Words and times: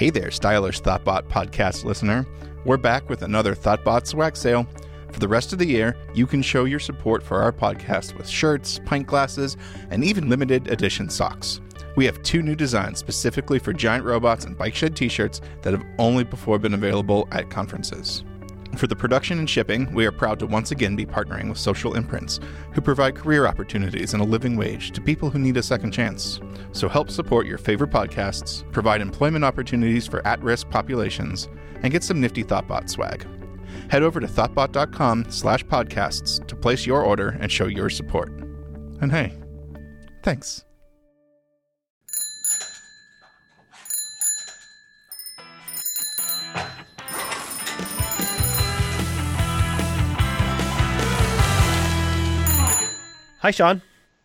Hey 0.00 0.08
there, 0.08 0.30
stylish 0.30 0.80
Thoughtbot 0.80 1.24
podcast 1.24 1.84
listener. 1.84 2.26
We're 2.64 2.78
back 2.78 3.10
with 3.10 3.20
another 3.20 3.54
Thoughtbot 3.54 4.06
swag 4.06 4.34
sale. 4.34 4.66
For 5.12 5.20
the 5.20 5.28
rest 5.28 5.52
of 5.52 5.58
the 5.58 5.66
year, 5.66 5.94
you 6.14 6.26
can 6.26 6.40
show 6.40 6.64
your 6.64 6.78
support 6.78 7.22
for 7.22 7.42
our 7.42 7.52
podcast 7.52 8.16
with 8.16 8.26
shirts, 8.26 8.80
pint 8.86 9.06
glasses, 9.06 9.58
and 9.90 10.02
even 10.02 10.30
limited 10.30 10.68
edition 10.68 11.10
socks. 11.10 11.60
We 11.96 12.06
have 12.06 12.22
two 12.22 12.40
new 12.40 12.56
designs 12.56 12.98
specifically 12.98 13.58
for 13.58 13.74
giant 13.74 14.06
robots 14.06 14.46
and 14.46 14.56
bike 14.56 14.74
shed 14.74 14.96
t 14.96 15.06
shirts 15.10 15.42
that 15.60 15.74
have 15.74 15.84
only 15.98 16.24
before 16.24 16.58
been 16.58 16.72
available 16.72 17.28
at 17.30 17.50
conferences. 17.50 18.24
For 18.76 18.86
the 18.86 18.96
production 18.96 19.38
and 19.38 19.50
shipping, 19.50 19.92
we 19.92 20.06
are 20.06 20.12
proud 20.12 20.38
to 20.38 20.46
once 20.46 20.70
again 20.70 20.96
be 20.96 21.04
partnering 21.04 21.48
with 21.48 21.58
Social 21.58 21.96
Imprints, 21.96 22.40
who 22.72 22.80
provide 22.80 23.16
career 23.16 23.46
opportunities 23.46 24.14
and 24.14 24.22
a 24.22 24.26
living 24.26 24.56
wage 24.56 24.92
to 24.92 25.00
people 25.00 25.28
who 25.28 25.38
need 25.38 25.56
a 25.56 25.62
second 25.62 25.90
chance. 25.90 26.40
So 26.72 26.88
help 26.88 27.10
support 27.10 27.46
your 27.46 27.58
favorite 27.58 27.90
podcasts, 27.90 28.70
provide 28.72 29.00
employment 29.00 29.44
opportunities 29.44 30.06
for 30.06 30.26
at 30.26 30.42
risk 30.42 30.70
populations, 30.70 31.48
and 31.82 31.92
get 31.92 32.04
some 32.04 32.20
nifty 32.20 32.44
Thoughtbot 32.44 32.88
swag. 32.88 33.26
Head 33.90 34.02
over 34.02 34.20
to 34.20 34.26
thoughtbot.com 34.26 35.30
slash 35.30 35.64
podcasts 35.64 36.46
to 36.46 36.56
place 36.56 36.86
your 36.86 37.02
order 37.02 37.36
and 37.40 37.50
show 37.50 37.66
your 37.66 37.90
support. 37.90 38.30
And 39.00 39.10
hey, 39.10 39.36
thanks. 40.22 40.64
Hi, 53.40 53.50
Sean. 53.50 53.82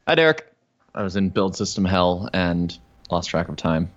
Hi, 0.08 0.16
Derek. 0.16 0.52
I 0.94 1.04
was 1.04 1.16
in 1.16 1.30
build 1.30 1.56
system 1.56 1.86
hell 1.86 2.30
and 2.34 2.78
lost 3.10 3.30
track 3.30 3.50
of 3.50 3.56
time. 3.56 3.92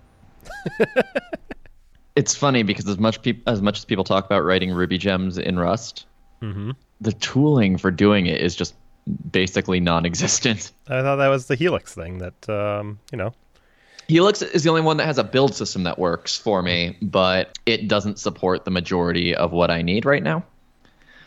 it's 2.16 2.34
funny 2.34 2.62
because 2.62 2.88
as 2.88 2.98
much 2.98 3.22
peop- 3.22 3.42
as 3.48 3.62
much 3.62 3.78
as 3.78 3.84
people 3.84 4.04
talk 4.04 4.26
about 4.26 4.44
writing 4.44 4.72
Ruby 4.72 4.98
gems 4.98 5.38
in 5.38 5.58
Rust, 5.58 6.06
Mm-hmm. 6.40 6.70
the 7.00 7.10
tooling 7.14 7.78
for 7.78 7.90
doing 7.90 8.26
it 8.26 8.40
is 8.40 8.54
just 8.54 8.72
basically 9.32 9.80
non-existent. 9.80 10.70
I 10.88 11.02
thought 11.02 11.16
that 11.16 11.26
was 11.26 11.46
the 11.46 11.56
Helix 11.56 11.94
thing 11.94 12.18
that, 12.18 12.48
um, 12.48 13.00
you 13.10 13.18
know. 13.18 13.32
Helix 14.06 14.40
is 14.40 14.62
the 14.62 14.70
only 14.70 14.82
one 14.82 14.98
that 14.98 15.06
has 15.06 15.18
a 15.18 15.24
build 15.24 15.52
system 15.56 15.82
that 15.82 15.98
works 15.98 16.36
for 16.38 16.62
me, 16.62 16.96
but 17.02 17.58
it 17.66 17.88
doesn't 17.88 18.20
support 18.20 18.64
the 18.64 18.70
majority 18.70 19.34
of 19.34 19.50
what 19.50 19.68
I 19.72 19.82
need 19.82 20.04
right 20.04 20.22
now. 20.22 20.44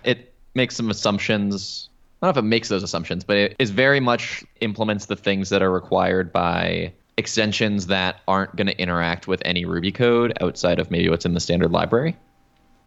It 0.05 0.33
makes 0.55 0.77
some 0.77 0.89
assumptions. 0.89 1.89
I 2.21 2.27
don't 2.27 2.35
know 2.35 2.39
if 2.39 2.45
it 2.45 2.47
makes 2.47 2.69
those 2.69 2.83
assumptions, 2.83 3.23
but 3.23 3.37
it 3.37 3.55
is 3.57 3.71
very 3.71 3.99
much 3.99 4.43
implements 4.59 5.07
the 5.07 5.15
things 5.15 5.49
that 5.49 5.63
are 5.63 5.71
required 5.71 6.31
by 6.31 6.93
extensions 7.17 7.87
that 7.87 8.21
aren't 8.27 8.55
going 8.55 8.67
to 8.67 8.79
interact 8.79 9.27
with 9.27 9.41
any 9.43 9.65
Ruby 9.65 9.91
code 9.91 10.37
outside 10.39 10.77
of 10.77 10.91
maybe 10.91 11.09
what's 11.09 11.25
in 11.25 11.33
the 11.33 11.39
standard 11.39 11.71
library, 11.71 12.15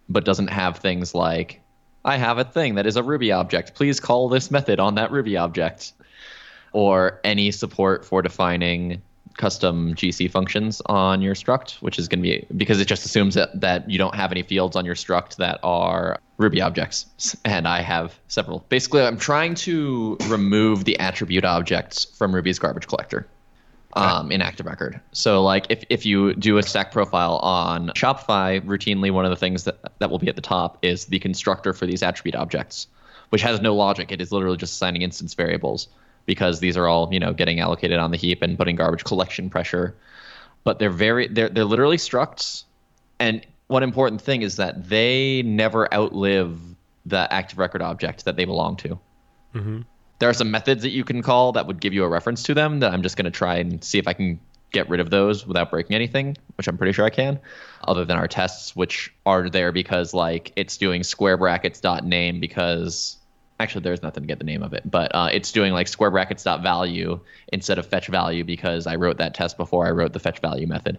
but 0.08 0.24
doesn't 0.24 0.50
have 0.50 0.76
things 0.78 1.14
like, 1.14 1.60
I 2.04 2.16
have 2.16 2.38
a 2.38 2.44
thing 2.44 2.76
that 2.76 2.86
is 2.86 2.96
a 2.96 3.02
Ruby 3.02 3.32
object. 3.32 3.74
Please 3.74 3.98
call 3.98 4.28
this 4.28 4.52
method 4.52 4.78
on 4.78 4.94
that 4.94 5.10
Ruby 5.10 5.36
object. 5.36 5.94
Or 6.72 7.20
any 7.24 7.50
support 7.50 8.04
for 8.04 8.22
defining 8.22 9.02
custom 9.36 9.94
GC 9.94 10.30
functions 10.30 10.80
on 10.86 11.22
your 11.22 11.34
struct, 11.34 11.82
which 11.82 11.98
is 11.98 12.08
going 12.08 12.20
to 12.20 12.22
be 12.22 12.46
because 12.56 12.80
it 12.80 12.86
just 12.86 13.04
assumes 13.04 13.34
that, 13.34 13.60
that 13.60 13.88
you 13.90 13.98
don't 13.98 14.14
have 14.14 14.30
any 14.30 14.42
fields 14.42 14.76
on 14.76 14.84
your 14.84 14.94
struct 14.94 15.36
that 15.36 15.58
are 15.62 16.18
Ruby 16.36 16.60
objects. 16.60 17.36
And 17.44 17.68
I 17.68 17.82
have 17.82 18.18
several. 18.28 18.64
Basically, 18.68 19.02
I'm 19.02 19.18
trying 19.18 19.54
to 19.56 20.16
remove 20.28 20.84
the 20.84 20.98
attribute 20.98 21.44
objects 21.44 22.04
from 22.04 22.34
Ruby's 22.34 22.58
garbage 22.58 22.86
collector 22.86 23.28
um, 23.94 24.32
in 24.32 24.42
Active 24.42 24.66
Record. 24.66 25.00
So, 25.12 25.42
like, 25.42 25.66
if, 25.68 25.84
if 25.88 26.06
you 26.06 26.34
do 26.34 26.58
a 26.58 26.62
stack 26.62 26.90
profile 26.90 27.36
on 27.36 27.88
Shopify, 27.90 28.60
routinely 28.64 29.10
one 29.10 29.24
of 29.24 29.30
the 29.30 29.36
things 29.36 29.64
that, 29.64 29.78
that 29.98 30.10
will 30.10 30.18
be 30.18 30.28
at 30.28 30.36
the 30.36 30.42
top 30.42 30.78
is 30.82 31.06
the 31.06 31.18
constructor 31.18 31.72
for 31.72 31.86
these 31.86 32.02
attribute 32.02 32.34
objects, 32.34 32.88
which 33.28 33.42
has 33.42 33.60
no 33.60 33.74
logic. 33.74 34.10
It 34.10 34.20
is 34.20 34.32
literally 34.32 34.56
just 34.56 34.74
assigning 34.74 35.02
instance 35.02 35.34
variables 35.34 35.88
because 36.26 36.60
these 36.60 36.76
are 36.76 36.86
all 36.86 37.12
you 37.12 37.20
know 37.20 37.32
getting 37.32 37.60
allocated 37.60 37.98
on 37.98 38.10
the 38.10 38.16
heap 38.16 38.42
and 38.42 38.56
putting 38.56 38.76
garbage 38.76 39.04
collection 39.04 39.50
pressure. 39.50 39.94
But 40.64 40.78
they're 40.78 40.90
very 40.90 41.28
they're 41.28 41.48
they're 41.48 41.64
literally 41.64 41.98
structs, 41.98 42.64
and 43.18 43.44
one 43.66 43.82
important 43.82 44.20
thing 44.20 44.42
is 44.42 44.56
that 44.56 44.88
they 44.88 45.42
never 45.42 45.92
outlive 45.92 46.58
the 47.06 47.32
active 47.32 47.58
record 47.58 47.82
object 47.82 48.24
that 48.24 48.36
they 48.36 48.44
belong 48.44 48.76
to. 48.76 48.98
Mm-hmm. 49.54 49.80
There 50.18 50.28
are 50.28 50.34
some 50.34 50.50
methods 50.50 50.82
that 50.82 50.90
you 50.90 51.04
can 51.04 51.22
call 51.22 51.52
that 51.52 51.66
would 51.66 51.80
give 51.80 51.92
you 51.92 52.04
a 52.04 52.08
reference 52.08 52.42
to 52.44 52.54
them 52.54 52.80
that 52.80 52.92
I'm 52.92 53.02
just 53.02 53.16
going 53.16 53.24
to 53.24 53.30
try 53.30 53.56
and 53.56 53.82
see 53.82 53.98
if 53.98 54.08
I 54.08 54.12
can 54.12 54.40
get 54.72 54.88
rid 54.88 55.00
of 55.00 55.10
those 55.10 55.46
without 55.46 55.70
breaking 55.70 55.94
anything, 55.94 56.36
which 56.56 56.68
I'm 56.68 56.76
pretty 56.76 56.92
sure 56.92 57.04
I 57.04 57.10
can, 57.10 57.38
other 57.86 58.04
than 58.04 58.16
our 58.16 58.28
tests, 58.28 58.74
which 58.74 59.12
are 59.24 59.48
there 59.48 59.72
because 59.72 60.14
like 60.14 60.52
it's 60.56 60.76
doing 60.76 61.02
square 61.02 61.36
brackets 61.36 61.80
dot 61.80 62.04
name 62.04 62.40
because 62.40 63.16
actually 63.60 63.82
there's 63.82 64.02
nothing 64.02 64.22
to 64.22 64.26
get 64.26 64.38
the 64.38 64.44
name 64.44 64.62
of 64.62 64.72
it, 64.72 64.88
but 64.90 65.14
uh, 65.14 65.28
it's 65.32 65.52
doing 65.52 65.72
like 65.72 65.88
square 65.88 66.10
brackets 66.10 66.42
dot 66.42 66.62
value 66.62 67.20
instead 67.52 67.78
of 67.78 67.86
fetch 67.86 68.08
value 68.08 68.44
because 68.44 68.86
I 68.86 68.96
wrote 68.96 69.18
that 69.18 69.34
test 69.34 69.56
before 69.56 69.86
I 69.86 69.90
wrote 69.90 70.12
the 70.12 70.18
fetch 70.18 70.40
value 70.40 70.66
method. 70.66 70.98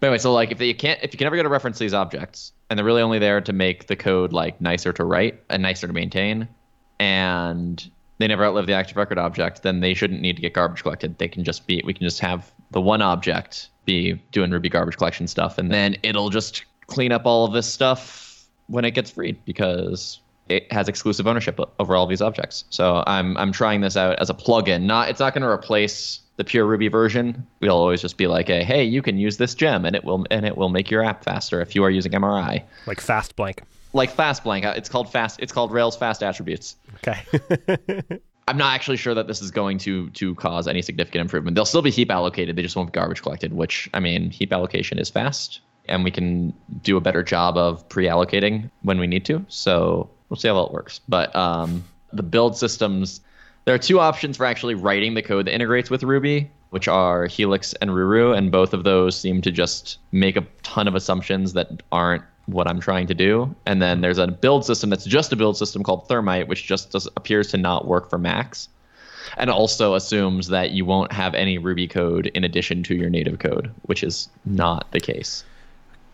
But 0.00 0.08
anyway, 0.08 0.18
so 0.18 0.32
like 0.32 0.52
if 0.52 0.60
you 0.60 0.74
can't 0.74 1.00
if 1.02 1.12
you 1.12 1.18
can 1.18 1.24
never 1.24 1.36
get 1.36 1.46
a 1.46 1.48
reference 1.48 1.78
to 1.78 1.84
these 1.84 1.94
objects, 1.94 2.52
and 2.68 2.78
they're 2.78 2.84
really 2.84 3.02
only 3.02 3.18
there 3.18 3.40
to 3.40 3.52
make 3.52 3.86
the 3.86 3.96
code 3.96 4.32
like 4.32 4.60
nicer 4.60 4.92
to 4.92 5.04
write 5.04 5.42
and 5.48 5.62
nicer 5.62 5.86
to 5.86 5.92
maintain, 5.92 6.48
and 7.00 7.90
they 8.18 8.28
never 8.28 8.44
outlive 8.44 8.66
the 8.66 8.74
active 8.74 8.96
record 8.96 9.18
object, 9.18 9.62
then 9.62 9.80
they 9.80 9.94
shouldn't 9.94 10.20
need 10.20 10.36
to 10.36 10.42
get 10.42 10.52
garbage 10.52 10.82
collected. 10.82 11.18
They 11.18 11.28
can 11.28 11.44
just 11.44 11.66
be 11.66 11.82
we 11.84 11.94
can 11.94 12.04
just 12.04 12.20
have 12.20 12.52
the 12.70 12.80
one 12.80 13.02
object 13.02 13.70
be 13.86 14.20
doing 14.32 14.50
Ruby 14.50 14.68
garbage 14.68 14.98
collection 14.98 15.26
stuff, 15.26 15.58
and 15.58 15.70
then 15.70 15.96
it'll 16.02 16.30
just 16.30 16.64
clean 16.86 17.12
up 17.12 17.26
all 17.26 17.44
of 17.44 17.52
this 17.52 17.66
stuff 17.66 18.46
when 18.66 18.84
it 18.84 18.92
gets 18.92 19.10
freed 19.10 19.42
because 19.44 20.20
it 20.48 20.70
has 20.72 20.88
exclusive 20.88 21.26
ownership 21.26 21.60
over 21.78 21.96
all 21.96 22.06
these 22.06 22.22
objects. 22.22 22.64
So 22.70 23.02
I'm 23.06 23.36
I'm 23.36 23.52
trying 23.52 23.80
this 23.80 23.96
out 23.96 24.18
as 24.18 24.30
a 24.30 24.34
plugin. 24.34 24.82
Not 24.82 25.08
it's 25.08 25.20
not 25.20 25.34
going 25.34 25.42
to 25.42 25.48
replace 25.48 26.20
the 26.38 26.44
pure 26.44 26.64
Ruby 26.64 26.88
version. 26.88 27.46
We'll 27.60 27.76
always 27.76 28.00
just 28.00 28.16
be 28.16 28.26
like, 28.26 28.48
a, 28.48 28.64
hey, 28.64 28.84
you 28.84 29.02
can 29.02 29.18
use 29.18 29.36
this 29.36 29.54
gem, 29.54 29.84
and 29.84 29.94
it 29.94 30.04
will 30.04 30.24
and 30.30 30.46
it 30.46 30.56
will 30.56 30.70
make 30.70 30.90
your 30.90 31.04
app 31.04 31.24
faster 31.24 31.60
if 31.60 31.74
you 31.74 31.84
are 31.84 31.90
using 31.90 32.12
MRI. 32.12 32.62
Like 32.86 33.00
fast 33.00 33.36
blank. 33.36 33.62
Like 33.92 34.10
fast 34.10 34.44
blank, 34.44 34.64
uh, 34.64 34.74
it's 34.76 34.88
called 34.88 35.10
fast. 35.10 35.40
It's 35.40 35.52
called 35.52 35.72
Rails 35.72 35.96
fast 35.96 36.22
attributes. 36.22 36.76
Okay. 36.96 37.20
I'm 38.48 38.56
not 38.56 38.74
actually 38.74 38.96
sure 38.96 39.14
that 39.14 39.26
this 39.26 39.42
is 39.42 39.50
going 39.50 39.76
to 39.78 40.08
to 40.10 40.34
cause 40.36 40.66
any 40.66 40.80
significant 40.80 41.20
improvement. 41.22 41.54
They'll 41.54 41.66
still 41.66 41.82
be 41.82 41.90
heap 41.90 42.10
allocated. 42.10 42.56
They 42.56 42.62
just 42.62 42.76
won't 42.76 42.92
be 42.92 42.96
garbage 42.96 43.22
collected. 43.22 43.52
Which 43.52 43.90
I 43.92 44.00
mean, 44.00 44.30
heap 44.30 44.52
allocation 44.52 44.98
is 44.98 45.10
fast, 45.10 45.60
and 45.86 46.04
we 46.04 46.10
can 46.10 46.54
do 46.82 46.96
a 46.96 47.00
better 47.00 47.22
job 47.22 47.58
of 47.58 47.86
pre-allocating 47.88 48.70
when 48.82 48.98
we 48.98 49.06
need 49.06 49.24
to. 49.26 49.44
So 49.48 50.08
we'll 50.28 50.36
see 50.36 50.48
how 50.48 50.60
it 50.60 50.72
works. 50.72 51.00
But 51.08 51.34
um, 51.34 51.84
the 52.12 52.22
build 52.22 52.56
systems, 52.56 53.20
there 53.64 53.74
are 53.74 53.78
two 53.78 54.00
options 54.00 54.36
for 54.36 54.46
actually 54.46 54.74
writing 54.74 55.14
the 55.14 55.22
code 55.22 55.46
that 55.46 55.54
integrates 55.54 55.90
with 55.90 56.02
Ruby, 56.02 56.50
which 56.70 56.88
are 56.88 57.26
Helix 57.26 57.72
and 57.74 57.90
Ruru, 57.90 58.36
and 58.36 58.50
both 58.50 58.74
of 58.74 58.84
those 58.84 59.18
seem 59.18 59.40
to 59.42 59.50
just 59.50 59.98
make 60.12 60.36
a 60.36 60.46
ton 60.62 60.88
of 60.88 60.94
assumptions 60.94 61.54
that 61.54 61.82
aren't 61.92 62.24
what 62.46 62.66
I'm 62.66 62.80
trying 62.80 63.06
to 63.08 63.14
do. 63.14 63.54
And 63.66 63.80
then 63.80 64.00
there's 64.00 64.18
a 64.18 64.26
build 64.26 64.64
system 64.64 64.90
that's 64.90 65.04
just 65.04 65.32
a 65.32 65.36
build 65.36 65.56
system 65.56 65.82
called 65.82 66.08
Thermite, 66.08 66.48
which 66.48 66.66
just 66.66 66.92
does, 66.92 67.06
appears 67.16 67.48
to 67.48 67.58
not 67.58 67.86
work 67.86 68.08
for 68.08 68.18
Macs, 68.18 68.68
and 69.36 69.50
also 69.50 69.94
assumes 69.94 70.48
that 70.48 70.70
you 70.70 70.84
won't 70.84 71.12
have 71.12 71.34
any 71.34 71.58
Ruby 71.58 71.86
code 71.86 72.26
in 72.28 72.44
addition 72.44 72.82
to 72.84 72.94
your 72.94 73.10
native 73.10 73.38
code, 73.38 73.70
which 73.82 74.02
is 74.02 74.28
not 74.46 74.90
the 74.92 75.00
case. 75.00 75.44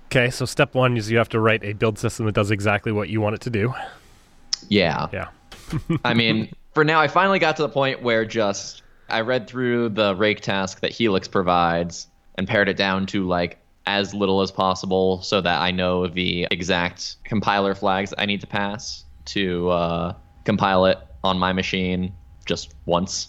okay, 0.06 0.30
so 0.30 0.44
step 0.44 0.74
one 0.74 0.96
is 0.96 1.10
you 1.10 1.18
have 1.18 1.28
to 1.30 1.40
write 1.40 1.64
a 1.64 1.72
build 1.72 1.98
system 1.98 2.26
that 2.26 2.34
does 2.34 2.50
exactly 2.50 2.90
what 2.92 3.08
you 3.08 3.20
want 3.20 3.36
it 3.36 3.40
to 3.42 3.50
do. 3.50 3.72
Yeah. 4.68 5.08
Yeah. 5.12 5.28
I 6.04 6.14
mean, 6.14 6.50
for 6.74 6.84
now, 6.84 7.00
I 7.00 7.08
finally 7.08 7.38
got 7.38 7.56
to 7.56 7.62
the 7.62 7.68
point 7.68 8.02
where 8.02 8.24
just 8.24 8.82
I 9.08 9.20
read 9.20 9.46
through 9.46 9.90
the 9.90 10.14
rake 10.14 10.40
task 10.40 10.80
that 10.80 10.92
Helix 10.92 11.28
provides 11.28 12.08
and 12.36 12.48
pared 12.48 12.68
it 12.68 12.76
down 12.76 13.06
to 13.06 13.26
like 13.26 13.58
as 13.86 14.14
little 14.14 14.40
as 14.40 14.50
possible 14.50 15.20
so 15.22 15.40
that 15.40 15.60
I 15.60 15.70
know 15.70 16.06
the 16.06 16.46
exact 16.50 17.16
compiler 17.24 17.74
flags 17.74 18.14
I 18.16 18.26
need 18.26 18.40
to 18.40 18.46
pass 18.46 19.04
to 19.26 19.68
uh, 19.70 20.14
compile 20.44 20.86
it 20.86 20.98
on 21.22 21.38
my 21.38 21.52
machine 21.52 22.14
just 22.46 22.74
once 22.86 23.28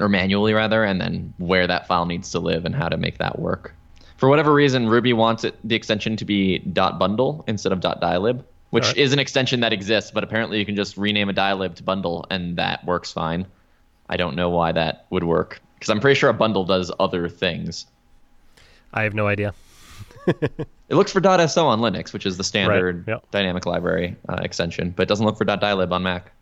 or 0.00 0.08
manually 0.08 0.54
rather, 0.54 0.82
and 0.84 1.00
then 1.00 1.34
where 1.38 1.66
that 1.66 1.86
file 1.86 2.06
needs 2.06 2.30
to 2.32 2.38
live 2.38 2.64
and 2.64 2.74
how 2.74 2.88
to 2.88 2.96
make 2.96 3.18
that 3.18 3.38
work. 3.38 3.74
For 4.16 4.28
whatever 4.28 4.52
reason, 4.52 4.88
Ruby 4.88 5.12
wants 5.12 5.44
it 5.44 5.56
the 5.64 5.74
extension 5.74 6.16
to 6.16 6.24
be 6.24 6.58
.bundle 6.58 7.44
instead 7.46 7.72
of 7.72 7.80
.dylib, 7.80 8.44
which 8.70 8.84
Alright. 8.84 8.96
is 8.96 9.12
an 9.12 9.18
extension 9.18 9.60
that 9.60 9.72
exists, 9.72 10.10
but 10.10 10.24
apparently 10.24 10.58
you 10.58 10.66
can 10.66 10.76
just 10.76 10.96
rename 10.96 11.28
a 11.28 11.34
dylib 11.34 11.74
to 11.76 11.82
bundle 11.82 12.26
and 12.30 12.56
that 12.56 12.84
works 12.84 13.12
fine. 13.12 13.46
I 14.08 14.16
don't 14.16 14.34
know 14.36 14.50
why 14.50 14.72
that 14.72 15.06
would 15.10 15.24
work 15.24 15.60
because 15.74 15.90
I'm 15.90 16.00
pretty 16.00 16.18
sure 16.18 16.30
a 16.30 16.34
bundle 16.34 16.64
does 16.64 16.90
other 16.98 17.28
things. 17.28 17.86
I 18.92 19.02
have 19.02 19.14
no 19.14 19.26
idea. 19.26 19.54
It 20.90 20.96
looks 20.96 21.12
for 21.12 21.22
.so 21.22 21.68
on 21.68 21.78
Linux, 21.78 22.12
which 22.12 22.26
is 22.26 22.36
the 22.36 22.42
standard 22.42 23.06
Right, 23.06 23.14
yep. 23.14 23.30
dynamic 23.30 23.64
library 23.64 24.16
uh, 24.28 24.40
extension, 24.42 24.90
but 24.90 25.04
it 25.04 25.08
doesn't 25.08 25.24
look 25.24 25.38
for 25.38 25.44
.dylib 25.44 25.92
on 25.92 26.02
Mac. 26.02 26.32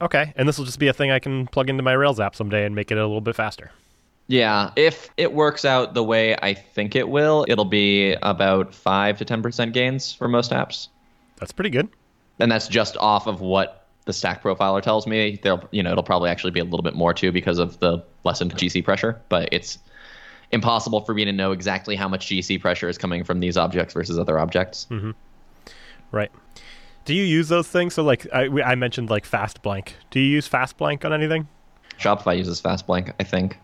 Okay, 0.00 0.32
and 0.36 0.48
this 0.48 0.58
will 0.58 0.64
just 0.64 0.78
be 0.78 0.88
a 0.88 0.92
thing 0.92 1.10
I 1.10 1.18
can 1.18 1.46
plug 1.48 1.70
into 1.70 1.82
my 1.82 1.92
Rails 1.92 2.20
app 2.20 2.36
someday 2.36 2.64
and 2.64 2.74
make 2.74 2.90
it 2.90 2.98
a 2.98 3.02
little 3.06 3.20
bit 3.20 3.34
faster. 3.34 3.70
Yeah, 4.28 4.70
if 4.76 5.08
it 5.16 5.32
works 5.32 5.64
out 5.64 5.94
the 5.94 6.04
way 6.04 6.36
I 6.36 6.52
think 6.52 6.94
it 6.94 7.08
will, 7.08 7.46
it'll 7.48 7.64
be 7.64 8.12
about 8.22 8.74
5 8.74 9.18
to 9.18 9.24
10% 9.24 9.72
gains 9.72 10.12
for 10.12 10.28
most 10.28 10.50
apps. 10.50 10.88
That's 11.36 11.52
pretty 11.52 11.70
good. 11.70 11.88
And 12.38 12.52
that's 12.52 12.68
just 12.68 12.96
off 12.98 13.26
of 13.26 13.40
what 13.40 13.86
the 14.04 14.12
stack 14.12 14.42
profiler 14.42 14.82
tells 14.82 15.06
me. 15.06 15.40
There'll, 15.42 15.66
you 15.70 15.82
know, 15.82 15.92
it'll 15.92 16.04
probably 16.04 16.28
actually 16.28 16.50
be 16.50 16.60
a 16.60 16.64
little 16.64 16.82
bit 16.82 16.94
more 16.94 17.14
too 17.14 17.32
because 17.32 17.58
of 17.58 17.80
the 17.80 18.04
lessened 18.24 18.54
GC 18.54 18.84
pressure, 18.84 19.20
but 19.30 19.48
it's 19.50 19.78
impossible 20.50 21.00
for 21.00 21.14
me 21.14 21.24
to 21.24 21.32
know 21.32 21.52
exactly 21.52 21.96
how 21.96 22.08
much 22.08 22.26
GC 22.26 22.60
pressure 22.60 22.88
is 22.88 22.98
coming 22.98 23.24
from 23.24 23.40
these 23.40 23.56
objects 23.56 23.94
versus 23.94 24.18
other 24.18 24.38
objects. 24.38 24.86
Mm-hmm. 24.90 25.12
Right. 26.12 26.30
Do 27.06 27.14
you 27.14 27.24
use 27.24 27.48
those 27.48 27.68
things? 27.68 27.94
So, 27.94 28.02
like 28.02 28.26
I, 28.32 28.48
I 28.62 28.74
mentioned, 28.74 29.08
like 29.08 29.24
fast 29.24 29.62
blank. 29.62 29.94
Do 30.10 30.20
you 30.20 30.26
use 30.26 30.46
fast 30.46 30.76
blank 30.76 31.06
on 31.06 31.12
anything? 31.14 31.48
Shopify 31.98 32.36
uses 32.36 32.60
fast 32.60 32.86
blank, 32.86 33.12
I 33.18 33.24
think. 33.24 33.58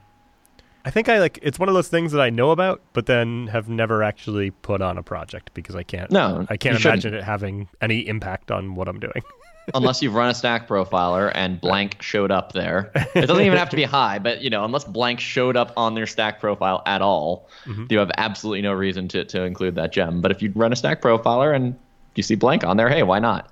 I 0.85 0.91
think 0.91 1.09
I 1.09 1.19
like 1.19 1.39
it's 1.43 1.59
one 1.59 1.69
of 1.69 1.75
those 1.75 1.89
things 1.89 2.13
that 2.13 2.21
I 2.21 2.31
know 2.31 2.51
about, 2.51 2.83
but 2.93 3.07
then 3.07 3.47
have 3.49 3.69
never 3.69 4.03
actually 4.03 4.51
put 4.51 4.83
on 4.83 4.99
a 4.99 5.03
project 5.03 5.53
because 5.55 5.75
I 5.75 5.83
can't. 5.83 6.11
No, 6.11 6.47
I 6.51 6.57
can't 6.57 6.77
imagine 6.77 7.01
shouldn't. 7.01 7.23
it 7.23 7.25
having 7.25 7.69
any 7.81 8.07
impact 8.07 8.51
on 8.51 8.75
what 8.75 8.89
I'm 8.89 9.01
doing. 9.01 9.23
unless 9.75 10.03
you've 10.03 10.15
run 10.15 10.29
a 10.29 10.35
stack 10.35 10.69
profiler 10.69 11.33
and 11.35 11.59
blank 11.59 12.03
showed 12.03 12.31
up 12.31 12.53
there. 12.53 12.93
It 13.15 13.27
doesn't 13.27 13.43
even 13.43 13.57
have 13.57 13.71
to 13.71 13.77
be 13.77 13.85
high, 13.85 14.19
but 14.19 14.43
you 14.43 14.51
know, 14.51 14.63
unless 14.65 14.85
blank 14.85 15.21
showed 15.21 15.57
up 15.57 15.73
on 15.77 15.95
their 15.95 16.07
stack 16.07 16.39
profile 16.39 16.83
at 16.85 17.01
all, 17.01 17.49
mm-hmm. 17.65 17.87
you 17.89 17.99
have 17.99 18.11
absolutely 18.19 18.61
no 18.61 18.73
reason 18.75 19.09
to, 19.09 19.25
to 19.25 19.43
include 19.43 19.77
that 19.77 19.93
gem. 19.93 20.21
But 20.21 20.33
if 20.33 20.43
you 20.43 20.53
run 20.55 20.73
a 20.73 20.77
stack 20.77 21.01
profiler 21.01 21.57
and 21.57 21.79
you 22.15 22.23
see 22.23 22.35
blank 22.35 22.63
on 22.63 22.77
there, 22.77 22.91
hey, 22.91 23.03
why 23.03 23.21
not? 23.21 23.51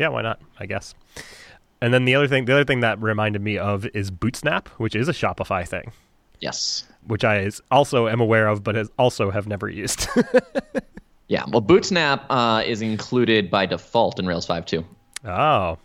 yeah, 0.00 0.08
why 0.08 0.22
not? 0.22 0.40
I 0.58 0.64
guess. 0.64 0.94
And 1.82 1.92
then 1.92 2.06
the 2.06 2.14
other 2.14 2.26
thing, 2.26 2.46
the 2.46 2.54
other 2.54 2.64
thing 2.64 2.80
that 2.80 3.00
reminded 3.00 3.42
me 3.42 3.58
of 3.58 3.86
is 3.94 4.10
Bootsnap, 4.10 4.68
which 4.78 4.94
is 4.94 5.08
a 5.08 5.12
Shopify 5.12 5.66
thing, 5.66 5.92
Yes. 6.40 6.84
which 7.06 7.24
I 7.24 7.40
is 7.40 7.60
also 7.70 8.08
am 8.08 8.20
aware 8.20 8.48
of, 8.48 8.62
but 8.64 8.74
has 8.74 8.90
also 8.98 9.30
have 9.30 9.46
never 9.46 9.68
used. 9.68 10.08
Yeah. 11.30 11.44
Well, 11.48 11.62
Bootsnap 11.62 12.22
uh, 12.28 12.64
is 12.66 12.82
included 12.82 13.52
by 13.52 13.64
default 13.64 14.18
in 14.18 14.26
Rails 14.26 14.48
5.2. 14.48 14.84
Oh, 15.24 15.78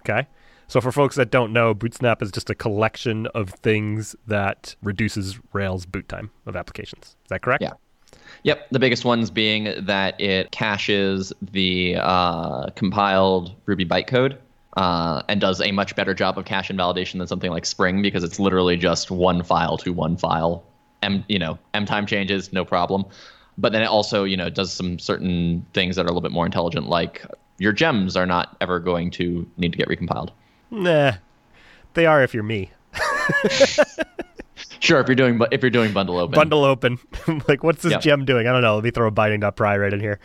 okay. 0.00 0.28
So 0.68 0.78
for 0.82 0.92
folks 0.92 1.16
that 1.16 1.30
don't 1.30 1.54
know, 1.54 1.74
Bootsnap 1.74 2.20
is 2.20 2.30
just 2.30 2.50
a 2.50 2.54
collection 2.54 3.26
of 3.28 3.48
things 3.48 4.14
that 4.26 4.76
reduces 4.82 5.40
Rails 5.54 5.86
boot 5.86 6.06
time 6.06 6.30
of 6.44 6.54
applications. 6.54 7.04
Is 7.06 7.28
that 7.30 7.40
correct? 7.40 7.62
Yeah. 7.62 7.72
Yep. 8.42 8.68
The 8.72 8.78
biggest 8.78 9.06
ones 9.06 9.30
being 9.30 9.72
that 9.86 10.20
it 10.20 10.50
caches 10.50 11.32
the 11.40 11.96
uh, 11.96 12.68
compiled 12.76 13.54
Ruby 13.64 13.86
bytecode 13.86 14.36
uh, 14.76 15.22
and 15.28 15.40
does 15.40 15.60
a 15.60 15.72
much 15.72 15.94
better 15.96 16.14
job 16.14 16.38
of 16.38 16.44
cache 16.44 16.70
invalidation 16.70 17.18
than 17.18 17.26
something 17.28 17.50
like 17.50 17.66
Spring 17.66 18.02
because 18.02 18.22
it's 18.24 18.38
literally 18.38 18.76
just 18.76 19.10
one 19.10 19.42
file 19.42 19.76
to 19.78 19.92
one 19.92 20.16
file. 20.16 20.62
M, 21.02 21.24
you 21.28 21.38
know, 21.38 21.58
M 21.74 21.86
time 21.86 22.06
changes, 22.06 22.52
no 22.52 22.64
problem. 22.64 23.04
But 23.58 23.72
then 23.72 23.82
it 23.82 23.86
also, 23.86 24.24
you 24.24 24.36
know, 24.36 24.48
does 24.48 24.72
some 24.72 24.98
certain 24.98 25.66
things 25.74 25.96
that 25.96 26.02
are 26.02 26.08
a 26.08 26.10
little 26.10 26.20
bit 26.20 26.32
more 26.32 26.46
intelligent, 26.46 26.88
like 26.88 27.24
your 27.58 27.72
gems 27.72 28.16
are 28.16 28.26
not 28.26 28.56
ever 28.60 28.78
going 28.78 29.10
to 29.12 29.46
need 29.56 29.72
to 29.72 29.78
get 29.78 29.88
recompiled. 29.88 30.30
Nah, 30.70 31.12
they 31.94 32.06
are 32.06 32.22
if 32.22 32.32
you're 32.34 32.42
me. 32.42 32.70
Sure, 34.80 34.98
if 35.00 35.08
you're 35.08 35.14
doing, 35.14 35.40
if 35.52 35.62
you're 35.62 35.70
doing 35.70 35.92
bundle 35.92 36.18
open, 36.18 36.34
Bundle 36.34 36.64
open. 36.64 36.98
like, 37.48 37.62
what's 37.62 37.82
this 37.82 37.92
Yep. 37.92 38.00
gem 38.02 38.24
doing? 38.24 38.46
I 38.46 38.52
don't 38.52 38.62
know. 38.62 38.74
Let 38.76 38.84
me 38.84 38.90
throw 38.90 39.08
a 39.08 39.10
binding.pry 39.10 39.76
right 39.76 39.92
in 39.92 40.00
here. 40.00 40.18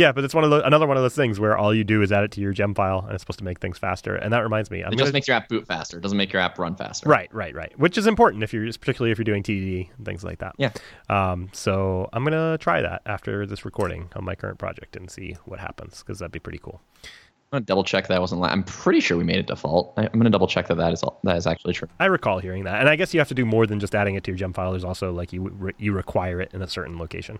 yeah, 0.00 0.12
but 0.12 0.24
it's 0.24 0.34
one 0.34 0.44
of 0.44 0.50
the, 0.50 0.66
another 0.66 0.86
one 0.86 0.96
of 0.96 1.02
those 1.02 1.14
things 1.14 1.38
where 1.38 1.58
all 1.58 1.74
you 1.74 1.84
do 1.84 2.00
is 2.00 2.10
add 2.10 2.24
it 2.24 2.30
to 2.32 2.40
your 2.40 2.52
gem 2.52 2.74
file, 2.74 3.00
and 3.04 3.12
it's 3.12 3.22
supposed 3.22 3.38
to 3.40 3.44
make 3.44 3.60
things 3.60 3.76
faster. 3.76 4.16
And 4.16 4.32
that 4.32 4.38
reminds 4.38 4.70
me, 4.70 4.78
I'm 4.78 4.94
it 4.94 4.96
gonna, 4.96 5.02
just 5.02 5.12
makes 5.12 5.28
your 5.28 5.36
app 5.36 5.48
boot 5.50 5.66
faster. 5.66 5.98
It 5.98 6.00
doesn't 6.00 6.16
make 6.16 6.32
your 6.32 6.40
app 6.40 6.58
run 6.58 6.74
faster. 6.74 7.06
right, 7.06 7.28
right, 7.34 7.54
right, 7.54 7.78
which 7.78 7.98
is 7.98 8.06
important 8.06 8.42
if 8.42 8.54
you're 8.54 8.64
particularly 8.64 9.12
if 9.12 9.18
you're 9.18 9.24
doing 9.24 9.42
TDD 9.42 9.90
and 9.94 10.06
things 10.06 10.24
like 10.24 10.38
that. 10.38 10.54
Yeah. 10.56 10.72
Um, 11.10 11.50
so 11.52 12.08
I'm 12.14 12.24
gonna 12.24 12.56
try 12.56 12.80
that 12.80 13.02
after 13.04 13.44
this 13.44 13.66
recording 13.66 14.08
on 14.16 14.24
my 14.24 14.34
current 14.34 14.58
project 14.58 14.96
and 14.96 15.10
see 15.10 15.36
what 15.44 15.60
happens 15.60 15.98
because 15.98 16.18
that'd 16.18 16.32
be 16.32 16.38
pretty 16.38 16.60
cool. 16.62 16.80
I'm 17.52 17.58
gonna 17.58 17.66
double 17.66 17.84
check 17.84 18.06
that 18.08 18.16
I 18.16 18.20
wasn't. 18.20 18.40
La- 18.40 18.48
I'm 18.48 18.64
pretty 18.64 19.00
sure 19.00 19.18
we 19.18 19.24
made 19.24 19.38
it 19.38 19.48
default. 19.48 19.92
I, 19.98 20.06
I'm 20.06 20.18
gonna 20.18 20.30
double 20.30 20.46
check 20.46 20.68
that 20.68 20.76
that 20.76 20.94
is 20.94 21.02
all, 21.02 21.20
that 21.24 21.36
is 21.36 21.46
actually 21.46 21.74
true. 21.74 21.88
I 21.98 22.06
recall 22.06 22.38
hearing 22.38 22.64
that, 22.64 22.80
and 22.80 22.88
I 22.88 22.96
guess 22.96 23.12
you 23.12 23.20
have 23.20 23.28
to 23.28 23.34
do 23.34 23.44
more 23.44 23.66
than 23.66 23.80
just 23.80 23.94
adding 23.94 24.14
it 24.14 24.24
to 24.24 24.30
your 24.30 24.38
gem 24.38 24.54
file. 24.54 24.70
There's 24.70 24.84
also 24.84 25.12
like 25.12 25.32
you 25.34 25.42
re- 25.50 25.74
you 25.76 25.92
require 25.92 26.40
it 26.40 26.54
in 26.54 26.62
a 26.62 26.68
certain 26.68 26.96
location. 26.96 27.38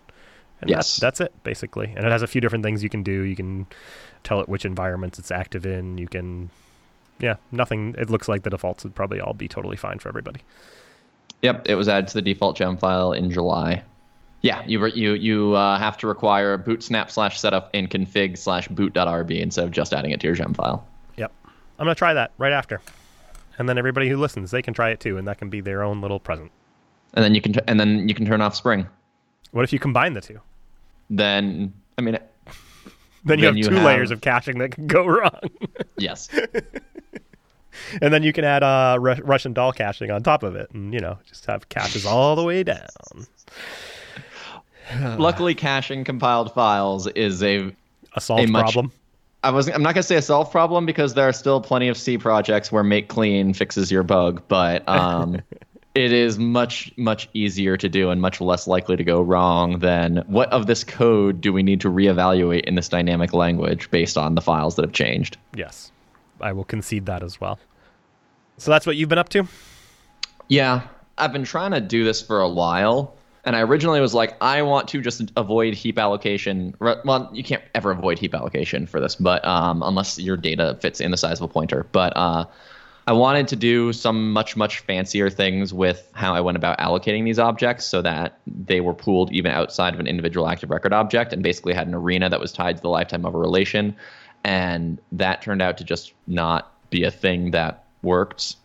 And 0.61 0.69
Yes. 0.71 0.97
that's, 0.97 1.19
that's 1.19 1.21
it 1.21 1.43
basically. 1.43 1.93
And 1.97 2.05
it 2.05 2.13
has 2.13 2.23
a 2.23 2.27
few 2.27 2.41
different 2.41 2.65
things 2.65 2.83
you 2.83 2.91
can 2.91 3.03
do. 3.03 3.23
You 3.23 3.37
can 3.37 3.67
tell 4.25 4.41
it 4.41 4.49
which 4.49 4.65
environments 4.65 5.19
it's 5.19 5.31
active 5.31 5.65
in. 5.65 5.97
You 5.99 6.07
can, 6.09 6.51
yeah, 7.19 7.37
nothing. 7.53 7.95
It 7.99 8.11
looks 8.11 8.29
like 8.29 8.43
the 8.43 8.51
defaults 8.51 8.85
would 8.85 8.95
probably 8.95 9.21
all 9.21 9.33
be 9.35 9.49
totally 9.49 9.77
fine 9.77 9.99
for 9.99 10.09
everybody. 10.09 10.41
Yep, 11.43 11.69
it 11.69 11.75
was 11.75 11.89
added 11.89 12.09
to 12.09 12.15
the 12.15 12.23
default 12.23 12.57
gem 12.57 12.77
file 12.77 13.13
in 13.13 13.31
July. 13.31 13.83
Yeah, 14.43 14.63
you 14.67 14.79
re- 14.81 14.93
you 14.95 15.13
you 15.13 15.55
uh, 15.55 15.79
have 15.79 15.97
to 15.99 16.07
require 16.07 16.57
bootsnap 16.59 17.11
slash 17.11 17.39
setup 17.39 17.69
in 17.75 17.89
config 17.89 18.39
slash 18.39 18.69
boot.rb 18.69 19.39
instead 19.41 19.65
of 19.65 19.71
just 19.71 19.93
adding 19.93 20.11
it 20.13 20.21
to 20.21 20.27
your 20.27 20.35
gem 20.37 20.55
file. 20.55 20.87
Yep, 21.17 21.31
I'm 21.79 21.85
gonna 21.85 21.95
try 21.95 22.15
that 22.15 22.33
right 22.39 22.53
after, 22.53 22.81
and 23.59 23.69
then 23.69 23.77
everybody 23.77 24.09
who 24.09 24.17
listens 24.17 24.51
they 24.51 24.63
can 24.63 24.73
try 24.73 24.91
it 24.91 25.01
too, 25.01 25.19
and 25.19 25.29
that 25.29 25.37
can 25.39 25.51
be 25.51 25.61
their 25.61 25.83
own 25.83 26.01
little 26.01 26.21
present. 26.21 26.51
And 27.15 27.23
then 27.23 27.35
you 27.35 27.43
can 27.43 27.53
t- 27.53 27.61
and 27.67 27.79
then 27.79 28.09
you 28.09 28.15
can 28.15 28.25
turn 28.25 28.41
off 28.41 28.55
Spring. 28.55 28.87
What 29.53 29.65
if 29.65 29.73
you 29.75 29.79
combine 29.79 30.15
the 30.15 30.21
two? 30.23 30.41
Then 31.11 31.73
I 31.99 32.03
mean, 32.03 32.19
Then 33.25 33.39
you 33.39 33.45
Then 33.45 33.49
have 33.49 33.57
you 33.59 33.65
two 33.65 33.75
have- 33.75 33.85
layers 33.85 34.11
of 34.11 34.21
caching 34.21 34.59
that 34.59 34.71
can 34.71 34.87
go 34.87 35.05
wrong. 35.07 35.41
yes, 35.99 36.29
and 38.01 38.13
then 38.15 38.23
you 38.23 38.33
can 38.33 38.45
add 38.45 38.63
uh, 38.63 38.97
Ru- 39.01 39.23
Russian 39.23 39.53
doll 39.53 39.73
caching 39.73 40.11
on 40.11 40.23
top 40.23 40.43
of 40.43 40.55
it, 40.57 40.71
and 40.73 40.95
you 40.95 41.01
know 41.01 41.19
just 41.27 41.45
have 41.47 41.69
caches 41.69 42.07
all 42.07 42.37
the 42.37 42.45
way 42.45 42.63
down. 42.63 42.79
luckily 45.19 45.55
caching 45.55 46.05
compiled 46.05 46.53
files 46.55 47.07
is 47.09 47.43
a 47.43 47.71
A 48.17 48.21
solved 48.21 48.49
A 48.49 48.53
much- 48.53 48.73
problem. 48.73 48.93
I 49.43 49.51
was 49.51 49.69
I'm 49.69 49.83
not 49.83 49.95
gonna 49.95 50.03
say 50.03 50.17
a 50.17 50.23
solved 50.23 50.53
problem 50.53 50.85
because 50.85 51.15
there 51.15 51.27
are 51.27 51.33
still 51.33 51.63
plenty 51.63 51.89
of 51.89 51.97
C 51.97 52.19
projects 52.19 52.71
where 52.71 52.83
make 52.85 53.09
clean 53.09 53.55
fixes 53.55 53.91
your 53.91 54.03
bug, 54.03 54.43
but 54.49 54.87
um, 54.87 55.41
it 55.95 56.13
is 56.13 56.39
much 56.39 56.93
much 56.97 57.29
easier 57.35 57.77
to 57.77 57.89
do 57.89 58.11
and 58.11 58.21
much 58.21 58.41
less 58.41 58.67
likely 58.67 58.97
to 58.97 59.05
go 59.05 59.21
wrong 59.21 59.81
than 59.81 60.19
what 60.27 60.51
of 60.53 60.67
this 60.67 60.85
code 60.85 61.41
do 61.41 61.53
we 61.53 61.63
need 61.63 61.81
to 61.81 61.91
reevaluate 61.91 62.65
in 62.65 62.77
this 62.77 62.89
dynamic 62.89 63.33
language 63.33 63.91
based 63.91 64.17
on 64.17 64.35
the 64.35 64.41
files 64.41 64.77
that 64.77 64.83
have 64.83 64.93
changed. 64.93 65.37
Yes, 65.55 65.91
I 66.41 66.53
will 66.53 66.65
concede 66.65 67.07
that 67.07 67.23
as 67.23 67.41
well. 67.41 67.59
So 68.59 68.71
that's 68.71 68.87
what 68.87 68.97
you've 68.97 69.09
been 69.09 69.19
up 69.19 69.31
to. 69.31 69.49
Yeah, 70.49 70.83
I've 71.17 71.33
been 71.33 71.45
trying 71.45 71.73
to 71.73 71.81
do 71.81 72.05
this 72.05 72.21
for 72.23 72.41
a 72.41 72.49
while. 72.49 73.15
And 73.43 73.57
I 73.57 73.63
originally 73.63 74.03
was 74.03 74.13
like, 74.13 74.37
I 74.43 74.61
want 74.61 74.89
to 74.89 75.01
just 75.01 75.33
avoid 75.35 75.73
heap 75.73 75.99
allocation. 75.99 76.75
Well, 76.79 77.31
you 77.33 77.43
can't 77.43 77.63
ever 77.75 77.91
avoid 77.91 78.19
heap 78.19 78.35
allocation 78.35 78.87
for 78.87 79.01
this, 79.01 79.17
but 79.17 79.43
um, 79.47 79.83
unless 79.83 80.19
your 80.19 80.37
data 80.37 80.77
fits 80.83 81.01
in 81.01 81.11
the 81.11 81.17
size 81.17 81.41
of 81.41 81.45
a 81.45 81.49
pointer. 81.49 81.87
But 81.91 82.13
uh, 82.17 82.45
I 83.07 83.13
wanted 83.13 83.49
to 83.49 83.57
do 83.57 83.93
some 83.93 84.33
much, 84.33 84.57
much 84.57 84.81
fancier 84.81 85.31
things 85.31 85.75
with 85.75 86.11
how 86.13 86.35
I 86.35 86.41
went 86.41 86.57
about 86.57 86.79
allocating 86.79 87.25
these 87.25 87.39
objects 87.39 87.85
so 87.85 88.03
that 88.03 88.39
they 88.47 88.81
were 88.81 88.95
pooled 88.95 89.33
even 89.33 89.51
outside 89.51 89.95
of 89.95 90.01
an 90.01 90.07
individual 90.07 90.47
active 90.47 90.71
record 90.71 90.93
object 90.93 91.33
and 91.33 91.43
basically 91.43 91.75
had 91.75 91.89
an 91.89 91.95
arena 91.95 92.29
that 92.29 92.39
was 92.39 92.53
tied 92.53 92.77
to 92.77 92.83
the 92.83 92.89
lifetime 92.89 93.25
of 93.25 93.35
a 93.35 93.39
relation. 93.39 93.97
And 94.45 95.01
that 95.13 95.43
turned 95.43 95.61
out 95.61 95.77
to 95.79 95.85
just 95.85 96.13
not 96.27 96.73
be 96.91 97.05
a 97.05 97.11
thing 97.11 97.51
that 97.51 97.85
worked. 98.03 98.57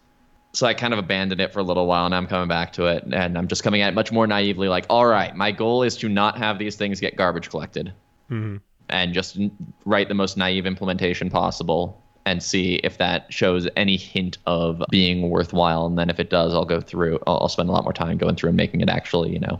So 0.53 0.65
I 0.65 0.73
kind 0.73 0.93
of 0.93 0.99
abandoned 0.99 1.41
it 1.41 1.51
for 1.51 1.59
a 1.59 1.63
little 1.63 1.85
while, 1.85 2.05
and 2.05 2.15
I'm 2.15 2.27
coming 2.27 2.47
back 2.47 2.71
to 2.73 2.85
it, 2.85 3.03
and 3.11 3.37
I'm 3.37 3.47
just 3.47 3.61
coming 3.61 3.81
at 3.81 3.89
it 3.89 3.95
much 3.95 4.11
more 4.11 4.25
naively, 4.25 4.69
like, 4.69 4.85
all 4.89 5.05
right, 5.05 5.35
my 5.35 5.51
goal 5.51 5.83
is 5.83 5.97
to 5.97 6.07
not 6.07 6.37
have 6.37 6.59
these 6.59 6.77
things 6.77 7.01
get 7.01 7.17
garbage 7.17 7.49
collected, 7.49 7.91
mm-hmm. 8.31 8.57
and 8.87 9.13
just 9.13 9.37
write 9.83 10.07
the 10.07 10.13
most 10.13 10.37
naive 10.37 10.65
implementation 10.65 11.29
possible, 11.29 12.01
and 12.25 12.41
see 12.41 12.75
if 12.75 12.97
that 12.97 13.31
shows 13.31 13.67
any 13.75 13.97
hint 13.97 14.37
of 14.45 14.81
being 14.89 15.29
worthwhile, 15.29 15.85
and 15.85 15.97
then 15.97 16.09
if 16.09 16.19
it 16.19 16.29
does, 16.29 16.53
I'll 16.53 16.65
go 16.65 16.81
through, 16.81 17.19
I'll, 17.27 17.49
spend 17.49 17.69
a 17.69 17.71
lot 17.71 17.83
more 17.83 17.93
time 17.93 18.17
going 18.17 18.35
through 18.35 18.49
and 18.49 18.57
making 18.57 18.81
it 18.81 18.89
actually, 18.89 19.31
you 19.31 19.39
know, 19.39 19.59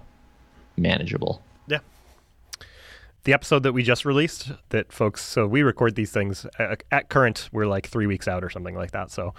manageable. 0.78 1.42
The 3.26 3.34
episode 3.34 3.64
that 3.64 3.74
we 3.74 3.82
just 3.82 4.06
released, 4.06 4.52
that 4.70 4.94
folks, 4.94 5.24
so 5.24 5.48
we 5.48 5.64
record 5.64 5.96
these 5.96 6.12
things 6.12 6.46
at, 6.60 6.84
at 6.92 7.10
current, 7.10 7.50
we're 7.52 7.66
like 7.66 7.88
three 7.88 8.06
weeks 8.06 8.28
out 8.28 8.44
or 8.44 8.52
something 8.52 8.76
like 8.76 8.92
that. 8.92 9.10
So, 9.10 9.34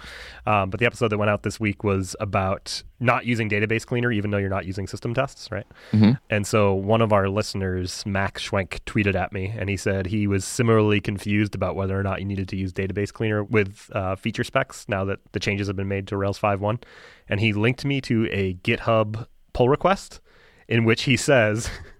um, 0.45 0.69
but 0.69 0.81
the 0.81 0.85
episode 0.85 1.07
that 1.07 1.17
went 1.17 1.29
out 1.31 1.43
this 1.43 1.57
week 1.57 1.85
was 1.85 2.13
about 2.19 2.83
not 2.99 3.25
using 3.25 3.49
database 3.49 3.85
cleaner, 3.85 4.11
even 4.11 4.29
though 4.29 4.39
you're 4.39 4.49
not 4.49 4.65
using 4.65 4.87
system 4.87 5.13
tests, 5.13 5.49
right? 5.51 5.65
And 6.29 6.45
so 6.45 6.73
one 6.73 7.01
of 7.01 7.13
our 7.13 7.29
listeners, 7.29 8.05
Max 8.05 8.49
Schwenk, 8.49 8.81
tweeted 8.85 9.15
at 9.15 9.31
me 9.31 9.53
and 9.57 9.69
he 9.69 9.77
said 9.77 10.07
he 10.07 10.27
was 10.27 10.43
similarly 10.43 10.99
confused 10.99 11.55
about 11.55 11.77
whether 11.77 11.97
or 11.97 12.03
not 12.03 12.19
you 12.19 12.25
needed 12.25 12.49
to 12.49 12.57
use 12.57 12.73
database 12.73 13.13
cleaner 13.13 13.41
with 13.41 13.89
uh, 13.93 14.17
feature 14.17 14.43
specs 14.43 14.85
now 14.89 15.05
that 15.05 15.19
the 15.31 15.39
changes 15.39 15.67
have 15.67 15.77
been 15.77 15.87
made 15.87 16.07
to 16.07 16.17
Rails 16.17 16.37
5.1. 16.37 16.83
And 17.29 17.39
he 17.39 17.53
linked 17.53 17.85
me 17.85 18.01
to 18.01 18.27
a 18.33 18.55
GitHub 18.55 19.27
pull 19.53 19.69
request 19.69 20.19
in 20.67 20.83
which 20.83 21.03
he 21.03 21.15
says, 21.15 21.69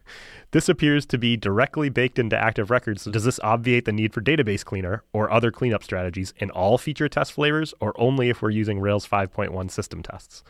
This 0.57 0.69
appears 0.69 1.05
to 1.05 1.19
be 1.19 1.37
directly 1.37 1.87
baked 1.89 2.17
into 2.17 2.35
active 2.35 2.71
records. 2.71 3.03
So 3.03 3.11
does 3.11 3.23
this 3.23 3.39
obviate 3.43 3.85
the 3.85 3.91
need 3.91 4.11
for 4.11 4.21
database 4.21 4.65
cleaner 4.65 5.03
or 5.13 5.29
other 5.29 5.51
cleanup 5.51 5.83
strategies 5.83 6.33
in 6.37 6.49
all 6.49 6.79
feature 6.79 7.07
test 7.07 7.33
flavors 7.33 7.75
or 7.79 7.93
only 8.01 8.29
if 8.29 8.41
we're 8.41 8.49
using 8.49 8.79
Rails 8.79 9.07
5.1 9.07 9.69
system 9.69 10.01
tests? 10.01 10.43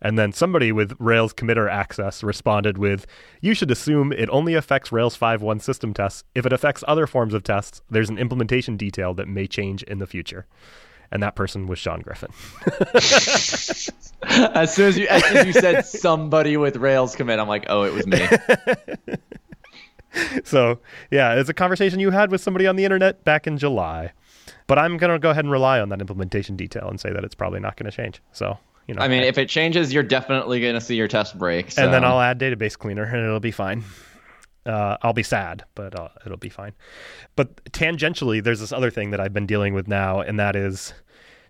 And 0.00 0.18
then 0.18 0.32
somebody 0.32 0.72
with 0.72 0.96
Rails 0.98 1.32
committer 1.32 1.70
access 1.70 2.24
responded 2.24 2.76
with, 2.76 3.06
You 3.40 3.54
should 3.54 3.70
assume 3.70 4.10
it 4.12 4.28
only 4.30 4.54
affects 4.54 4.90
Rails 4.90 5.16
5.1 5.16 5.62
system 5.62 5.94
tests. 5.94 6.24
If 6.34 6.44
it 6.44 6.52
affects 6.52 6.82
other 6.88 7.06
forms 7.06 7.32
of 7.32 7.44
tests, 7.44 7.82
there's 7.88 8.10
an 8.10 8.18
implementation 8.18 8.76
detail 8.76 9.14
that 9.14 9.28
may 9.28 9.46
change 9.46 9.84
in 9.84 10.00
the 10.00 10.08
future. 10.08 10.44
And 11.12 11.22
that 11.22 11.36
person 11.36 11.68
was 11.68 11.78
Sean 11.78 12.00
Griffin. 12.00 12.32
as 14.54 14.74
soon 14.74 14.88
as 14.88 14.98
you 14.98 15.06
as 15.06 15.24
soon 15.24 15.36
as 15.36 15.46
you 15.46 15.52
said 15.52 15.82
somebody 15.82 16.56
with 16.56 16.78
Rails 16.78 17.14
commit, 17.14 17.38
I'm 17.38 17.46
like, 17.46 17.66
oh, 17.68 17.84
it 17.84 17.92
was 17.92 18.08
me. 18.08 18.26
so 20.44 20.78
yeah, 21.10 21.34
it's 21.34 21.48
a 21.48 21.54
conversation 21.54 22.00
you 22.00 22.10
had 22.10 22.30
with 22.30 22.40
somebody 22.40 22.66
on 22.66 22.76
the 22.76 22.84
internet 22.84 23.24
back 23.24 23.46
in 23.46 23.58
July. 23.58 24.12
But 24.66 24.78
I'm 24.78 24.96
gonna 24.96 25.18
go 25.18 25.30
ahead 25.30 25.44
and 25.44 25.52
rely 25.52 25.80
on 25.80 25.88
that 25.90 26.00
implementation 26.00 26.56
detail 26.56 26.88
and 26.88 27.00
say 27.00 27.12
that 27.12 27.24
it's 27.24 27.34
probably 27.34 27.60
not 27.60 27.76
going 27.76 27.90
to 27.90 27.96
change. 27.96 28.22
So 28.32 28.58
you 28.86 28.94
know, 28.94 29.02
I 29.02 29.08
mean, 29.08 29.22
if 29.22 29.38
it 29.38 29.48
changes, 29.48 29.92
you're 29.92 30.02
definitely 30.02 30.60
going 30.60 30.74
to 30.74 30.80
see 30.80 30.96
your 30.96 31.08
test 31.08 31.38
break. 31.38 31.70
So. 31.70 31.84
And 31.84 31.94
then 31.94 32.04
I'll 32.04 32.20
add 32.20 32.38
database 32.38 32.76
cleaner, 32.76 33.04
and 33.04 33.24
it'll 33.24 33.40
be 33.40 33.52
fine. 33.52 33.84
Uh, 34.66 34.96
I'll 35.02 35.12
be 35.12 35.22
sad, 35.22 35.64
but 35.74 35.98
uh, 35.98 36.08
it'll 36.24 36.38
be 36.38 36.48
fine. 36.48 36.72
But 37.36 37.64
tangentially, 37.72 38.42
there's 38.42 38.60
this 38.60 38.72
other 38.72 38.90
thing 38.90 39.10
that 39.10 39.20
I've 39.20 39.32
been 39.32 39.46
dealing 39.46 39.74
with 39.74 39.88
now, 39.88 40.20
and 40.20 40.38
that 40.38 40.56
is 40.56 40.94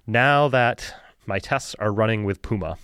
now 0.06 0.48
that 0.48 0.94
my 1.26 1.38
tests 1.38 1.74
are 1.78 1.92
running 1.92 2.24
with 2.24 2.42
Puma, 2.42 2.76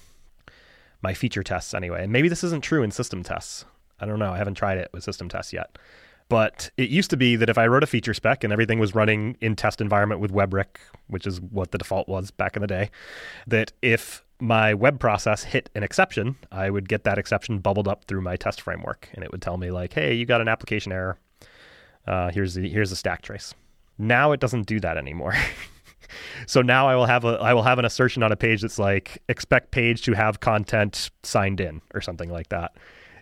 my 1.03 1.15
feature 1.15 1.43
tests 1.43 1.75
anyway. 1.75 2.05
And 2.05 2.13
maybe 2.13 2.29
this 2.29 2.45
isn't 2.45 2.63
true 2.63 2.83
in 2.83 2.91
system 2.91 3.23
tests. 3.23 3.65
I 4.01 4.07
don't 4.07 4.19
know. 4.19 4.33
I 4.33 4.39
haven't 4.39 4.55
tried 4.55 4.79
it 4.79 4.91
with 4.93 5.05
system 5.05 5.29
tests 5.29 5.53
yet. 5.53 5.79
But 6.29 6.71
it 6.77 6.91
used 6.91 7.11
to 7.11 7.17
be 7.17 7.37
that 7.37 7.49
if 7.49 7.57
I 7.57 7.67
wrote 7.67 7.83
a 7.83 7.87
feature 7.87 8.13
spec 8.13 8.45
and 8.45 8.53
everything 8.53 8.79
was 8.79 8.95
running 8.95 9.37
in 9.41 9.57
test 9.57 9.81
environment 9.81 10.21
with 10.21 10.31
WEBrick, 10.31 10.77
which 11.07 11.27
is 11.27 11.41
what 11.41 11.71
the 11.71 11.79
default 11.79 12.07
was 12.07 12.31
back 12.31 12.55
in 12.55 12.61
the 12.61 12.69
day, 12.69 12.91
that 13.47 13.73
if 13.81 14.23
my 14.41 14.75
web 14.75 15.01
process 15.01 15.45
hit 15.45 15.71
an 15.75 15.83
exception, 15.83 16.37
I 16.53 16.71
would 16.71 16.89
get 16.89 17.05
that 17.05 17.19
exception 17.19 17.59
bubbled 17.61 17.89
up 17.89 18.05
through 18.05 18.21
my 18.21 18.37
test 18.37 18.61
framework, 18.61 19.09
and 19.15 19.25
it 19.25 19.33
would 19.33 19.43
tell 19.43 19.57
me 19.57 19.71
like, 19.71 19.95
"Hey, 19.95 20.15
you 20.15 20.27
got 20.27 20.41
an 20.41 20.49
application 20.49 20.93
error. 20.93 21.19
Uh, 22.07 22.31
here's 22.31 22.55
the 22.55 22.69
here's 22.69 22.91
the 22.91 22.97
stack 22.97 23.23
trace." 23.23 23.55
Now 23.97 24.33
it 24.33 24.41
doesn't 24.41 24.67
do 24.67 24.79
that 24.81 24.97
anymore. 24.97 25.35
so 26.47 26.63
now 26.63 26.89
I 26.89 26.95
will 26.95 27.07
have 27.07 27.25
a 27.25 27.39
I 27.41 27.55
will 27.55 27.65
have 27.65 27.79
an 27.79 27.85
assertion 27.85 28.23
on 28.23 28.33
a 28.33 28.37
page 28.37 28.63
that's 28.63 28.79
like 28.79 29.23
expect 29.29 29.71
page 29.71 30.03
to 30.03 30.13
have 30.13 30.41
content 30.41 31.11
signed 31.23 31.61
in 31.61 31.81
or 31.95 32.01
something 32.01 32.31
like 32.31 32.51
that, 32.51 32.77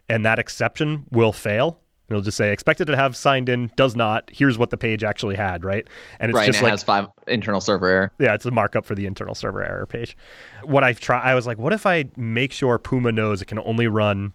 and 0.09 0.25
that 0.25 0.39
exception 0.39 1.05
will 1.11 1.33
fail 1.33 1.81
It'll 2.09 2.23
just 2.23 2.37
say 2.37 2.53
expected 2.53 2.87
to 2.87 2.97
have 2.97 3.17
signed 3.17 3.49
in, 3.49 3.73
does 3.75 3.97
not. 3.97 4.31
Here's 4.33 4.57
what 4.57 4.71
the 4.71 4.77
page 4.77 5.03
actually 5.03 5.35
had, 5.35 5.65
right? 5.65 5.87
And 6.21 6.31
it's 6.31 6.37
right, 6.37 6.47
just 6.47 6.59
and 6.59 6.65
it 6.65 6.67
like, 6.67 6.73
has 6.73 6.83
five 6.85 7.09
internal 7.27 7.61
server 7.61 7.89
error. 7.89 8.13
Yeah, 8.21 8.35
it's 8.35 8.47
a 8.47 8.53
markup 8.53 8.85
for 8.85 8.95
the 8.95 9.07
internal 9.07 9.35
server 9.35 9.65
error 9.65 9.87
page. 9.87 10.17
What 10.63 10.85
I've 10.85 11.01
tried, 11.01 11.29
I 11.29 11.35
was 11.35 11.47
like, 11.47 11.59
what 11.59 11.73
if 11.73 11.85
I 11.85 12.05
make 12.17 12.53
sure 12.53 12.79
Puma 12.79 13.11
knows 13.11 13.43
it 13.43 13.47
can 13.47 13.59
only 13.59 13.89
run 13.89 14.35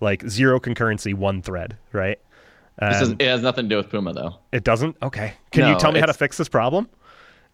like 0.00 0.28
zero 0.28 0.60
concurrency, 0.60 1.14
one 1.14 1.40
thread, 1.40 1.78
right? 1.92 2.20
Is, 2.82 3.08
it 3.08 3.22
has 3.22 3.40
nothing 3.40 3.64
to 3.64 3.68
do 3.70 3.76
with 3.78 3.88
Puma 3.88 4.12
though. 4.12 4.36
It 4.52 4.64
doesn't. 4.64 4.96
Okay. 5.02 5.32
Can 5.52 5.62
no, 5.62 5.72
you 5.72 5.78
tell 5.78 5.92
me 5.92 6.00
how 6.00 6.06
to 6.06 6.12
fix 6.12 6.36
this 6.36 6.50
problem? 6.50 6.86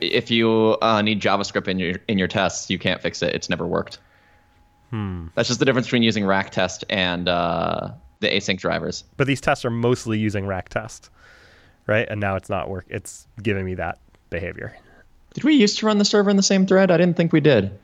If 0.00 0.32
you 0.32 0.76
uh, 0.82 1.00
need 1.02 1.22
JavaScript 1.22 1.68
in 1.68 1.78
your 1.78 1.94
in 2.08 2.18
your 2.18 2.26
tests, 2.26 2.68
you 2.68 2.80
can't 2.80 3.00
fix 3.00 3.22
it. 3.22 3.32
It's 3.32 3.48
never 3.48 3.64
worked. 3.64 4.00
Hmm. 4.92 5.28
That's 5.34 5.48
just 5.48 5.58
the 5.58 5.64
difference 5.64 5.86
between 5.86 6.02
using 6.02 6.26
rack 6.26 6.50
test 6.50 6.84
and 6.90 7.26
uh, 7.26 7.92
the 8.20 8.28
async 8.28 8.58
drivers. 8.58 9.04
But 9.16 9.26
these 9.26 9.40
tests 9.40 9.64
are 9.64 9.70
mostly 9.70 10.18
using 10.18 10.46
rack 10.46 10.68
test, 10.68 11.08
right? 11.86 12.06
And 12.10 12.20
now 12.20 12.36
it's 12.36 12.50
not 12.50 12.68
work. 12.68 12.84
It's 12.90 13.26
giving 13.42 13.64
me 13.64 13.74
that 13.76 13.98
behavior. 14.28 14.76
Did 15.32 15.44
we 15.44 15.54
used 15.54 15.78
to 15.78 15.86
run 15.86 15.96
the 15.96 16.04
server 16.04 16.28
in 16.28 16.36
the 16.36 16.42
same 16.42 16.66
thread? 16.66 16.90
I 16.90 16.98
didn't 16.98 17.16
think 17.16 17.32
we 17.32 17.40
did. 17.40 17.78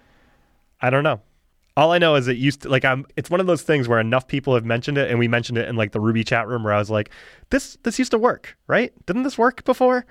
I 0.82 0.90
don't 0.90 1.02
know. 1.02 1.22
All 1.78 1.92
I 1.92 1.98
know 1.98 2.14
is 2.14 2.28
it 2.28 2.36
used 2.36 2.62
to 2.62 2.68
like 2.68 2.84
I'm. 2.84 3.06
It's 3.16 3.30
one 3.30 3.40
of 3.40 3.46
those 3.46 3.62
things 3.62 3.88
where 3.88 4.00
enough 4.00 4.28
people 4.28 4.54
have 4.54 4.66
mentioned 4.66 4.98
it, 4.98 5.08
and 5.08 5.18
we 5.18 5.28
mentioned 5.28 5.56
it 5.56 5.66
in 5.66 5.76
like 5.76 5.92
the 5.92 6.00
Ruby 6.00 6.24
chat 6.24 6.46
room 6.46 6.62
where 6.62 6.74
I 6.74 6.78
was 6.78 6.90
like, 6.90 7.10
"This 7.48 7.78
this 7.84 7.98
used 7.98 8.10
to 8.10 8.18
work, 8.18 8.58
right? 8.66 8.92
Didn't 9.06 9.22
this 9.22 9.38
work 9.38 9.64
before?" 9.64 10.04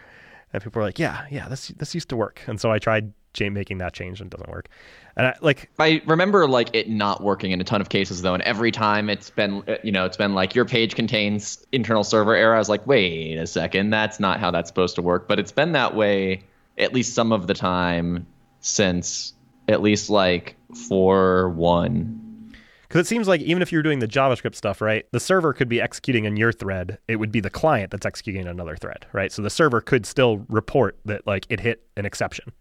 And 0.51 0.63
people 0.63 0.79
were 0.79 0.85
like, 0.85 0.97
"Yeah, 0.97 1.25
yeah, 1.29 1.47
this 1.47 1.67
this 1.67 1.93
used 1.93 2.09
to 2.09 2.15
work." 2.15 2.41
And 2.47 2.59
so 2.59 2.71
I 2.71 2.79
tried 2.79 3.11
making 3.41 3.77
that 3.79 3.93
change 3.93 4.21
and 4.21 4.33
it 4.33 4.37
doesn't 4.37 4.51
work. 4.51 4.69
And 5.15 5.27
I, 5.27 5.35
like 5.41 5.69
I 5.79 6.01
remember 6.05 6.47
like 6.47 6.69
it 6.73 6.89
not 6.89 7.23
working 7.23 7.51
in 7.51 7.59
a 7.59 7.63
ton 7.63 7.81
of 7.81 7.89
cases 7.89 8.21
though, 8.21 8.33
and 8.33 8.43
every 8.43 8.71
time 8.71 9.09
it's 9.09 9.29
been 9.29 9.63
you 9.83 9.91
know 9.91 10.05
it's 10.05 10.17
been 10.17 10.33
like 10.33 10.53
your 10.53 10.65
page 10.65 10.95
contains 10.95 11.65
internal 11.71 12.03
server 12.03 12.35
error. 12.35 12.55
I 12.55 12.59
was 12.59 12.69
like, 12.69 12.85
wait 12.85 13.35
a 13.37 13.47
second, 13.47 13.89
that's 13.89 14.19
not 14.19 14.39
how 14.39 14.51
that's 14.51 14.69
supposed 14.69 14.95
to 14.95 15.01
work. 15.01 15.27
But 15.27 15.39
it's 15.39 15.51
been 15.51 15.71
that 15.71 15.95
way 15.95 16.43
at 16.77 16.93
least 16.93 17.15
some 17.15 17.31
of 17.31 17.47
the 17.47 17.53
time 17.55 18.27
since 18.59 19.33
at 19.67 19.81
least 19.81 20.09
like 20.09 20.55
four 20.87 21.49
one. 21.49 22.23
Because 22.87 23.01
it 23.01 23.07
seems 23.07 23.27
like 23.27 23.41
even 23.41 23.61
if 23.61 23.71
you're 23.71 23.83
doing 23.83 23.99
the 23.99 24.07
JavaScript 24.07 24.55
stuff, 24.55 24.79
right, 24.79 25.05
the 25.11 25.19
server 25.19 25.51
could 25.51 25.67
be 25.67 25.81
executing 25.81 26.23
in 26.23 26.37
your 26.37 26.53
thread. 26.53 26.99
It 27.07 27.17
would 27.17 27.31
be 27.31 27.41
the 27.41 27.49
client 27.49 27.91
that's 27.91 28.05
executing 28.05 28.47
another 28.47 28.77
thread, 28.77 29.05
right? 29.11 29.31
So 29.31 29.41
the 29.41 29.49
server 29.49 29.81
could 29.81 30.05
still 30.05 30.45
report 30.47 30.97
that 31.05 31.27
like 31.27 31.45
it 31.49 31.59
hit 31.59 31.83
an 31.97 32.05
exception 32.05 32.53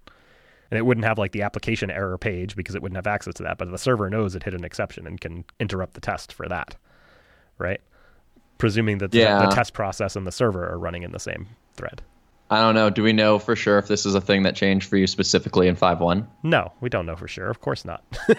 and 0.70 0.78
it 0.78 0.82
wouldn't 0.82 1.04
have 1.04 1.18
like 1.18 1.32
the 1.32 1.42
application 1.42 1.90
error 1.90 2.18
page 2.18 2.56
because 2.56 2.74
it 2.74 2.82
wouldn't 2.82 2.96
have 2.96 3.06
access 3.06 3.34
to 3.34 3.42
that. 3.44 3.58
But 3.58 3.70
the 3.70 3.78
server 3.78 4.10
knows 4.10 4.34
it 4.34 4.42
hit 4.42 4.54
an 4.54 4.64
exception 4.64 5.06
and 5.06 5.20
can 5.20 5.44
interrupt 5.60 5.94
the 5.94 6.00
test 6.00 6.32
for 6.32 6.48
that, 6.48 6.76
right? 7.58 7.80
Presuming 8.58 8.98
that 8.98 9.10
the, 9.10 9.18
yeah. 9.18 9.46
the 9.46 9.54
test 9.54 9.72
process 9.72 10.16
and 10.16 10.26
the 10.26 10.32
server 10.32 10.68
are 10.68 10.78
running 10.78 11.02
in 11.02 11.12
the 11.12 11.20
same 11.20 11.48
thread. 11.74 12.02
I 12.48 12.60
don't 12.60 12.76
know. 12.76 12.90
Do 12.90 13.02
we 13.02 13.12
know 13.12 13.40
for 13.40 13.56
sure 13.56 13.76
if 13.78 13.88
this 13.88 14.06
is 14.06 14.14
a 14.14 14.20
thing 14.20 14.44
that 14.44 14.54
changed 14.54 14.88
for 14.88 14.96
you 14.96 15.08
specifically 15.08 15.66
in 15.66 15.74
5.1? 15.74 16.24
No, 16.44 16.72
we 16.80 16.88
don't 16.88 17.04
know 17.04 17.16
for 17.16 17.26
sure. 17.26 17.48
Of 17.48 17.60
course 17.60 17.84
not. 17.84 18.04
uh, 18.28 18.34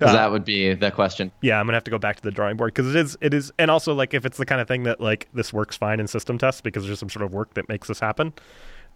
that 0.00 0.32
would 0.32 0.44
be 0.44 0.74
the 0.74 0.90
question. 0.90 1.30
Yeah, 1.40 1.60
I'm 1.60 1.66
gonna 1.66 1.76
have 1.76 1.84
to 1.84 1.90
go 1.90 1.98
back 1.98 2.16
to 2.16 2.22
the 2.22 2.32
drawing 2.32 2.56
board 2.56 2.74
because 2.74 2.92
it 2.92 2.98
is, 2.98 3.16
it 3.20 3.32
is, 3.32 3.52
and 3.60 3.70
also 3.70 3.94
like 3.94 4.12
if 4.12 4.26
it's 4.26 4.38
the 4.38 4.46
kind 4.46 4.60
of 4.60 4.66
thing 4.66 4.82
that 4.84 5.00
like 5.00 5.28
this 5.32 5.52
works 5.52 5.76
fine 5.76 6.00
in 6.00 6.08
system 6.08 6.36
tests 6.36 6.60
because 6.60 6.84
there's 6.84 6.98
some 6.98 7.10
sort 7.10 7.24
of 7.24 7.32
work 7.32 7.54
that 7.54 7.68
makes 7.68 7.86
this 7.86 8.00
happen, 8.00 8.32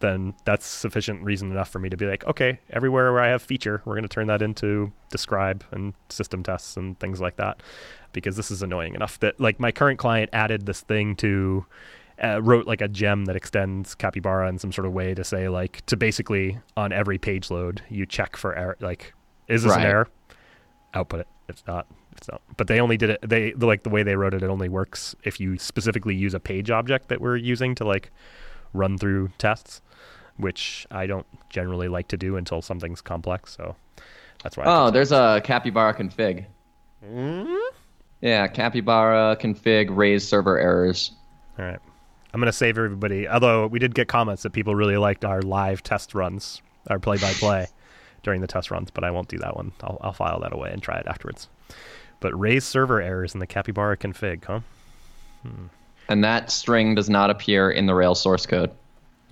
then 0.01 0.35
that's 0.45 0.67
sufficient 0.67 1.23
reason 1.23 1.51
enough 1.51 1.69
for 1.69 1.79
me 1.79 1.89
to 1.89 1.97
be 1.97 2.07
like, 2.07 2.25
okay, 2.27 2.59
everywhere 2.71 3.13
where 3.13 3.23
I 3.23 3.29
have 3.29 3.43
feature, 3.43 3.83
we're 3.85 3.95
going 3.95 4.03
to 4.03 4.09
turn 4.09 4.27
that 4.27 4.43
into 4.43 4.93
describe 5.11 5.65
and 5.71 5.95
system 6.09 6.43
tests 6.43 6.77
and 6.77 6.99
things 6.99 7.21
like 7.21 7.37
that, 7.37 7.63
because 8.13 8.37
this 8.37 8.51
is 8.51 8.63
annoying 8.63 8.95
enough 8.95 9.19
that 9.21 9.41
like 9.41 9.59
my 9.59 9.73
current 9.73 9.99
client 9.99 10.31
added 10.33 10.67
this 10.67 10.83
thing 10.83 11.17
to 11.17 11.65
uh, 12.23 12.41
wrote 12.43 12.67
like 12.67 12.81
a 12.81 12.89
gem 12.89 13.27
that 13.27 13.37
extends 13.37 13.95
capybara 13.95 14.49
in 14.49 14.59
some 14.59 14.73
sort 14.73 14.87
of 14.87 14.93
way 14.93 15.15
to 15.15 15.23
say 15.23 15.49
like 15.49 15.85
to 15.87 15.97
basically 15.97 16.59
on 16.77 16.93
every 16.93 17.19
page 17.19 17.51
load 17.51 17.83
you 17.91 18.07
check 18.07 18.37
for 18.37 18.57
error 18.57 18.77
like 18.81 19.13
is 19.49 19.63
this 19.63 19.71
right. 19.71 19.81
an 19.81 19.87
error? 19.87 20.09
Output 20.95 21.21
it. 21.21 21.29
It's 21.49 21.63
not 21.67 21.87
it's 22.17 22.29
not. 22.29 22.41
But 22.57 22.69
they 22.69 22.81
only 22.81 22.97
did 22.97 23.11
it 23.11 23.21
they 23.23 23.53
like 23.53 23.83
the 23.83 23.91
way 23.91 24.03
they 24.03 24.17
wrote 24.17 24.35
it 24.35 24.43
it 24.43 24.49
only 24.49 24.69
works 24.69 25.15
if 25.25 25.39
you 25.39 25.59
specifically 25.59 26.15
use 26.15 26.33
a 26.33 26.41
page 26.41 26.71
object 26.71 27.09
that 27.09 27.21
we're 27.21 27.37
using 27.37 27.75
to 27.77 27.85
like 27.85 28.11
run 28.77 28.99
through 28.99 29.31
tests 29.39 29.81
which 30.37 30.87
I 30.91 31.07
don't 31.07 31.27
generally 31.49 31.89
like 31.89 32.09
to 32.09 32.17
do 32.17 32.37
until 32.37 32.63
something's 32.63 33.01
complex. 33.01 33.57
So 33.57 33.77
that's 34.43 34.57
why. 34.57 34.65
Oh, 34.67 34.91
there's 34.91 35.13
a 35.13 35.41
Capybara 35.45 35.95
config. 35.95 36.47
Mm-hmm. 37.05 37.55
Yeah, 38.21 38.47
Capybara 38.49 39.37
config 39.41 39.89
raise 39.91 40.27
server 40.27 40.59
errors. 40.59 41.13
All 41.59 41.65
right. 41.65 41.79
I'm 42.33 42.41
going 42.41 42.51
to 42.51 42.57
save 42.57 42.77
everybody. 42.77 43.29
Although 43.29 43.67
we 43.67 43.79
did 43.79 43.95
get 43.95 44.09
comments 44.09 44.43
that 44.43 44.51
people 44.51 44.75
really 44.75 44.97
liked 44.97 45.25
our 45.25 45.41
live 45.41 45.83
test 45.83 46.15
runs, 46.15 46.61
our 46.89 46.99
play 46.99 47.17
by 47.17 47.33
play 47.33 47.67
during 48.23 48.41
the 48.41 48.47
test 48.47 48.71
runs, 48.71 48.91
but 48.91 49.05
I 49.05 49.11
won't 49.11 49.29
do 49.29 49.39
that 49.39 49.57
one. 49.57 49.73
I'll, 49.83 49.99
I'll 50.03 50.13
file 50.13 50.41
that 50.41 50.53
away 50.53 50.71
and 50.71 50.83
try 50.83 50.99
it 50.99 51.07
afterwards. 51.07 51.49
But 52.21 52.39
raise 52.39 52.65
server 52.65 53.01
errors 53.01 53.33
in 53.33 53.41
the 53.41 53.47
Capybara 53.47 53.97
config, 53.97 54.45
huh? 54.45 54.61
Hmm. 55.43 55.67
And 56.09 56.23
that 56.25 56.51
string 56.51 56.95
does 56.95 57.11
not 57.11 57.31
appear 57.31 57.71
in 57.71 57.87
the 57.87 57.95
Rails 57.95 58.21
source 58.21 58.47
code. 58.47 58.71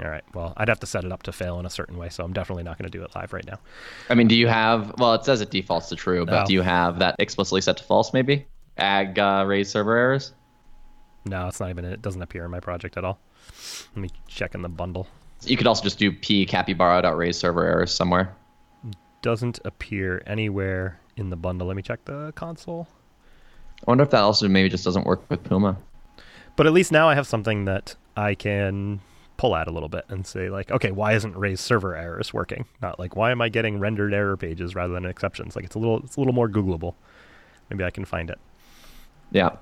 All 0.00 0.11
right. 0.11 0.25
Well, 0.35 0.52
I'd 0.57 0.69
have 0.69 0.81
to 0.81 0.87
set 0.87 1.04
it 1.04 1.12
up 1.12 1.23
to 1.25 1.33
fail 1.33 1.61
in 1.61 1.66
a 1.66 1.71
certain 1.71 1.97
way, 1.97 2.09
so 2.09 2.25
I'm 2.25 2.33
definitely 2.33 2.64
not 2.64 2.78
going 2.78 2.90
to 2.90 2.99
do 2.99 3.04
it 3.04 3.14
live 3.14 3.33
right 3.33 3.47
now. 3.47 3.61
I 4.11 4.14
mean, 4.14 4.26
do 4.26 4.35
you 4.35 4.49
have? 4.49 4.93
Well, 4.99 5.14
it 5.14 5.25
says 5.25 5.40
it 5.40 5.50
defaults 5.50 5.88
to 5.90 5.97
true, 5.97 6.26
but 6.26 6.40
no. 6.40 6.47
do 6.47 6.52
you 6.52 6.62
have 6.62 6.99
that 6.99 7.16
explicitly 7.21 7.61
set 7.61 7.76
to 7.76 7.85
false? 7.85 8.12
Maybe 8.12 8.47
ag 8.76 9.19
uh, 9.19 9.45
raise 9.47 9.71
server 9.71 9.97
errors. 9.97 10.33
No, 11.25 11.47
it's 11.49 11.61
not 11.61 11.71
even. 11.71 11.85
It 11.85 12.02
doesn't 12.02 12.23
appear 12.23 12.45
in 12.45 12.50
my 12.50 12.61
project 12.61 12.97
at 12.97 13.04
all. 13.04 13.19
Let 13.95 14.02
me 14.02 14.11
check 14.26 14.54
in 14.54 14.62
the 14.62 14.69
bundle. 14.69 15.07
You 15.43 15.57
could 15.57 15.66
also 15.66 15.85
just 15.85 15.99
do 15.99 16.11
p 16.11 16.45
capybara.raise 16.45 17.38
server 17.38 17.64
errors 17.64 17.93
somewhere. 17.93 18.35
Doesn't 19.23 19.61
appear 19.64 20.23
anywhere 20.26 21.00
in 21.16 21.31
the 21.31 21.37
bundle. 21.37 21.66
Let 21.66 21.76
me 21.76 21.83
check 21.83 22.04
the 22.04 22.33
console. 22.35 22.88
I 23.81 23.90
wonder 23.90 24.04
if 24.04 24.11
that 24.11 24.23
also 24.23 24.49
maybe 24.49 24.69
just 24.69 24.85
doesn't 24.85 25.07
work 25.07 25.23
with 25.28 25.45
Puma. 25.45 25.76
But 26.56 26.66
at 26.66 26.73
least 26.73 26.92
now 26.92 27.08
I 27.08 27.14
have 27.14 27.26
something 27.26 27.64
that 27.64 27.96
I 28.16 28.34
can 28.34 29.00
pull 29.37 29.56
at 29.56 29.66
a 29.66 29.70
little 29.70 29.88
bit 29.88 30.04
and 30.08 30.26
say 30.26 30.49
like, 30.49 30.70
okay, 30.70 30.92
why 30.92 31.12
isn't 31.14 31.37
raise 31.37 31.61
server 31.61 31.96
errors 31.96 32.32
working? 32.32 32.66
Not 32.80 32.99
like 32.99 33.16
why 33.16 33.30
am 33.30 33.40
I 33.40 33.49
getting 33.49 33.80
rendered 33.80 34.14
error 34.14 34.37
pages 34.37 34.75
rather 34.75 34.92
than 34.94 35.04
exceptions? 35.04 35.56
Like 35.56 35.64
it's 35.64 35.75
a 35.75 35.78
little 35.78 35.99
it's 35.99 36.16
a 36.16 36.20
little 36.20 36.34
more 36.34 36.49
Googleable. 36.49 36.94
Maybe 37.70 37.84
I 37.84 37.90
can 37.90 38.04
find 38.04 38.30
it. 38.30 38.38
Yeah. 39.30 39.56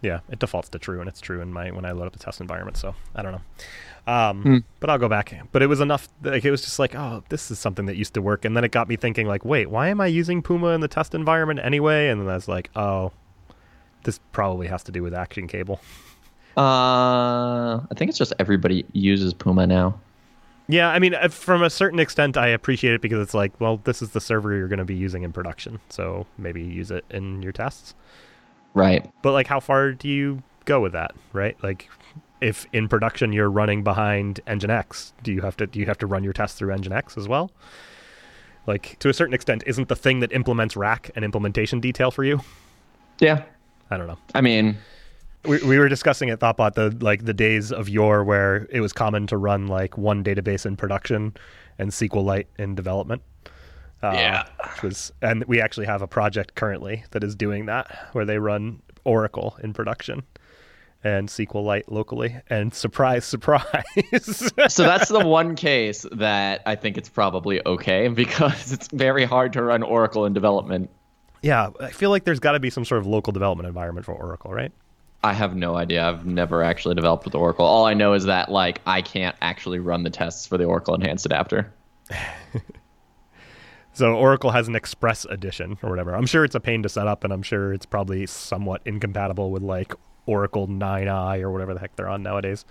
Yeah, 0.00 0.20
it 0.30 0.38
defaults 0.38 0.68
to 0.68 0.78
true, 0.78 1.00
and 1.00 1.08
it's 1.08 1.20
true 1.20 1.40
in 1.40 1.52
my 1.52 1.72
when 1.72 1.84
I 1.84 1.90
load 1.90 2.06
up 2.06 2.12
the 2.12 2.20
test 2.20 2.40
environment. 2.40 2.76
So 2.76 2.94
I 3.16 3.22
don't 3.22 3.32
know, 3.32 4.12
um, 4.12 4.64
but 4.78 4.90
I'll 4.90 4.98
go 4.98 5.08
back. 5.08 5.34
But 5.50 5.60
it 5.60 5.66
was 5.66 5.80
enough. 5.80 6.08
Like 6.22 6.44
it 6.44 6.52
was 6.52 6.62
just 6.62 6.78
like, 6.78 6.94
oh, 6.94 7.24
this 7.30 7.50
is 7.50 7.58
something 7.58 7.86
that 7.86 7.96
used 7.96 8.14
to 8.14 8.22
work, 8.22 8.44
and 8.44 8.56
then 8.56 8.62
it 8.62 8.70
got 8.70 8.88
me 8.88 8.94
thinking, 8.94 9.26
like, 9.26 9.44
wait, 9.44 9.70
why 9.70 9.88
am 9.88 10.00
I 10.00 10.06
using 10.06 10.40
Puma 10.40 10.68
in 10.68 10.82
the 10.82 10.86
test 10.86 11.16
environment 11.16 11.58
anyway? 11.64 12.10
And 12.10 12.20
then 12.20 12.28
I 12.28 12.34
was 12.34 12.46
like, 12.46 12.70
oh, 12.76 13.10
this 14.04 14.20
probably 14.32 14.66
has 14.66 14.82
to 14.84 14.92
do 14.92 15.02
with 15.02 15.14
Action 15.14 15.46
Cable. 15.46 15.80
Uh, 16.56 17.76
I 17.78 17.94
think 17.96 18.08
it's 18.08 18.18
just 18.18 18.32
everybody 18.38 18.84
uses 18.92 19.32
Puma 19.32 19.66
now. 19.66 19.98
Yeah, 20.66 20.90
I 20.90 20.98
mean, 20.98 21.14
uh, 21.14 21.28
from 21.28 21.62
a 21.62 21.70
certain 21.70 21.98
extent, 21.98 22.36
I 22.36 22.48
appreciate 22.48 22.92
it 22.94 23.00
because 23.00 23.20
it's 23.20 23.32
like, 23.32 23.58
well, 23.58 23.80
this 23.84 24.02
is 24.02 24.10
the 24.10 24.20
server 24.20 24.54
you're 24.54 24.68
going 24.68 24.78
to 24.78 24.84
be 24.84 24.94
using 24.94 25.22
in 25.22 25.32
production, 25.32 25.80
so 25.88 26.26
maybe 26.36 26.62
use 26.62 26.90
it 26.90 27.04
in 27.10 27.42
your 27.42 27.52
tests. 27.52 27.94
Right. 28.74 29.10
But 29.22 29.32
like, 29.32 29.46
how 29.46 29.60
far 29.60 29.92
do 29.92 30.08
you 30.08 30.42
go 30.66 30.80
with 30.80 30.92
that? 30.92 31.12
Right? 31.32 31.56
Like, 31.62 31.88
if 32.40 32.66
in 32.72 32.86
production 32.86 33.32
you're 33.32 33.50
running 33.50 33.82
behind 33.82 34.40
Nginx, 34.46 35.12
do 35.22 35.32
you 35.32 35.40
have 35.40 35.56
to 35.56 35.66
do 35.66 35.80
you 35.80 35.86
have 35.86 35.98
to 35.98 36.06
run 36.06 36.22
your 36.22 36.34
tests 36.34 36.58
through 36.58 36.74
Nginx 36.74 37.16
as 37.16 37.26
well? 37.26 37.50
Like, 38.66 38.98
to 38.98 39.08
a 39.08 39.14
certain 39.14 39.32
extent, 39.32 39.64
isn't 39.66 39.88
the 39.88 39.96
thing 39.96 40.20
that 40.20 40.32
implements 40.32 40.76
rack 40.76 41.10
an 41.16 41.24
implementation 41.24 41.80
detail 41.80 42.10
for 42.10 42.24
you? 42.24 42.40
Yeah. 43.18 43.44
I 43.90 43.96
don't 43.96 44.06
know. 44.06 44.18
I 44.34 44.40
mean, 44.40 44.76
we, 45.44 45.58
we 45.64 45.78
were 45.78 45.88
discussing 45.88 46.30
at 46.30 46.40
Thoughtbot 46.40 46.74
the 46.74 46.96
like 47.04 47.24
the 47.24 47.34
days 47.34 47.72
of 47.72 47.88
yore 47.88 48.24
where 48.24 48.66
it 48.70 48.80
was 48.80 48.92
common 48.92 49.26
to 49.28 49.36
run 49.36 49.66
like 49.66 49.96
one 49.96 50.22
database 50.24 50.66
in 50.66 50.76
production 50.76 51.34
and 51.78 51.90
SQLite 51.90 52.46
in 52.58 52.74
development. 52.74 53.22
Uh, 54.02 54.12
Yeah. 54.14 54.48
which 54.74 54.82
was 54.82 55.12
and 55.22 55.44
we 55.46 55.60
actually 55.60 55.86
have 55.86 56.02
a 56.02 56.06
project 56.06 56.54
currently 56.54 57.04
that 57.10 57.24
is 57.24 57.34
doing 57.34 57.66
that 57.66 58.08
where 58.12 58.24
they 58.24 58.38
run 58.38 58.80
Oracle 59.04 59.56
in 59.62 59.72
production 59.72 60.22
and 61.02 61.28
SQLite 61.28 61.84
locally. 61.88 62.36
And 62.50 62.74
surprise, 62.74 63.24
surprise, 63.24 63.64
so 64.68 64.82
that's 64.82 65.08
the 65.08 65.24
one 65.24 65.54
case 65.56 66.04
that 66.12 66.60
I 66.66 66.74
think 66.76 66.96
it's 66.98 67.08
probably 67.08 67.64
okay 67.66 68.08
because 68.22 68.72
it's 68.72 68.88
very 68.92 69.24
hard 69.24 69.52
to 69.54 69.62
run 69.62 69.82
Oracle 69.82 70.26
in 70.26 70.32
development. 70.32 70.90
Yeah, 71.42 71.70
I 71.80 71.90
feel 71.90 72.10
like 72.10 72.24
there's 72.24 72.40
got 72.40 72.52
to 72.52 72.60
be 72.60 72.70
some 72.70 72.84
sort 72.84 73.00
of 73.00 73.06
local 73.06 73.32
development 73.32 73.66
environment 73.66 74.06
for 74.06 74.12
Oracle, 74.12 74.52
right? 74.52 74.72
I 75.24 75.32
have 75.32 75.56
no 75.56 75.74
idea. 75.76 76.06
I've 76.06 76.26
never 76.26 76.62
actually 76.62 76.94
developed 76.94 77.24
with 77.24 77.34
Oracle. 77.34 77.66
All 77.66 77.86
I 77.86 77.94
know 77.94 78.12
is 78.12 78.24
that 78.24 78.50
like 78.50 78.80
I 78.86 79.02
can't 79.02 79.36
actually 79.42 79.80
run 79.80 80.04
the 80.04 80.10
tests 80.10 80.46
for 80.46 80.56
the 80.56 80.64
Oracle 80.64 80.94
Enhanced 80.94 81.26
Adapter. 81.26 81.72
So 83.98 84.14
Oracle 84.14 84.52
has 84.52 84.68
an 84.68 84.76
Express 84.76 85.24
edition 85.24 85.76
or 85.82 85.90
whatever. 85.90 86.14
I'm 86.14 86.26
sure 86.26 86.44
it's 86.44 86.54
a 86.54 86.60
pain 86.60 86.84
to 86.84 86.88
set 86.88 87.08
up, 87.08 87.24
and 87.24 87.32
I'm 87.32 87.42
sure 87.42 87.72
it's 87.72 87.84
probably 87.84 88.26
somewhat 88.26 88.80
incompatible 88.84 89.50
with 89.50 89.64
like 89.64 89.92
Oracle 90.24 90.68
9i 90.68 91.40
or 91.40 91.50
whatever 91.50 91.74
the 91.74 91.80
heck 91.80 91.96
they're 91.96 92.08
on 92.08 92.22
nowadays. 92.22 92.64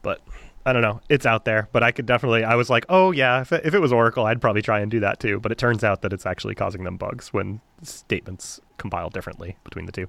But 0.00 0.22
I 0.68 0.72
don't 0.74 0.82
know. 0.82 1.00
It's 1.08 1.24
out 1.24 1.44
there, 1.46 1.68
but 1.72 1.82
I 1.82 1.92
could 1.92 2.04
definitely. 2.04 2.44
I 2.44 2.54
was 2.54 2.68
like, 2.68 2.84
oh 2.88 3.10
yeah, 3.10 3.40
if 3.40 3.52
it, 3.52 3.64
if 3.64 3.74
it 3.74 3.78
was 3.78 3.92
Oracle, 3.92 4.26
I'd 4.26 4.40
probably 4.40 4.60
try 4.62 4.80
and 4.80 4.90
do 4.90 5.00
that 5.00 5.18
too. 5.18 5.40
But 5.40 5.50
it 5.50 5.58
turns 5.58 5.82
out 5.82 6.02
that 6.02 6.12
it's 6.12 6.26
actually 6.26 6.54
causing 6.54 6.84
them 6.84 6.96
bugs 6.96 7.32
when 7.32 7.60
statements 7.82 8.60
compile 8.76 9.08
differently 9.08 9.56
between 9.64 9.86
the 9.86 9.92
two. 9.92 10.08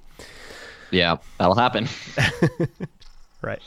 Yeah, 0.91 1.17
that'll 1.37 1.55
happen. 1.55 1.87
Right. 3.41 3.61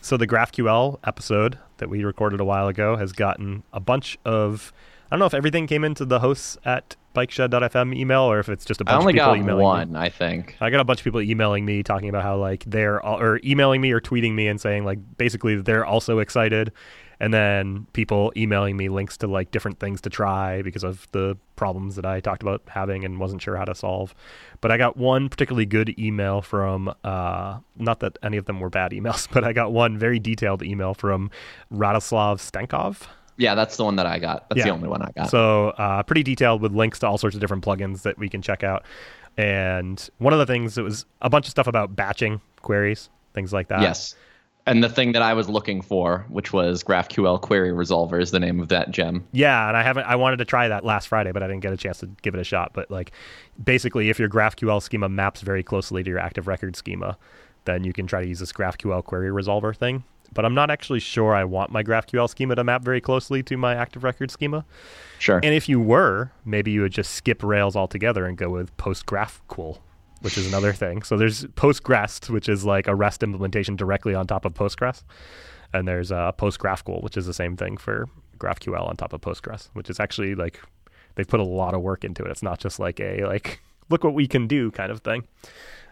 So 0.00 0.16
the 0.16 0.26
GraphQL 0.26 0.98
episode 1.04 1.58
that 1.78 1.88
we 1.88 2.04
recorded 2.04 2.40
a 2.40 2.44
while 2.44 2.68
ago 2.68 2.96
has 2.96 3.12
gotten 3.12 3.62
a 3.72 3.80
bunch 3.80 4.18
of. 4.24 4.72
I 5.10 5.16
don't 5.16 5.20
know 5.20 5.26
if 5.26 5.34
everything 5.34 5.66
came 5.66 5.84
into 5.84 6.04
the 6.04 6.20
hosts 6.20 6.58
at 6.64 6.96
bikeshed.fm 7.14 7.96
email 7.96 8.22
or 8.22 8.40
if 8.40 8.48
it's 8.48 8.64
just 8.64 8.80
a 8.80 8.84
I 8.86 8.92
bunch 8.92 9.00
only 9.02 9.12
of 9.12 9.14
people 9.16 9.26
got 9.26 9.38
emailing 9.38 9.58
me. 9.58 9.64
one, 9.64 9.96
I 9.96 10.08
think. 10.08 10.56
I 10.60 10.70
got 10.70 10.80
a 10.80 10.84
bunch 10.84 11.00
of 11.00 11.04
people 11.04 11.20
emailing 11.20 11.64
me 11.64 11.82
talking 11.82 12.08
about 12.08 12.22
how 12.22 12.36
like 12.36 12.64
they're 12.66 13.00
all, 13.02 13.20
or 13.20 13.40
emailing 13.44 13.80
me 13.80 13.92
or 13.92 14.00
tweeting 14.00 14.34
me 14.34 14.48
and 14.48 14.60
saying 14.60 14.84
like 14.84 14.98
basically 15.16 15.56
they're 15.60 15.84
also 15.84 16.18
excited, 16.18 16.72
and 17.20 17.32
then 17.32 17.86
people 17.92 18.32
emailing 18.36 18.76
me 18.76 18.88
links 18.88 19.16
to 19.18 19.28
like 19.28 19.52
different 19.52 19.78
things 19.78 20.00
to 20.00 20.10
try 20.10 20.62
because 20.62 20.82
of 20.82 21.06
the 21.12 21.36
problems 21.54 21.94
that 21.94 22.04
I 22.04 22.18
talked 22.18 22.42
about 22.42 22.62
having 22.66 23.04
and 23.04 23.20
wasn't 23.20 23.42
sure 23.42 23.56
how 23.56 23.64
to 23.66 23.74
solve. 23.76 24.14
But 24.60 24.72
I 24.72 24.76
got 24.76 24.96
one 24.96 25.28
particularly 25.28 25.66
good 25.66 25.96
email 25.98 26.42
from 26.42 26.92
uh, 27.04 27.58
not 27.76 28.00
that 28.00 28.18
any 28.24 28.36
of 28.36 28.46
them 28.46 28.58
were 28.58 28.70
bad 28.70 28.90
emails, 28.90 29.28
but 29.32 29.44
I 29.44 29.52
got 29.52 29.72
one 29.72 29.96
very 29.96 30.18
detailed 30.18 30.64
email 30.64 30.94
from 30.94 31.30
Radoslav 31.72 32.40
Stankov. 32.40 33.02
Yeah, 33.36 33.54
that's 33.54 33.76
the 33.76 33.84
one 33.84 33.96
that 33.96 34.06
I 34.06 34.18
got. 34.18 34.48
That's 34.48 34.62
the 34.62 34.70
only 34.70 34.88
one 34.88 35.02
I 35.02 35.10
got. 35.16 35.30
So 35.30 35.68
uh, 35.70 36.02
pretty 36.04 36.22
detailed 36.22 36.62
with 36.62 36.72
links 36.72 37.00
to 37.00 37.06
all 37.06 37.18
sorts 37.18 37.34
of 37.34 37.40
different 37.40 37.64
plugins 37.64 38.02
that 38.02 38.18
we 38.18 38.28
can 38.28 38.42
check 38.42 38.62
out. 38.62 38.84
And 39.36 40.08
one 40.18 40.32
of 40.32 40.38
the 40.38 40.46
things 40.46 40.76
that 40.76 40.84
was 40.84 41.06
a 41.20 41.28
bunch 41.28 41.46
of 41.46 41.50
stuff 41.50 41.66
about 41.66 41.96
batching 41.96 42.40
queries, 42.62 43.10
things 43.32 43.52
like 43.52 43.68
that. 43.68 43.80
yes. 43.80 44.14
And 44.66 44.82
the 44.82 44.88
thing 44.88 45.12
that 45.12 45.20
I 45.20 45.34
was 45.34 45.46
looking 45.46 45.82
for, 45.82 46.24
which 46.30 46.54
was 46.54 46.82
GraphQL 46.82 47.38
Query 47.42 47.70
Resolver, 47.70 48.18
is 48.18 48.30
the 48.30 48.40
name 48.40 48.60
of 48.60 48.68
that 48.68 48.92
gem. 48.92 49.26
Yeah, 49.32 49.68
and 49.68 49.76
I 49.76 49.82
haven't. 49.82 50.04
I 50.04 50.16
wanted 50.16 50.38
to 50.38 50.46
try 50.46 50.68
that 50.68 50.86
last 50.86 51.08
Friday, 51.08 51.32
but 51.32 51.42
I 51.42 51.48
didn't 51.48 51.60
get 51.60 51.74
a 51.74 51.76
chance 51.76 51.98
to 51.98 52.06
give 52.22 52.34
it 52.34 52.40
a 52.40 52.44
shot. 52.44 52.70
But 52.72 52.90
like, 52.90 53.12
basically, 53.62 54.08
if 54.08 54.18
your 54.18 54.30
GraphQL 54.30 54.80
schema 54.80 55.10
maps 55.10 55.42
very 55.42 55.62
closely 55.62 56.02
to 56.02 56.08
your 56.08 56.18
active 56.18 56.46
record 56.46 56.76
schema, 56.76 57.18
then 57.66 57.84
you 57.84 57.92
can 57.92 58.06
try 58.06 58.22
to 58.22 58.26
use 58.26 58.38
this 58.38 58.52
GraphQL 58.52 59.04
query 59.04 59.28
resolver 59.28 59.76
thing. 59.76 60.02
But 60.32 60.44
I'm 60.44 60.54
not 60.54 60.70
actually 60.70 61.00
sure 61.00 61.34
I 61.34 61.44
want 61.44 61.70
my 61.70 61.82
GraphQL 61.82 62.28
schema 62.28 62.56
to 62.56 62.64
map 62.64 62.82
very 62.82 63.00
closely 63.00 63.42
to 63.44 63.56
my 63.56 63.74
active 63.74 64.02
record 64.02 64.30
schema. 64.30 64.64
Sure. 65.18 65.40
And 65.42 65.54
if 65.54 65.68
you 65.68 65.80
were, 65.80 66.32
maybe 66.44 66.72
you 66.72 66.82
would 66.82 66.92
just 66.92 67.12
skip 67.12 67.42
Rails 67.42 67.76
altogether 67.76 68.26
and 68.26 68.36
go 68.36 68.50
with 68.50 68.76
PostGraphQL, 68.76 69.78
which 70.22 70.36
is 70.36 70.46
another 70.46 70.72
thing. 70.72 71.02
So 71.02 71.16
there's 71.16 71.44
PostgREST, 71.44 72.30
which 72.30 72.48
is 72.48 72.64
like 72.64 72.86
a 72.88 72.94
REST 72.94 73.22
implementation 73.22 73.76
directly 73.76 74.14
on 74.14 74.26
top 74.26 74.44
of 74.44 74.54
Postgres, 74.54 75.04
and 75.72 75.86
there's 75.86 76.10
uh, 76.10 76.32
PostGraphQL, 76.32 77.02
which 77.02 77.16
is 77.16 77.26
the 77.26 77.34
same 77.34 77.56
thing 77.56 77.76
for 77.76 78.08
GraphQL 78.38 78.88
on 78.88 78.96
top 78.96 79.12
of 79.12 79.20
Postgres, 79.20 79.68
which 79.74 79.88
is 79.88 80.00
actually 80.00 80.34
like 80.34 80.60
they've 81.14 81.28
put 81.28 81.40
a 81.40 81.44
lot 81.44 81.74
of 81.74 81.80
work 81.80 82.04
into 82.04 82.24
it. 82.24 82.30
It's 82.30 82.42
not 82.42 82.58
just 82.58 82.78
like 82.78 83.00
a 83.00 83.24
like 83.24 83.60
look 83.90 84.04
what 84.04 84.14
we 84.14 84.26
can 84.26 84.46
do 84.46 84.70
kind 84.70 84.90
of 84.90 85.00
thing. 85.00 85.24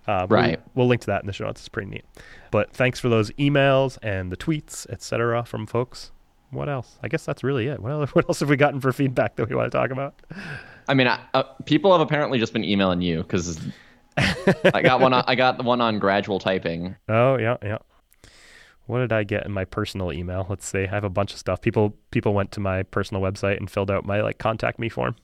Uh, 0.06 0.26
we'll- 0.28 0.40
Right. 0.40 0.60
We'll, 0.74 0.86
link 0.88 1.00
to 1.02 1.06
that 1.08 1.22
in 1.22 1.26
the 1.26 1.32
show 1.32 1.44
notes. 1.44 1.60
It's 1.60 1.68
pretty 1.68 1.88
neat. 1.90 2.04
But 2.50 2.72
thanks 2.72 2.98
for 2.98 3.08
those 3.08 3.30
emails 3.32 3.98
and 4.02 4.32
the 4.32 4.36
tweets, 4.36 4.88
etc., 4.90 5.44
from 5.44 5.66
folks. 5.66 6.10
What 6.50 6.68
else? 6.68 6.98
I 7.02 7.08
guess 7.08 7.24
that's 7.24 7.42
really 7.44 7.68
it. 7.68 7.80
What 7.80 7.92
else, 7.92 8.10
what 8.14 8.28
else 8.28 8.40
have 8.40 8.48
we 8.50 8.56
gotten 8.56 8.80
for 8.80 8.92
feedback 8.92 9.36
that 9.36 9.48
we 9.48 9.54
want 9.54 9.70
to 9.70 9.78
talk 9.78 9.90
about? 9.90 10.14
I 10.88 10.94
mean, 10.94 11.06
I, 11.06 11.20
uh, 11.34 11.44
people 11.66 11.92
have 11.92 12.00
apparently 12.00 12.38
just 12.38 12.52
been 12.52 12.64
emailing 12.64 13.00
you 13.00 13.22
because 13.22 13.60
I 14.16 14.82
got 14.82 15.00
one. 15.00 15.12
On, 15.14 15.24
I 15.26 15.34
got 15.34 15.56
the 15.56 15.62
one 15.62 15.80
on 15.80 15.98
gradual 15.98 16.38
typing. 16.38 16.96
Oh 17.08 17.38
yeah, 17.38 17.56
yeah. 17.62 17.78
What 18.86 18.98
did 18.98 19.12
I 19.12 19.22
get 19.22 19.46
in 19.46 19.52
my 19.52 19.64
personal 19.64 20.12
email? 20.12 20.44
Let's 20.50 20.66
see. 20.66 20.80
I 20.82 20.86
have 20.88 21.04
a 21.04 21.08
bunch 21.08 21.32
of 21.32 21.38
stuff. 21.38 21.60
People 21.60 21.94
people 22.10 22.34
went 22.34 22.50
to 22.52 22.60
my 22.60 22.82
personal 22.82 23.22
website 23.22 23.56
and 23.58 23.70
filled 23.70 23.90
out 23.90 24.04
my 24.04 24.20
like 24.20 24.38
contact 24.38 24.78
me 24.78 24.88
form. 24.88 25.14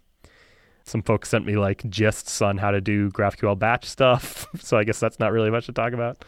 Some 0.89 1.03
folks 1.03 1.29
sent 1.29 1.47
me 1.47 1.57
like 1.57 1.83
gists 1.91 2.41
on 2.41 2.59
how 2.59 2.71
to 2.71 2.81
do 2.81 3.11
GraphQL 3.11 3.59
batch 3.59 3.85
stuff. 3.85 4.47
so 4.59 4.77
I 4.77 4.85
guess 4.85 4.99
that's 4.99 5.19
not 5.19 5.33
really 5.33 5.51
much 5.51 5.67
to 5.67 5.73
talk 5.73 5.93
about. 5.93 6.25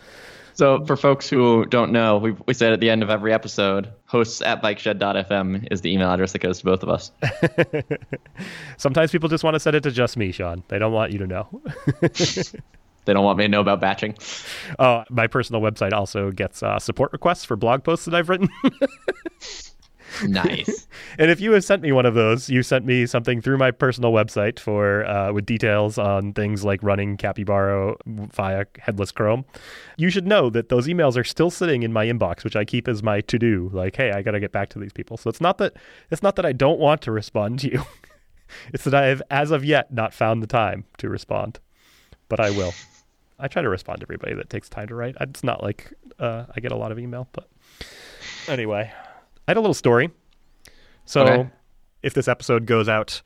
So, 0.53 0.85
for 0.85 0.96
folks 0.96 1.31
who 1.31 1.64
don't 1.66 1.90
know, 1.90 2.18
we, 2.18 2.33
we 2.46 2.53
said 2.53 2.73
at 2.73 2.81
the 2.81 2.90
end 2.90 3.03
of 3.03 3.09
every 3.09 3.33
episode, 3.33 3.90
hosts 4.05 4.42
at 4.42 4.62
bikeshed.fm 4.62 5.68
is 5.70 5.81
the 5.81 5.90
email 5.90 6.11
address 6.11 6.33
that 6.33 6.40
goes 6.40 6.59
to 6.59 6.64
both 6.64 6.83
of 6.83 6.90
us. 6.90 7.12
Sometimes 8.77 9.11
people 9.11 9.29
just 9.29 9.42
want 9.42 9.55
to 9.55 9.61
send 9.61 9.77
it 9.77 9.83
to 9.85 9.90
just 9.90 10.18
me, 10.18 10.33
Sean. 10.33 10.62
They 10.68 10.79
don't 10.79 10.92
want 10.92 11.12
you 11.12 11.18
to 11.20 11.27
know. 11.27 11.62
They 13.07 13.14
don't 13.14 13.25
want 13.25 13.38
me 13.38 13.44
to 13.44 13.49
know 13.49 13.62
about 13.62 13.81
batching. 13.81 14.14
Oh, 14.79 15.05
my 15.09 15.27
personal 15.27 15.62
website 15.62 15.92
also 15.92 16.31
gets 16.31 16.62
uh, 16.62 16.79
support 16.79 17.12
requests 17.12 17.46
for 17.46 17.57
blog 17.57 17.83
posts 17.83 18.05
that 18.05 18.14
I've 18.14 18.29
written. 18.29 18.51
Nice. 20.27 20.87
And 21.18 21.31
if 21.31 21.40
you 21.40 21.53
have 21.53 21.64
sent 21.64 21.83
me 21.83 21.92
one 21.92 22.07
of 22.07 22.14
those, 22.14 22.49
you 22.49 22.62
sent 22.62 22.85
me 22.85 23.07
something 23.07 23.40
through 23.40 23.59
my 23.59 23.70
personal 23.70 24.12
website 24.12 24.59
for 24.59 25.05
uh, 25.07 25.33
with 25.33 25.44
details 25.44 25.99
on 25.99 26.33
things 26.33 26.64
like 26.64 26.83
running 26.83 27.16
Capybara 27.16 27.94
via 28.07 28.64
headless 28.79 29.12
Chrome. 29.12 29.44
You 29.96 30.11
should 30.11 30.27
know 30.27 30.51
that 30.51 30.68
those 30.68 30.87
emails 30.87 31.16
are 31.16 31.25
still 31.25 31.51
sitting 31.51 31.83
in 31.83 31.92
my 31.92 32.07
inbox, 32.07 32.44
which 32.44 32.57
I 32.57 32.64
keep 32.64 32.88
as 32.88 33.03
my 33.03 33.20
to 33.23 33.38
do. 33.38 33.70
Like, 33.73 33.96
hey, 33.96 34.12
I 34.12 34.23
got 34.23 34.33
to 34.33 34.40
get 34.40 34.53
back 34.53 34.68
to 34.70 34.79
these 34.79 34.92
people. 34.92 35.16
So 35.16 35.29
it's 35.29 35.40
not 35.40 35.59
that 35.59 35.75
it's 36.11 36.23
not 36.23 36.37
that 36.37 36.46
I 36.46 36.53
don't 36.53 36.79
want 36.79 37.03
to 37.03 37.12
respond 37.12 37.59
to 37.61 37.73
you. 37.73 37.85
it's 38.73 38.85
that 38.85 38.94
I 38.94 39.07
have, 39.07 39.23
as 39.31 39.51
of 39.51 39.64
yet, 39.64 39.92
not 39.92 40.14
found 40.14 40.42
the 40.42 40.46
time 40.46 40.85
to 40.99 41.09
respond, 41.09 41.61
but 42.29 42.40
I 42.40 42.51
will. 42.51 42.73
I 43.38 43.49
try 43.49 43.62
to 43.62 43.68
respond 43.68 44.01
to 44.01 44.05
everybody 44.05 44.35
that 44.35 44.51
takes 44.51 44.68
time 44.68 44.88
to 44.88 44.94
write. 44.94 45.16
It's 45.20 45.42
not 45.44 45.62
like 45.62 45.92
uh, 46.18 46.44
I 46.55 46.61
get 46.61 46.73
a 46.73 46.77
lot 46.77 46.92
of 46.92 46.99
email, 46.99 47.29
but 47.33 47.49
anyway, 48.49 48.92
I 49.51 49.53
had 49.53 49.57
a 49.57 49.61
little 49.61 49.75
story. 49.75 50.11
So, 51.07 51.23
Okay. 51.23 51.51
if 52.05 52.15
this 52.15 52.29
episode 52.29 52.67
goes 52.67 52.89
out 52.89 53.21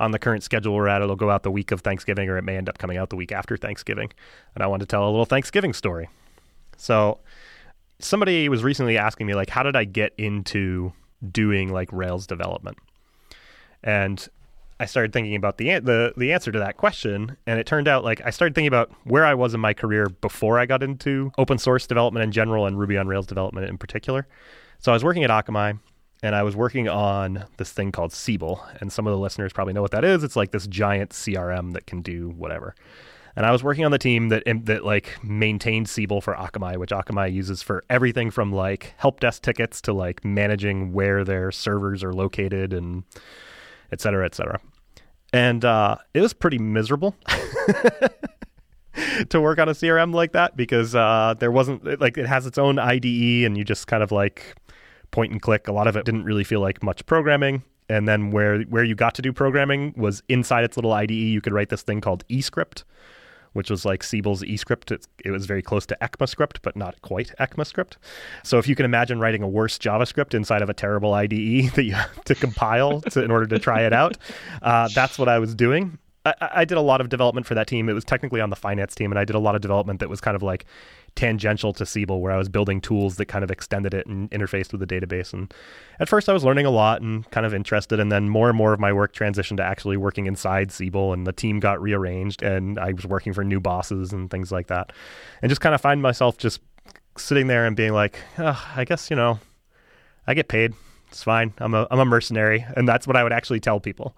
on 0.00 0.10
the 0.10 0.18
current 0.18 0.42
schedule 0.42 0.74
we're 0.74 0.88
at, 0.88 1.02
it'll 1.02 1.16
go 1.16 1.28
out 1.30 1.42
the 1.42 1.50
week 1.50 1.70
of 1.70 1.82
Thanksgiving, 1.82 2.30
or 2.30 2.38
it 2.38 2.44
may 2.44 2.56
end 2.56 2.70
up 2.70 2.78
coming 2.78 2.96
out 2.96 3.10
the 3.10 3.16
week 3.16 3.30
after 3.30 3.58
Thanksgiving. 3.58 4.10
And 4.54 4.64
I 4.64 4.68
want 4.68 4.80
to 4.80 4.86
tell 4.86 5.04
a 5.04 5.10
little 5.10 5.26
Thanksgiving 5.26 5.74
story. 5.74 6.08
So, 6.78 7.18
somebody 7.98 8.48
was 8.48 8.64
recently 8.64 8.96
asking 8.96 9.26
me, 9.26 9.34
like, 9.34 9.50
how 9.50 9.62
did 9.62 9.76
I 9.76 9.84
get 9.84 10.14
into 10.16 10.94
doing 11.30 11.70
like 11.70 11.90
Rails 11.92 12.26
development? 12.26 12.78
And 13.84 14.26
I 14.80 14.86
started 14.86 15.12
thinking 15.12 15.34
about 15.36 15.58
the 15.58 15.78
the 15.80 16.14
the 16.16 16.32
answer 16.32 16.50
to 16.52 16.58
that 16.58 16.78
question, 16.78 17.36
and 17.46 17.60
it 17.60 17.66
turned 17.66 17.86
out 17.86 18.02
like 18.02 18.22
I 18.24 18.30
started 18.30 18.54
thinking 18.54 18.68
about 18.68 18.90
where 19.04 19.26
I 19.26 19.34
was 19.34 19.52
in 19.52 19.60
my 19.60 19.74
career 19.74 20.08
before 20.08 20.58
I 20.58 20.64
got 20.64 20.82
into 20.82 21.32
open 21.36 21.58
source 21.58 21.86
development 21.86 22.24
in 22.24 22.32
general 22.32 22.64
and 22.64 22.78
Ruby 22.78 22.96
on 22.96 23.08
Rails 23.08 23.26
development 23.26 23.68
in 23.68 23.76
particular. 23.76 24.26
So 24.78 24.92
I 24.92 24.94
was 24.94 25.04
working 25.04 25.24
at 25.24 25.30
Akamai, 25.30 25.78
and 26.22 26.34
I 26.34 26.42
was 26.42 26.56
working 26.56 26.88
on 26.88 27.44
this 27.56 27.72
thing 27.72 27.92
called 27.92 28.12
Siebel, 28.12 28.64
and 28.80 28.92
some 28.92 29.06
of 29.06 29.12
the 29.12 29.18
listeners 29.18 29.52
probably 29.52 29.74
know 29.74 29.82
what 29.82 29.90
that 29.90 30.04
is. 30.04 30.24
It's 30.24 30.36
like 30.36 30.50
this 30.50 30.66
giant 30.66 31.10
CRM 31.10 31.72
that 31.74 31.86
can 31.86 32.02
do 32.02 32.30
whatever. 32.30 32.74
And 33.36 33.44
I 33.44 33.52
was 33.52 33.62
working 33.62 33.84
on 33.84 33.90
the 33.90 33.98
team 33.98 34.30
that 34.30 34.44
that 34.64 34.84
like 34.84 35.22
maintained 35.22 35.90
Siebel 35.90 36.22
for 36.22 36.34
Akamai, 36.34 36.78
which 36.78 36.90
Akamai 36.90 37.32
uses 37.32 37.62
for 37.62 37.84
everything 37.90 38.30
from 38.30 38.50
like 38.50 38.94
help 38.96 39.20
desk 39.20 39.42
tickets 39.42 39.82
to 39.82 39.92
like 39.92 40.24
managing 40.24 40.94
where 40.94 41.22
their 41.22 41.52
servers 41.52 42.02
are 42.02 42.14
located 42.14 42.72
and 42.72 43.04
et 43.92 44.00
cetera, 44.00 44.24
et 44.24 44.34
cetera. 44.34 44.58
And 45.34 45.66
uh, 45.66 45.96
it 46.14 46.22
was 46.22 46.32
pretty 46.32 46.58
miserable 46.58 47.14
to 49.28 49.40
work 49.40 49.58
on 49.58 49.68
a 49.68 49.72
CRM 49.72 50.14
like 50.14 50.32
that 50.32 50.56
because 50.56 50.94
uh, 50.94 51.34
there 51.38 51.52
wasn't 51.52 52.00
like 52.00 52.16
it 52.16 52.26
has 52.26 52.46
its 52.46 52.56
own 52.56 52.78
IDE 52.78 53.44
and 53.44 53.58
you 53.58 53.64
just 53.64 53.86
kind 53.86 54.02
of 54.02 54.10
like 54.10 54.56
point 55.16 55.32
and 55.32 55.40
click. 55.40 55.66
A 55.66 55.72
lot 55.72 55.86
of 55.86 55.96
it 55.96 56.04
didn't 56.04 56.24
really 56.24 56.44
feel 56.44 56.60
like 56.60 56.82
much 56.82 57.04
programming. 57.06 57.62
And 57.88 58.06
then 58.06 58.30
where 58.32 58.60
where 58.64 58.84
you 58.84 58.94
got 58.94 59.14
to 59.14 59.22
do 59.22 59.32
programming 59.32 59.94
was 59.96 60.22
inside 60.28 60.62
its 60.64 60.76
little 60.76 60.92
IDE. 60.92 61.12
You 61.12 61.40
could 61.40 61.54
write 61.54 61.70
this 61.70 61.82
thing 61.82 62.02
called 62.02 62.26
eScript, 62.28 62.84
which 63.54 63.70
was 63.70 63.86
like 63.86 64.02
Siebel's 64.02 64.42
eScript. 64.42 64.90
It, 64.90 65.06
it 65.24 65.30
was 65.30 65.46
very 65.46 65.62
close 65.62 65.86
to 65.86 65.96
ECMAScript, 66.02 66.58
but 66.60 66.76
not 66.76 67.00
quite 67.00 67.32
ECMAScript. 67.40 67.94
So 68.42 68.58
if 68.58 68.68
you 68.68 68.74
can 68.74 68.84
imagine 68.84 69.18
writing 69.18 69.42
a 69.42 69.48
worse 69.48 69.78
JavaScript 69.78 70.34
inside 70.34 70.60
of 70.60 70.68
a 70.68 70.74
terrible 70.74 71.14
IDE 71.14 71.70
that 71.74 71.84
you 71.84 71.94
have 71.94 72.24
to 72.24 72.34
compile 72.34 73.00
to, 73.00 73.24
in 73.24 73.30
order 73.30 73.46
to 73.46 73.58
try 73.58 73.86
it 73.86 73.94
out, 73.94 74.18
uh, 74.60 74.88
that's 74.94 75.18
what 75.18 75.30
I 75.30 75.38
was 75.38 75.54
doing. 75.54 75.98
I, 76.26 76.34
I 76.40 76.64
did 76.64 76.76
a 76.76 76.80
lot 76.80 77.00
of 77.00 77.08
development 77.08 77.46
for 77.46 77.54
that 77.54 77.66
team. 77.66 77.88
It 77.88 77.92
was 77.92 78.04
technically 78.04 78.40
on 78.40 78.50
the 78.50 78.56
finance 78.56 78.94
team, 78.94 79.12
and 79.12 79.18
I 79.18 79.24
did 79.24 79.36
a 79.36 79.38
lot 79.38 79.54
of 79.54 79.60
development 79.60 80.00
that 80.00 80.08
was 80.08 80.20
kind 80.20 80.34
of 80.34 80.42
like 80.42 80.66
tangential 81.14 81.72
to 81.72 81.86
Siebel, 81.86 82.20
where 82.20 82.32
I 82.32 82.36
was 82.36 82.48
building 82.48 82.80
tools 82.80 83.16
that 83.16 83.26
kind 83.26 83.44
of 83.44 83.50
extended 83.50 83.94
it 83.94 84.06
and 84.06 84.30
interfaced 84.30 84.72
with 84.72 84.80
the 84.80 84.86
database. 84.86 85.32
And 85.32 85.52
at 86.00 86.08
first, 86.08 86.28
I 86.28 86.32
was 86.32 86.44
learning 86.44 86.66
a 86.66 86.70
lot 86.70 87.00
and 87.00 87.28
kind 87.30 87.46
of 87.46 87.54
interested, 87.54 88.00
and 88.00 88.10
then 88.10 88.28
more 88.28 88.48
and 88.48 88.58
more 88.58 88.72
of 88.72 88.80
my 88.80 88.92
work 88.92 89.14
transitioned 89.14 89.58
to 89.58 89.62
actually 89.62 89.96
working 89.96 90.26
inside 90.26 90.72
Siebel, 90.72 91.12
and 91.12 91.26
the 91.26 91.32
team 91.32 91.60
got 91.60 91.80
rearranged, 91.80 92.42
and 92.42 92.78
I 92.78 92.92
was 92.92 93.06
working 93.06 93.32
for 93.32 93.44
new 93.44 93.60
bosses 93.60 94.12
and 94.12 94.30
things 94.30 94.50
like 94.50 94.66
that, 94.66 94.92
and 95.42 95.48
just 95.48 95.60
kind 95.60 95.74
of 95.74 95.80
find 95.80 96.02
myself 96.02 96.36
just 96.38 96.60
sitting 97.16 97.46
there 97.46 97.66
and 97.66 97.76
being 97.76 97.92
like, 97.92 98.18
oh, 98.38 98.72
I 98.74 98.84
guess 98.84 99.10
you 99.10 99.16
know, 99.16 99.38
I 100.26 100.34
get 100.34 100.48
paid. 100.48 100.74
It's 101.08 101.22
fine. 101.22 101.54
I'm 101.58 101.72
a 101.72 101.86
I'm 101.90 102.00
a 102.00 102.04
mercenary, 102.04 102.66
and 102.76 102.88
that's 102.88 103.06
what 103.06 103.16
I 103.16 103.22
would 103.22 103.32
actually 103.32 103.60
tell 103.60 103.80
people. 103.80 104.16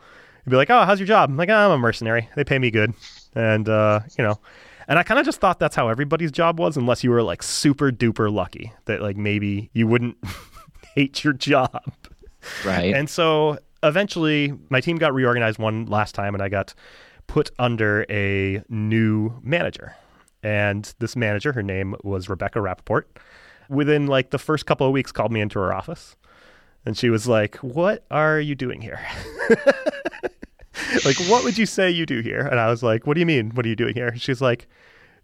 Be 0.50 0.56
like, 0.56 0.70
"Oh, 0.70 0.84
how's 0.84 1.00
your 1.00 1.06
job?" 1.06 1.30
I'm 1.30 1.36
like, 1.36 1.48
oh, 1.48 1.54
"I'm 1.54 1.70
a 1.70 1.78
mercenary. 1.78 2.28
They 2.36 2.44
pay 2.44 2.58
me 2.58 2.70
good," 2.70 2.94
and 3.34 3.68
uh, 3.68 4.00
you 4.16 4.24
know, 4.24 4.38
and 4.88 4.98
I 4.98 5.02
kind 5.02 5.20
of 5.20 5.26
just 5.26 5.38
thought 5.38 5.58
that's 5.58 5.76
how 5.76 5.88
everybody's 5.88 6.32
job 6.32 6.58
was, 6.58 6.76
unless 6.76 7.04
you 7.04 7.10
were 7.10 7.22
like 7.22 7.42
super 7.42 7.90
duper 7.90 8.32
lucky 8.32 8.72
that 8.86 9.02
like 9.02 9.16
maybe 9.16 9.70
you 9.74 9.86
wouldn't 9.86 10.16
hate 10.94 11.22
your 11.22 11.34
job. 11.34 11.82
Right. 12.64 12.94
And 12.94 13.08
so 13.08 13.58
eventually 13.82 14.54
my 14.70 14.80
team 14.80 14.96
got 14.96 15.12
reorganized 15.14 15.58
one 15.58 15.86
last 15.86 16.14
time 16.14 16.34
and 16.34 16.42
I 16.42 16.48
got 16.48 16.74
put 17.26 17.50
under 17.58 18.06
a 18.10 18.62
new 18.68 19.38
manager. 19.42 19.94
And 20.42 20.92
this 20.98 21.16
manager, 21.16 21.52
her 21.52 21.62
name 21.62 21.94
was 22.02 22.28
Rebecca 22.28 22.58
Rappaport, 22.60 23.02
within 23.68 24.06
like 24.06 24.30
the 24.30 24.38
first 24.38 24.66
couple 24.66 24.86
of 24.86 24.92
weeks 24.92 25.12
called 25.12 25.32
me 25.32 25.40
into 25.40 25.58
her 25.58 25.74
office. 25.74 26.16
And 26.88 26.96
she 26.96 27.10
was 27.10 27.28
like, 27.28 27.56
What 27.56 28.02
are 28.10 28.40
you 28.40 28.54
doing 28.54 28.80
here? 28.80 28.98
like, 31.04 31.18
what 31.28 31.44
would 31.44 31.58
you 31.58 31.66
say 31.66 31.90
you 31.90 32.06
do 32.06 32.20
here? 32.20 32.40
And 32.40 32.58
I 32.58 32.70
was 32.70 32.82
like, 32.82 33.06
What 33.06 33.12
do 33.12 33.20
you 33.20 33.26
mean? 33.26 33.50
What 33.50 33.66
are 33.66 33.68
you 33.68 33.76
doing 33.76 33.94
here? 33.94 34.16
She's 34.16 34.40
like, 34.40 34.66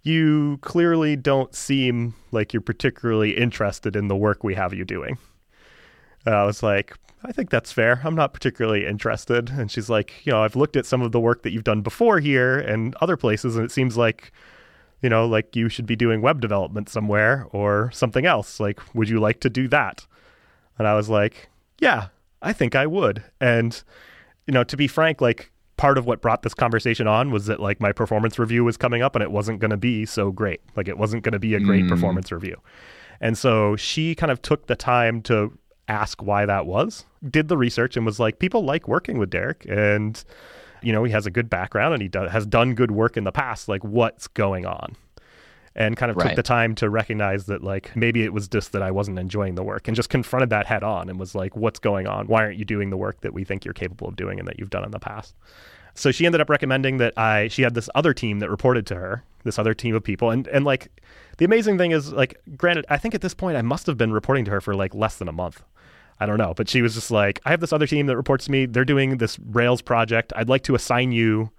You 0.03 0.59
clearly 0.61 1.17
don't 1.17 1.55
seem 1.55 2.17
like 2.33 2.53
you're 2.53 2.61
particularly 2.61 3.39
interested 3.39 3.97
in 3.97 4.09
the 4.09 4.15
work 4.15 4.45
we 4.45 4.55
have 4.57 4.75
you 4.75 4.85
doing. 4.85 5.17
And 6.27 6.35
I 6.35 6.45
was 6.45 6.63
like, 6.63 6.99
I 7.25 7.33
think 7.33 7.49
that's 7.49 7.73
fair. 7.73 8.03
I'm 8.05 8.15
not 8.15 8.35
particularly 8.35 8.85
interested. 8.85 9.49
And 9.49 9.71
she's 9.71 9.89
like, 9.89 10.13
You 10.27 10.33
know, 10.33 10.43
I've 10.43 10.57
looked 10.57 10.77
at 10.77 10.85
some 10.85 11.01
of 11.01 11.13
the 11.13 11.21
work 11.21 11.45
that 11.45 11.53
you've 11.53 11.65
done 11.65 11.81
before 11.81 12.21
here 12.21 12.59
and 12.59 12.95
other 12.97 13.17
places, 13.17 13.57
and 13.57 13.65
it 13.65 13.73
seems 13.73 13.97
like, 13.97 14.33
you 15.01 15.09
know, 15.09 15.25
like 15.27 15.57
you 15.57 15.71
should 15.71 15.87
be 15.87 15.97
doing 15.97 16.21
web 16.21 16.43
development 16.43 16.91
somewhere 16.91 17.47
or 17.53 17.91
something 17.95 18.27
else. 18.27 18.61
Like, 18.61 18.83
would 18.95 19.09
you 19.09 19.19
like 19.19 19.41
to 19.41 19.49
do 19.49 19.67
that? 19.69 20.07
And 20.79 20.87
I 20.87 20.95
was 20.95 21.09
like, 21.09 21.49
Yeah, 21.79 22.09
I 22.43 22.53
think 22.53 22.75
I 22.75 22.87
would. 22.87 23.23
And 23.41 23.83
you 24.47 24.53
know, 24.53 24.65
to 24.65 24.77
be 24.77 24.87
frank, 24.87 25.21
like 25.21 25.51
part 25.77 25.99
of 25.99 26.07
what 26.07 26.21
brought 26.21 26.43
this 26.43 26.55
conversation 26.55 27.07
on 27.07 27.31
was 27.31 27.47
that 27.47 27.61
like 27.61 27.81
my 27.81 27.93
performance 27.93 28.39
review 28.39 28.65
was 28.65 28.77
coming 28.77 29.03
up 29.03 29.17
and 29.17 29.23
it 29.23 29.31
wasn't 29.31 29.59
going 29.59 29.71
to 29.71 29.77
be 29.77 30.07
so 30.07 30.31
great. 30.31 30.61
Like 30.77 30.89
it 30.89 30.99
wasn't 30.99 31.25
going 31.25 31.33
to 31.33 31.39
be 31.39 31.55
a 31.55 31.61
great 31.61 31.85
mm. 31.85 31.89
performance 31.89 32.31
review. 32.31 32.61
And 33.21 33.37
so 33.37 33.75
she 33.77 34.15
kind 34.15 34.31
of 34.31 34.43
took 34.43 34.67
the 34.67 34.77
time 34.77 35.23
to 35.23 35.57
ask 35.89 36.23
why 36.23 36.47
that 36.47 36.67
was, 36.67 37.05
did 37.29 37.49
the 37.49 37.57
research 37.57 37.97
and 37.97 38.07
was 38.07 38.21
like, 38.21 38.39
people 38.39 38.65
like 38.65 38.87
working 38.87 39.19
with 39.19 39.31
Derek 39.31 39.67
and 39.69 40.23
you 40.83 40.93
know, 40.93 41.03
he 41.03 41.13
has 41.13 41.27
a 41.27 41.31
good 41.31 41.49
background 41.49 41.95
and 41.95 42.03
he 42.03 42.09
do- 42.09 42.29
has 42.29 42.47
done 42.47 42.75
good 42.75 42.91
work 42.91 43.17
in 43.17 43.25
the 43.25 43.33
past. 43.33 43.69
Like 43.69 43.83
what's 43.83 44.29
going 44.29 44.67
on? 44.67 44.97
And 45.77 45.97
kind 45.97 46.11
of 46.11 46.17
right. 46.17 46.29
took 46.29 46.37
the 46.37 46.43
time 46.43 46.75
to 46.77 46.89
recognize 46.89 47.47
that 47.47 47.63
like 47.63 47.95
maybe 47.97 48.23
it 48.23 48.33
was 48.33 48.47
just 48.49 48.73
that 48.73 48.83
I 48.83 48.91
wasn't 48.91 49.19
enjoying 49.19 49.57
the 49.57 49.63
work 49.63 49.89
and 49.89 49.97
just 49.97 50.09
confronted 50.09 50.51
that 50.51 50.67
head 50.67 50.85
on 50.85 51.09
and 51.09 51.19
was 51.19 51.35
like, 51.35 51.57
what's 51.57 51.81
going 51.81 52.07
on? 52.07 52.27
Why 52.27 52.43
aren't 52.43 52.59
you 52.59 52.65
doing 52.65 52.91
the 52.91 52.97
work 52.97 53.21
that 53.23 53.35
we 53.35 53.45
think 53.45 53.65
you're 53.65 53.75
capable 53.75 54.09
of 54.09 54.17
doing 54.17 54.39
and 54.39 54.47
that 54.47 54.59
you've 54.59 54.71
done 54.71 54.85
in 54.85 54.93
the 54.93 55.01
past? 55.01 55.35
So 55.95 56.11
she 56.11 56.27
ended 56.27 56.41
up 56.41 56.51
recommending 56.51 56.99
that 56.99 57.17
I 57.17 57.49
she 57.49 57.63
had 57.63 57.75
this 57.75 57.89
other 57.95 58.13
team 58.13 58.41
that 58.41 58.51
reported 58.51 58.87
to 58.89 58.97
her, 58.97 59.25
this 59.45 59.59
other 59.59 59.75
team 59.75 59.95
of 59.95 60.03
people. 60.03 60.31
And 60.31 60.47
and 60.49 60.65
like 60.65 60.91
the 61.39 61.45
amazing 61.45 61.79
thing 61.79 61.91
is 61.91 62.13
like 62.13 62.41
granted, 62.57 62.87
I 62.89 62.97
think 62.97 63.15
at 63.15 63.21
this 63.21 63.35
point 63.35 63.57
I 63.57 63.63
must 63.63 63.87
have 63.87 63.97
been 63.97 64.13
reporting 64.13 64.45
to 64.47 64.51
her 64.53 64.61
for 64.61 64.75
like 64.75 64.95
less 64.95 65.17
than 65.19 65.29
a 65.29 65.33
month. 65.33 65.63
I 66.21 66.27
don't 66.27 66.39
know, 66.39 66.55
but 66.55 66.69
she 66.69 66.81
was 66.81 66.95
just 66.95 67.11
like, 67.11 67.41
I 67.45 67.51
have 67.51 67.61
this 67.61 67.73
other 67.73 67.89
team 67.89 68.07
that 68.07 68.17
reports 68.17 68.45
to 68.45 68.53
me. 68.53 68.67
They're 68.67 68.85
doing 68.85 69.19
this 69.19 69.37
Rails 69.41 69.83
project. 69.83 70.33
I'd 70.37 70.49
like 70.49 70.63
to 70.65 70.77
assign 70.77 71.11
you 71.11 71.51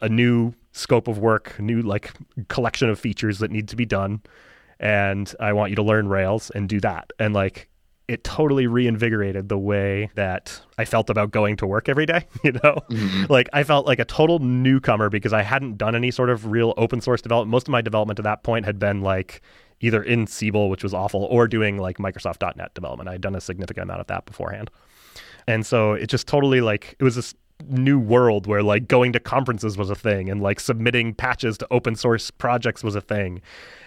a 0.00 0.08
new 0.08 0.54
scope 0.72 1.08
of 1.08 1.18
work, 1.18 1.58
new 1.58 1.82
like 1.82 2.12
collection 2.48 2.88
of 2.88 2.98
features 2.98 3.38
that 3.38 3.50
need 3.50 3.68
to 3.68 3.76
be 3.76 3.86
done, 3.86 4.22
and 4.80 5.32
I 5.40 5.52
want 5.52 5.70
you 5.70 5.76
to 5.76 5.82
learn 5.82 6.08
Rails 6.08 6.50
and 6.50 6.68
do 6.68 6.80
that. 6.80 7.12
And 7.18 7.34
like 7.34 7.68
it 8.06 8.22
totally 8.22 8.66
reinvigorated 8.66 9.48
the 9.48 9.56
way 9.56 10.10
that 10.14 10.60
I 10.76 10.84
felt 10.84 11.08
about 11.08 11.30
going 11.30 11.56
to 11.56 11.66
work 11.66 11.88
every 11.88 12.06
day. 12.06 12.26
You 12.44 12.52
know, 12.52 12.78
mm-hmm. 12.90 13.32
like 13.32 13.48
I 13.54 13.64
felt 13.64 13.86
like 13.86 13.98
a 13.98 14.04
total 14.04 14.38
newcomer 14.38 15.08
because 15.08 15.32
I 15.32 15.40
hadn't 15.40 15.78
done 15.78 15.94
any 15.94 16.10
sort 16.10 16.28
of 16.28 16.46
real 16.46 16.74
open 16.76 17.00
source 17.00 17.22
development. 17.22 17.50
Most 17.50 17.68
of 17.68 17.72
my 17.72 17.80
development 17.80 18.18
to 18.18 18.22
that 18.24 18.42
point 18.42 18.66
had 18.66 18.78
been 18.78 19.00
like 19.00 19.40
either 19.80 20.02
in 20.02 20.26
Siebel, 20.26 20.68
which 20.68 20.82
was 20.82 20.92
awful, 20.92 21.24
or 21.24 21.48
doing 21.48 21.78
like 21.78 21.96
Microsoft.NET 21.96 22.74
development. 22.74 23.08
I'd 23.08 23.22
done 23.22 23.34
a 23.34 23.40
significant 23.40 23.84
amount 23.84 24.00
of 24.00 24.06
that 24.08 24.26
beforehand. 24.26 24.70
And 25.46 25.64
so 25.64 25.92
it 25.94 26.08
just 26.08 26.26
totally 26.26 26.60
like 26.60 26.96
it 26.98 27.04
was 27.04 27.16
this 27.16 27.34
new 27.68 27.98
world 27.98 28.46
where 28.46 28.62
like 28.62 28.88
going 28.88 29.12
to 29.12 29.20
conferences 29.20 29.76
was 29.76 29.90
a 29.90 29.94
thing 29.94 30.28
and 30.28 30.42
like 30.42 30.60
submitting 30.60 31.14
patches 31.14 31.56
to 31.58 31.66
open 31.70 31.96
source 31.96 32.30
projects 32.30 32.82
was 32.82 32.94
a 32.94 33.00
thing. 33.00 33.40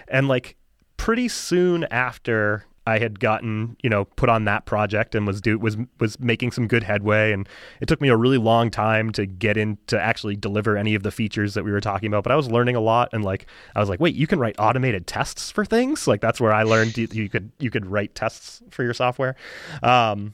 And 0.08 0.27
like 0.27 0.56
pretty 0.97 1.27
soon 1.27 1.86
after 1.86 2.65
I 2.88 2.99
had 2.99 3.19
gotten, 3.19 3.75
you 3.84 3.89
know, 3.89 4.06
put 4.06 4.30
on 4.30 4.45
that 4.45 4.65
project 4.65 5.13
and 5.13 5.27
was 5.27 5.41
do 5.41 5.60
was 5.60 5.75
was 5.99 6.17
making 6.21 6.53
some 6.53 6.69
good 6.69 6.84
headway 6.84 7.34
and 7.34 7.47
it 7.82 7.88
took 7.88 7.99
me 7.99 8.08
a 8.08 8.15
really 8.15 8.38
long 8.38 8.71
time 8.71 9.12
to 9.12 9.25
get 9.25 9.58
in 9.58 9.77
to 9.88 10.01
actually 10.01 10.38
deliver 10.38 10.77
any 10.77 10.95
of 10.95 11.03
the 11.03 11.12
features 11.12 11.53
that 11.56 11.65
we 11.65 11.71
were 11.71 11.82
talking 11.82 12.08
about, 12.08 12.23
but 12.23 12.32
I 12.32 12.38
was 12.38 12.49
learning 12.49 12.77
a 12.77 12.80
lot 12.80 13.10
and 13.12 13.25
like 13.25 13.45
I 13.75 13.82
was 13.82 13.89
like, 13.89 13.99
"Wait, 13.99 14.15
you 14.15 14.25
can 14.25 14.39
write 14.39 14.56
automated 14.58 15.06
tests 15.06 15.51
for 15.51 15.65
things?" 15.65 16.08
Like 16.08 16.21
that's 16.21 16.39
where 16.39 16.53
I 16.53 16.63
learned 16.63 16.97
you, 16.97 17.10
you 17.12 17.27
could 17.27 17.51
you 17.60 17.69
could 17.69 17.86
write 17.86 18.15
tests 18.15 18.63
for 18.69 18.84
your 18.84 18.93
software. 18.93 19.36
Um, 19.84 20.34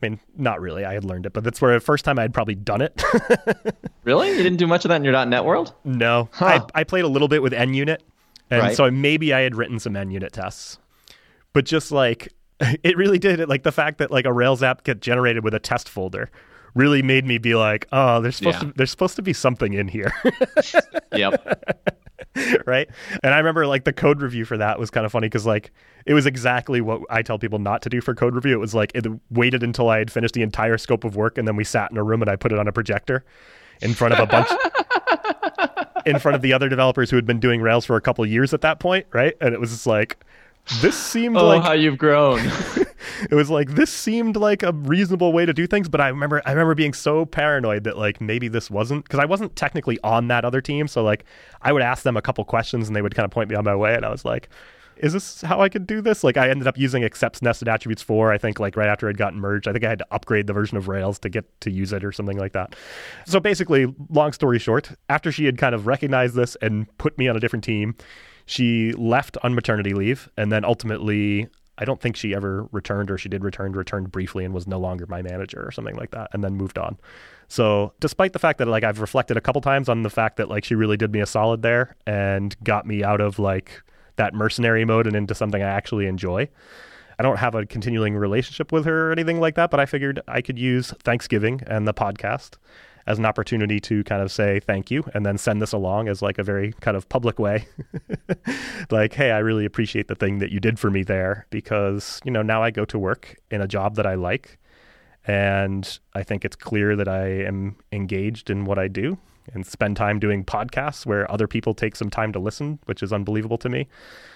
I 0.00 0.08
mean, 0.08 0.20
not 0.36 0.60
really. 0.60 0.84
I 0.84 0.94
had 0.94 1.04
learned 1.04 1.26
it, 1.26 1.32
but 1.32 1.42
that's 1.42 1.60
where 1.60 1.74
the 1.74 1.80
first 1.80 2.04
time 2.04 2.18
I 2.18 2.22
had 2.22 2.32
probably 2.32 2.54
done 2.54 2.80
it. 2.80 3.02
really? 4.04 4.30
You 4.30 4.42
didn't 4.42 4.58
do 4.58 4.66
much 4.66 4.84
of 4.84 4.90
that 4.90 4.96
in 4.96 5.04
your 5.04 5.26
.NET 5.26 5.44
world? 5.44 5.74
No. 5.84 6.28
Huh. 6.32 6.66
I, 6.74 6.80
I 6.80 6.84
played 6.84 7.04
a 7.04 7.08
little 7.08 7.26
bit 7.26 7.42
with 7.42 7.52
NUnit, 7.52 7.98
and 8.50 8.62
right. 8.62 8.76
so 8.76 8.90
maybe 8.90 9.32
I 9.32 9.40
had 9.40 9.56
written 9.56 9.80
some 9.80 9.94
NUnit 9.94 10.30
tests. 10.30 10.78
But 11.52 11.64
just 11.64 11.90
like, 11.90 12.32
it 12.60 12.96
really 12.96 13.18
did 13.18 13.40
it. 13.40 13.48
Like 13.48 13.64
the 13.64 13.72
fact 13.72 13.98
that 13.98 14.10
like 14.10 14.24
a 14.24 14.32
Rails 14.32 14.62
app 14.62 14.84
get 14.84 15.00
generated 15.00 15.42
with 15.42 15.54
a 15.54 15.58
test 15.58 15.88
folder 15.88 16.30
really 16.74 17.02
made 17.02 17.24
me 17.24 17.38
be 17.38 17.54
like, 17.54 17.86
oh, 17.92 18.20
there's 18.20 18.36
supposed 18.36 18.62
yeah. 18.62 18.68
to 18.68 18.74
there's 18.76 18.90
supposed 18.90 19.16
to 19.16 19.22
be 19.22 19.32
something 19.32 19.72
in 19.72 19.88
here. 19.88 20.12
yep. 21.12 21.98
right? 22.66 22.88
And 23.22 23.34
I 23.34 23.38
remember 23.38 23.66
like 23.66 23.84
the 23.84 23.92
code 23.92 24.20
review 24.20 24.44
for 24.44 24.56
that 24.56 24.78
was 24.78 24.90
kind 24.90 25.06
of 25.06 25.12
funny 25.12 25.26
because 25.26 25.46
like 25.46 25.72
it 26.06 26.14
was 26.14 26.26
exactly 26.26 26.80
what 26.80 27.02
I 27.10 27.22
tell 27.22 27.38
people 27.38 27.58
not 27.58 27.82
to 27.82 27.88
do 27.88 28.00
for 28.00 28.14
code 28.14 28.34
review. 28.34 28.54
It 28.54 28.60
was 28.60 28.74
like 28.74 28.92
it 28.94 29.06
waited 29.30 29.62
until 29.62 29.88
I 29.88 29.98
had 29.98 30.10
finished 30.10 30.34
the 30.34 30.42
entire 30.42 30.78
scope 30.78 31.04
of 31.04 31.16
work 31.16 31.38
and 31.38 31.46
then 31.46 31.56
we 31.56 31.64
sat 31.64 31.90
in 31.90 31.96
a 31.96 32.02
room 32.02 32.22
and 32.22 32.30
I 32.30 32.36
put 32.36 32.52
it 32.52 32.58
on 32.58 32.68
a 32.68 32.72
projector 32.72 33.24
in 33.80 33.94
front 33.94 34.14
of 34.14 34.20
a 34.20 34.26
bunch 34.26 34.48
in 36.06 36.18
front 36.18 36.34
of 36.34 36.42
the 36.42 36.52
other 36.52 36.68
developers 36.68 37.10
who 37.10 37.16
had 37.16 37.26
been 37.26 37.40
doing 37.40 37.60
Rails 37.60 37.84
for 37.84 37.96
a 37.96 38.00
couple 38.00 38.24
years 38.26 38.52
at 38.52 38.62
that 38.62 38.80
point, 38.80 39.06
right? 39.12 39.36
And 39.40 39.54
it 39.54 39.60
was 39.60 39.70
just 39.70 39.86
like 39.86 40.18
this 40.80 40.96
seemed 40.96 41.36
oh, 41.36 41.46
like 41.46 41.62
how 41.62 41.72
you've 41.72 41.98
grown. 41.98 42.40
it 43.30 43.34
was 43.34 43.50
like 43.50 43.70
this 43.74 43.92
seemed 43.92 44.36
like 44.36 44.62
a 44.62 44.72
reasonable 44.72 45.32
way 45.32 45.46
to 45.46 45.52
do 45.52 45.66
things, 45.66 45.88
but 45.88 46.00
I 46.00 46.08
remember 46.08 46.42
I 46.44 46.50
remember 46.50 46.74
being 46.74 46.94
so 46.94 47.26
paranoid 47.26 47.84
that 47.84 47.98
like 47.98 48.20
maybe 48.20 48.48
this 48.48 48.70
wasn't 48.70 49.04
because 49.04 49.20
I 49.20 49.24
wasn't 49.24 49.56
technically 49.56 49.98
on 50.02 50.28
that 50.28 50.44
other 50.44 50.60
team, 50.60 50.88
so 50.88 51.02
like 51.02 51.24
I 51.62 51.72
would 51.72 51.82
ask 51.82 52.02
them 52.02 52.16
a 52.16 52.22
couple 52.22 52.44
questions 52.44 52.88
and 52.88 52.96
they 52.96 53.02
would 53.02 53.14
kind 53.14 53.24
of 53.24 53.30
point 53.30 53.50
me 53.50 53.56
on 53.56 53.64
my 53.64 53.74
way, 53.74 53.94
and 53.94 54.04
I 54.04 54.10
was 54.10 54.24
like, 54.24 54.48
is 54.98 55.12
this 55.12 55.42
how 55.42 55.60
I 55.60 55.68
could 55.68 55.86
do 55.86 56.00
this? 56.00 56.24
Like 56.24 56.36
I 56.36 56.48
ended 56.48 56.66
up 56.66 56.76
using 56.76 57.04
accepts 57.04 57.42
nested 57.42 57.68
attributes 57.68 58.02
for, 58.02 58.32
I 58.32 58.38
think 58.38 58.60
like 58.60 58.76
right 58.76 58.88
after 58.88 59.08
it 59.08 59.16
gotten 59.16 59.40
merged. 59.40 59.68
I 59.68 59.72
think 59.72 59.84
I 59.84 59.88
had 59.88 59.98
to 60.00 60.06
upgrade 60.10 60.46
the 60.46 60.52
version 60.52 60.76
of 60.76 60.88
Rails 60.88 61.18
to 61.20 61.28
get 61.28 61.60
to 61.62 61.70
use 61.70 61.92
it 61.92 62.04
or 62.04 62.12
something 62.12 62.38
like 62.38 62.52
that. 62.52 62.74
So 63.26 63.40
basically, 63.40 63.92
long 64.10 64.32
story 64.32 64.58
short, 64.58 64.90
after 65.08 65.32
she 65.32 65.44
had 65.44 65.58
kind 65.58 65.74
of 65.74 65.86
recognized 65.86 66.34
this 66.34 66.56
and 66.60 66.86
put 66.98 67.16
me 67.18 67.28
on 67.28 67.36
a 67.36 67.40
different 67.40 67.64
team, 67.64 67.94
she 68.46 68.92
left 68.92 69.36
on 69.42 69.54
maternity 69.54 69.92
leave 69.92 70.28
and 70.36 70.50
then 70.50 70.64
ultimately 70.64 71.48
I 71.78 71.84
don't 71.84 72.00
think 72.00 72.16
she 72.16 72.34
ever 72.34 72.68
returned 72.72 73.10
or 73.10 73.16
she 73.16 73.28
did 73.28 73.44
return, 73.44 73.72
returned 73.72 74.10
briefly 74.10 74.44
and 74.44 74.52
was 74.52 74.66
no 74.66 74.78
longer 74.78 75.06
my 75.06 75.22
manager 75.22 75.64
or 75.64 75.70
something 75.70 75.94
like 75.96 76.10
that 76.10 76.28
and 76.32 76.42
then 76.42 76.54
moved 76.54 76.76
on. 76.76 76.98
So, 77.46 77.92
despite 78.00 78.32
the 78.32 78.38
fact 78.38 78.58
that 78.58 78.68
like 78.68 78.84
I've 78.84 79.00
reflected 79.00 79.36
a 79.36 79.40
couple 79.40 79.60
times 79.60 79.88
on 79.88 80.02
the 80.02 80.10
fact 80.10 80.36
that 80.36 80.48
like 80.48 80.64
she 80.64 80.74
really 80.74 80.96
did 80.96 81.12
me 81.12 81.20
a 81.20 81.26
solid 81.26 81.62
there 81.62 81.96
and 82.06 82.54
got 82.62 82.86
me 82.86 83.02
out 83.02 83.20
of 83.20 83.38
like 83.38 83.82
that 84.16 84.34
mercenary 84.34 84.84
mode 84.84 85.06
and 85.06 85.16
into 85.16 85.34
something 85.34 85.62
I 85.62 85.68
actually 85.68 86.06
enjoy. 86.06 86.48
I 87.18 87.22
don't 87.22 87.38
have 87.38 87.54
a 87.54 87.64
continuing 87.64 88.16
relationship 88.16 88.70
with 88.70 88.84
her 88.84 89.08
or 89.08 89.12
anything 89.12 89.40
like 89.40 89.54
that, 89.54 89.70
but 89.70 89.80
I 89.80 89.86
figured 89.86 90.20
I 90.28 90.40
could 90.40 90.58
use 90.58 90.92
Thanksgiving 91.02 91.62
and 91.66 91.86
the 91.86 91.94
podcast 91.94 92.56
as 93.08 93.18
an 93.18 93.24
opportunity 93.24 93.80
to 93.80 94.04
kind 94.04 94.20
of 94.20 94.30
say 94.30 94.60
thank 94.60 94.90
you 94.90 95.02
and 95.14 95.24
then 95.24 95.38
send 95.38 95.62
this 95.62 95.72
along 95.72 96.08
as 96.08 96.20
like 96.20 96.36
a 96.36 96.42
very 96.42 96.74
kind 96.74 96.94
of 96.94 97.08
public 97.08 97.38
way. 97.38 97.66
like, 98.90 99.14
hey, 99.14 99.30
I 99.30 99.38
really 99.38 99.64
appreciate 99.64 100.08
the 100.08 100.14
thing 100.14 100.38
that 100.40 100.52
you 100.52 100.60
did 100.60 100.78
for 100.78 100.90
me 100.90 101.02
there 101.02 101.46
because, 101.48 102.20
you 102.22 102.30
know, 102.30 102.42
now 102.42 102.62
I 102.62 102.70
go 102.70 102.84
to 102.84 102.98
work 102.98 103.36
in 103.50 103.62
a 103.62 103.66
job 103.66 103.96
that 103.96 104.06
I 104.06 104.14
like. 104.14 104.58
And 105.26 105.98
I 106.14 106.22
think 106.22 106.44
it's 106.44 106.54
clear 106.54 106.96
that 106.96 107.08
I 107.08 107.28
am 107.28 107.76
engaged 107.92 108.50
in 108.50 108.66
what 108.66 108.78
I 108.78 108.88
do 108.88 109.16
and 109.54 109.66
spend 109.66 109.96
time 109.96 110.18
doing 110.18 110.44
podcasts 110.44 111.06
where 111.06 111.30
other 111.32 111.48
people 111.48 111.72
take 111.72 111.96
some 111.96 112.10
time 112.10 112.34
to 112.34 112.38
listen, 112.38 112.78
which 112.84 113.02
is 113.02 113.10
unbelievable 113.10 113.58
to 113.58 113.70
me. 113.70 113.88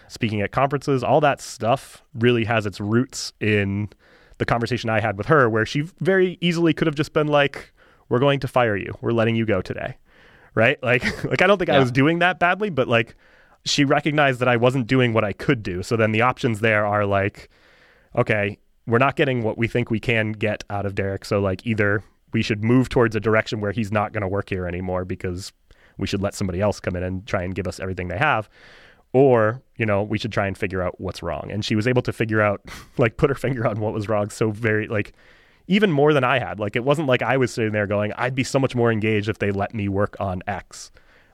Speaking 0.08 0.40
at 0.40 0.50
conferences, 0.50 1.04
all 1.04 1.20
that 1.20 1.42
stuff 1.42 2.02
really 2.14 2.44
has 2.44 2.64
its 2.64 2.80
roots 2.80 3.35
in 3.38 3.90
the 4.38 4.46
conversation 4.46 4.88
I 4.88 5.00
had 5.00 5.18
with 5.18 5.26
her, 5.26 5.50
where 5.50 5.66
she 5.66 5.82
very 6.00 6.38
easily 6.40 6.72
could 6.72 6.87
have 6.87 6.96
just 6.96 7.12
been 7.12 7.26
like, 7.28 7.72
We're 8.12 8.18
going 8.18 8.40
to 8.40 8.48
fire 8.48 8.77
you. 8.77 8.92
We're 9.01 9.12
letting 9.12 9.37
you 9.37 9.46
go 9.46 9.62
today. 9.62 9.96
Right? 10.55 10.79
Like, 10.83 11.25
like 11.25 11.40
I 11.40 11.46
don't 11.46 11.57
think 11.57 11.68
yeah. 11.68 11.77
I 11.77 11.79
was 11.79 11.90
doing 11.90 12.18
that 12.18 12.38
badly, 12.38 12.68
but 12.68 12.87
like 12.87 13.16
she 13.64 13.87
recognized 13.87 14.38
that 14.40 14.48
I 14.48 14.59
wasn't 14.59 14.87
doing 14.87 15.14
what 15.14 15.25
I 15.25 15.33
could 15.33 15.62
do. 15.62 15.83
So 15.83 15.96
then 15.96 16.12
the 16.12 16.20
options 16.20 16.61
there 16.61 16.85
are 16.85 17.07
like, 17.07 17.48
okay, 18.14 18.59
we're 18.87 18.98
not 18.98 19.16
getting 19.16 19.42
what 19.42 19.57
we 19.57 19.66
think 19.66 19.90
we 19.90 19.98
can 19.98 20.33
get 20.33 20.62
out 20.68 20.85
of 20.85 20.94
Derek. 20.94 21.25
So 21.25 21.40
like 21.40 21.66
either 21.66 22.05
we 22.35 22.42
should 22.42 22.62
move 22.62 22.90
towards 22.90 23.16
a 23.16 23.20
direction 23.20 23.62
where 23.62 23.72
he's 23.72 23.90
not 23.90 24.12
going 24.12 24.20
to 24.20 24.29
work 24.29 24.51
here 24.51 24.66
anymore 24.66 25.07
because 25.07 25.51
we 25.96 26.07
should 26.07 26.20
let 26.20 26.35
somebody 26.35 26.61
else 26.61 26.81
come 26.81 26.94
in 26.96 27.03
and 27.03 27.27
try 27.27 27.42
and 27.42 27.55
give 27.55 27.66
us 27.66 27.81
everything 27.81 28.09
they 28.09 28.18
have 28.18 28.51
or 29.14 29.62
you 29.77 29.87
know 29.87 30.03
we 30.03 30.18
should 30.18 30.33
try 30.33 30.46
and 30.46 30.57
figure 30.57 30.83
out 30.83 30.98
what's 31.01 31.22
wrong 31.22 31.51
and 31.51 31.64
she 31.64 31.75
was 31.75 31.87
able 31.87 32.03
to 32.03 32.12
figure 32.12 32.40
out 32.40 32.61
like 32.98 33.16
put 33.16 33.31
her 33.31 33.35
finger 33.35 33.66
on 33.66 33.79
what 33.79 33.92
was 33.92 34.09
wrong 34.09 34.31
so 34.31 34.51
very 34.51 34.87
like 34.88 35.12
even 35.66 35.90
more 35.90 36.12
than 36.12 36.25
i 36.25 36.38
had. 36.38 36.61
Like 36.61 36.77
it 36.77 36.85
wasn't 36.85 37.09
like 37.09 37.22
i 37.22 37.37
was 37.37 37.53
sitting 37.53 37.72
there 37.72 37.87
going 37.87 38.12
i'd 38.14 38.35
be 38.35 38.44
so 38.44 38.59
much 38.59 38.75
more 38.75 38.90
engaged 38.90 39.29
if 39.29 39.38
they 39.38 39.51
let 39.51 39.75
me 39.75 39.88
work 39.88 40.16
on 40.20 40.42
x. 40.46 40.90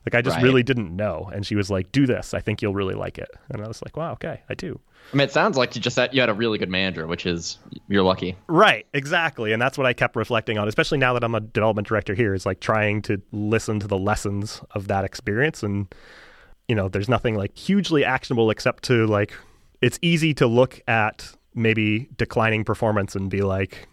Like 0.06 0.14
i 0.14 0.22
just 0.22 0.36
right. 0.36 0.42
really 0.42 0.62
didn't 0.62 0.94
know. 0.94 1.30
And 1.32 1.46
she 1.46 1.54
was 1.54 1.70
like 1.70 1.92
do 1.92 2.06
this. 2.06 2.34
I 2.34 2.40
think 2.40 2.62
you'll 2.62 2.74
really 2.74 2.94
like 2.94 3.18
it. 3.18 3.30
And 3.50 3.62
i 3.62 3.68
was 3.68 3.82
like 3.82 3.96
wow 3.96 4.12
okay. 4.12 4.42
I 4.48 4.54
do. 4.54 4.80
I 5.12 5.16
mean, 5.16 5.24
it 5.24 5.32
sounds 5.32 5.56
like 5.56 5.74
you 5.74 5.80
just 5.80 5.96
had, 5.96 6.12
you 6.12 6.20
had 6.20 6.28
a 6.28 6.34
really 6.34 6.58
good 6.58 6.68
manager, 6.68 7.06
which 7.06 7.24
is 7.24 7.56
you're 7.88 8.02
lucky. 8.02 8.36
Right, 8.46 8.86
exactly, 8.92 9.52
and 9.52 9.62
that's 9.62 9.78
what 9.78 9.86
I 9.86 9.94
kept 9.94 10.16
reflecting 10.16 10.58
on, 10.58 10.68
especially 10.68 10.98
now 10.98 11.14
that 11.14 11.24
I'm 11.24 11.34
a 11.34 11.40
development 11.40 11.88
director 11.88 12.14
here. 12.14 12.34
Is 12.34 12.44
like 12.44 12.60
trying 12.60 13.00
to 13.02 13.20
listen 13.32 13.80
to 13.80 13.86
the 13.86 13.96
lessons 13.96 14.60
of 14.72 14.88
that 14.88 15.04
experience, 15.04 15.62
and 15.62 15.86
you 16.68 16.74
know, 16.74 16.88
there's 16.88 17.08
nothing 17.08 17.36
like 17.36 17.56
hugely 17.56 18.04
actionable 18.04 18.50
except 18.50 18.82
to 18.84 19.06
like 19.06 19.32
it's 19.80 19.98
easy 20.02 20.34
to 20.34 20.46
look 20.46 20.80
at 20.86 21.34
maybe 21.54 22.08
declining 22.16 22.64
performance 22.64 23.16
and 23.16 23.30
be 23.30 23.40
like, 23.40 23.88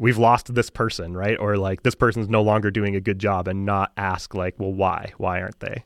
we've 0.00 0.18
lost 0.18 0.52
this 0.54 0.70
person, 0.70 1.16
right? 1.16 1.38
Or 1.38 1.56
like 1.56 1.82
this 1.82 1.94
person's 1.94 2.28
no 2.28 2.42
longer 2.42 2.70
doing 2.70 2.96
a 2.96 3.00
good 3.00 3.18
job, 3.18 3.46
and 3.46 3.64
not 3.64 3.92
ask 3.96 4.34
like, 4.34 4.54
well, 4.58 4.72
why? 4.72 5.12
Why 5.18 5.40
aren't 5.40 5.60
they? 5.60 5.84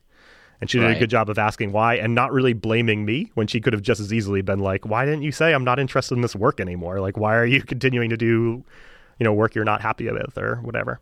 And 0.61 0.71
she 0.71 0.79
did 0.79 0.87
right. 0.87 0.97
a 0.97 1.01
good 1.01 1.11
job 1.11 1.29
of 1.29 1.39
asking 1.39 1.73
why 1.73 1.97
and 1.97 2.15
not 2.15 2.33
really 2.33 2.55
blaming 2.55 3.05
me 3.05 3.31
when 3.35 3.47
she 3.47 3.61
could 3.61 3.75
have 3.75 3.83
just 3.83 4.01
as 4.01 4.13
easily 4.15 4.41
been 4.41 4.61
like, 4.61 4.87
why 4.87 5.05
didn't 5.05 5.23
you 5.23 5.33
say 5.33 5.53
I'm 5.53 5.65
not 5.65 5.79
interested 5.79 6.15
in 6.15 6.23
this 6.23 6.37
work 6.37 6.61
anymore? 6.61 7.01
Like, 7.01 7.19
why 7.19 7.35
are 7.35 7.45
you 7.45 7.61
continuing 7.75 8.09
to 8.09 8.17
do, 8.17 8.65
you 9.19 9.25
know, 9.25 9.33
work 9.33 9.55
you're 9.55 9.65
not 9.65 9.81
happy 9.81 10.11
with 10.11 10.37
or 10.39 10.57
whatever? 10.57 11.01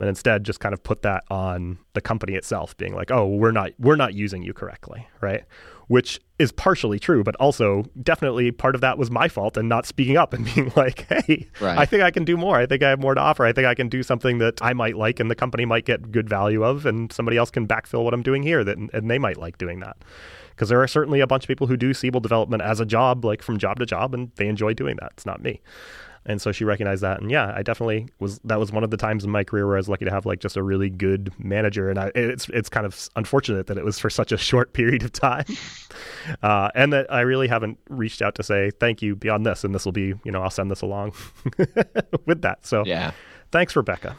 And 0.00 0.08
instead 0.08 0.44
just 0.44 0.58
kind 0.58 0.72
of 0.72 0.82
put 0.82 1.02
that 1.02 1.22
on 1.30 1.78
the 1.92 2.00
company 2.00 2.34
itself, 2.34 2.76
being 2.76 2.94
like, 2.94 3.10
oh, 3.10 3.26
we're 3.26 3.52
not 3.52 3.70
we're 3.78 3.96
not 3.96 4.14
using 4.14 4.42
you 4.42 4.52
correctly, 4.52 5.06
right? 5.20 5.44
which 5.92 6.18
is 6.38 6.50
partially 6.52 6.98
true, 6.98 7.22
but 7.22 7.36
also 7.36 7.84
definitely 8.02 8.50
part 8.50 8.74
of 8.74 8.80
that 8.80 8.96
was 8.96 9.10
my 9.10 9.28
fault 9.28 9.58
and 9.58 9.68
not 9.68 9.84
speaking 9.84 10.16
up 10.16 10.32
and 10.32 10.44
being 10.54 10.72
like, 10.74 11.06
hey, 11.06 11.46
right. 11.60 11.76
I 11.76 11.84
think 11.84 12.02
I 12.02 12.10
can 12.10 12.24
do 12.24 12.34
more. 12.34 12.56
I 12.56 12.64
think 12.64 12.82
I 12.82 12.88
have 12.88 12.98
more 12.98 13.14
to 13.14 13.20
offer. 13.20 13.44
I 13.44 13.52
think 13.52 13.66
I 13.66 13.74
can 13.74 13.90
do 13.90 14.02
something 14.02 14.38
that 14.38 14.62
I 14.62 14.72
might 14.72 14.96
like 14.96 15.20
and 15.20 15.30
the 15.30 15.34
company 15.34 15.66
might 15.66 15.84
get 15.84 16.10
good 16.10 16.30
value 16.30 16.64
of, 16.64 16.86
and 16.86 17.12
somebody 17.12 17.36
else 17.36 17.50
can 17.50 17.68
backfill 17.68 18.04
what 18.04 18.14
I'm 18.14 18.22
doing 18.22 18.42
here 18.42 18.64
that 18.64 18.78
and 18.78 19.10
they 19.10 19.18
might 19.18 19.36
like 19.36 19.58
doing 19.58 19.80
that. 19.80 19.98
Because 20.50 20.70
there 20.70 20.82
are 20.82 20.88
certainly 20.88 21.20
a 21.20 21.26
bunch 21.26 21.44
of 21.44 21.48
people 21.48 21.66
who 21.66 21.76
do 21.76 21.92
Siebel 21.92 22.20
development 22.20 22.62
as 22.62 22.80
a 22.80 22.86
job, 22.86 23.24
like 23.24 23.42
from 23.42 23.58
job 23.58 23.78
to 23.78 23.84
job, 23.84 24.14
and 24.14 24.30
they 24.36 24.48
enjoy 24.48 24.72
doing 24.72 24.96
that. 25.00 25.12
It's 25.12 25.26
not 25.26 25.42
me. 25.42 25.60
And 26.24 26.40
so 26.40 26.52
she 26.52 26.64
recognized 26.64 27.02
that. 27.02 27.20
And 27.20 27.30
yeah, 27.30 27.52
I 27.54 27.62
definitely 27.62 28.08
was, 28.20 28.38
that 28.44 28.58
was 28.58 28.70
one 28.70 28.84
of 28.84 28.90
the 28.90 28.96
times 28.96 29.24
in 29.24 29.30
my 29.30 29.42
career 29.42 29.66
where 29.66 29.76
I 29.76 29.80
was 29.80 29.88
lucky 29.88 30.04
to 30.04 30.10
have 30.10 30.24
like 30.24 30.38
just 30.40 30.56
a 30.56 30.62
really 30.62 30.88
good 30.88 31.32
manager. 31.38 31.90
And 31.90 31.98
I, 31.98 32.12
it's, 32.14 32.48
it's 32.50 32.68
kind 32.68 32.86
of 32.86 33.08
unfortunate 33.16 33.66
that 33.66 33.76
it 33.76 33.84
was 33.84 33.98
for 33.98 34.08
such 34.08 34.30
a 34.30 34.36
short 34.38 34.72
period 34.72 35.02
of 35.02 35.12
time. 35.12 35.44
Uh, 36.42 36.70
and 36.74 36.92
that 36.92 37.12
I 37.12 37.20
really 37.20 37.48
haven't 37.48 37.78
reached 37.88 38.22
out 38.22 38.36
to 38.36 38.42
say 38.42 38.70
thank 38.70 39.02
you 39.02 39.14
beyond 39.16 39.44
this. 39.44 39.64
And 39.64 39.74
this 39.74 39.84
will 39.84 39.92
be, 39.92 40.14
you 40.24 40.32
know, 40.32 40.40
I'll 40.40 40.50
send 40.50 40.70
this 40.70 40.80
along 40.80 41.12
with 42.26 42.42
that. 42.42 42.64
So 42.64 42.84
yeah, 42.86 43.10
thanks, 43.50 43.74
Rebecca. 43.76 44.16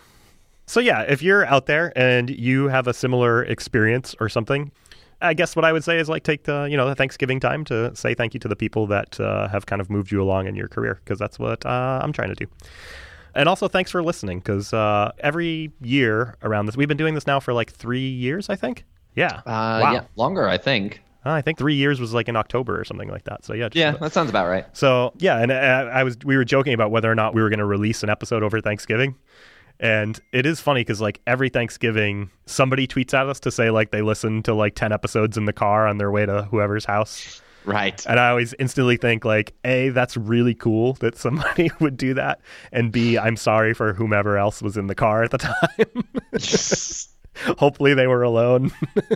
So 0.66 0.80
yeah, 0.80 1.02
if 1.02 1.22
you're 1.22 1.46
out 1.46 1.66
there 1.66 1.92
and 1.98 2.30
you 2.30 2.68
have 2.68 2.88
a 2.88 2.94
similar 2.94 3.44
experience 3.44 4.16
or 4.20 4.30
something, 4.30 4.72
I 5.24 5.34
guess 5.34 5.56
what 5.56 5.66
I 5.66 5.72
would 5.72 5.84
say 5.84 5.98
is 6.00 6.10
like 6.10 6.24
take 6.24 6.44
the 6.44 6.68
you 6.70 6.78
know 6.78 6.88
the 6.88 6.96
Thanksgiving 6.96 7.40
time 7.40 7.64
to 7.66 7.96
say 7.96 8.14
thank 8.14 8.34
you 8.34 8.40
to 8.42 8.48
the 8.48 8.56
people 8.56 8.88
that 8.88 9.20
uh, 9.20 9.48
have 9.48 9.66
kind 9.66 9.82
of 9.82 9.90
moved 9.90 10.12
you 10.12 10.22
along 10.22 10.48
in 10.48 10.56
your 10.56 10.68
career 10.68 11.00
because 11.04 11.18
that's 11.18 11.40
what 11.40 11.66
uh, 11.66 12.00
I'm 12.04 12.14
trying 12.14 12.30
to 12.30 12.36
do. 12.36 12.46
And 13.36 13.50
also 13.50 13.68
thanks 13.68 13.90
for 13.90 14.04
listening 14.04 14.40
because 14.40 14.74
uh, 14.74 15.12
every 15.20 15.72
year 15.82 16.36
around 16.44 16.68
this, 16.68 16.78
we've 16.78 16.88
been 16.88 16.98
doing 16.98 17.16
this 17.16 17.26
now 17.26 17.40
for 17.40 17.54
like 17.54 17.72
three 17.72 18.08
years, 18.08 18.50
I 18.50 18.56
think. 18.56 18.86
Yeah. 19.16 19.42
Uh, 19.46 19.80
wow. 19.82 19.94
Yeah, 19.94 20.04
longer, 20.16 20.48
I 20.48 20.58
think. 20.58 21.02
Uh, 21.26 21.32
I 21.32 21.42
think 21.42 21.58
three 21.58 21.76
years 21.76 22.00
was 22.00 22.14
like 22.14 22.28
in 22.28 22.36
October 22.36 22.80
or 22.80 22.84
something 22.84 23.10
like 23.10 23.24
that. 23.24 23.46
So 23.46 23.54
yeah, 23.54 23.70
yeah, 23.72 23.92
that 23.92 24.12
sounds 24.12 24.30
about 24.30 24.48
right. 24.48 24.66
So 24.74 25.14
yeah, 25.20 25.40
and 25.40 25.54
I, 25.54 25.56
uh, 25.56 25.86
I 25.86 26.04
was 26.04 26.18
we 26.26 26.36
were 26.36 26.44
joking 26.44 26.74
about 26.74 26.92
whether 26.92 27.10
or 27.10 27.16
not 27.16 27.34
we 27.34 27.42
were 27.42 27.50
going 27.50 27.60
to 27.60 27.66
release 27.66 28.04
an 28.04 28.10
episode 28.10 28.44
over 28.44 28.60
Thanksgiving, 28.60 29.16
and 29.80 30.20
it 30.32 30.46
is 30.46 30.60
funny 30.60 30.82
because 30.82 31.02
like 31.02 31.22
every 31.28 31.50
Thanksgiving, 31.50 32.30
somebody 32.46 32.88
tweets 32.88 33.14
at 33.14 33.28
us 33.28 33.40
to 33.42 33.52
say 33.52 33.70
like 33.70 33.92
they 33.92 34.02
listened 34.02 34.46
to 34.46 34.54
like 34.54 34.76
10 34.76 34.92
episodes 34.92 35.38
in 35.38 35.46
the 35.46 35.54
car 35.54 35.88
on 35.88 35.98
their 35.98 36.12
way 36.12 36.26
to 36.26 36.44
whoever's 36.44 36.86
house. 36.86 37.42
Right. 37.66 38.06
And 38.08 38.20
I 38.20 38.30
always 38.30 38.54
instantly 38.60 38.98
think 38.98 39.26
like, 39.26 39.54
A, 39.64 39.90
that's 39.90 40.18
really 40.18 40.54
cool 40.54 40.94
that 40.96 41.18
somebody 41.18 41.72
would 41.80 41.98
do 41.98 42.14
that. 42.14 42.42
And 42.72 42.92
B, 42.92 43.18
I'm 43.18 43.38
sorry 43.38 43.74
for 43.74 43.94
whomever 43.94 44.38
else 44.38 44.62
was 44.62 44.78
in 44.78 44.88
the 44.88 44.96
car 44.96 45.24
at 45.24 45.32
the 45.32 45.38
time. 45.38 46.04
Hopefully 47.58 47.94
they 47.94 48.08
were 48.08 48.24
alone. 48.24 48.72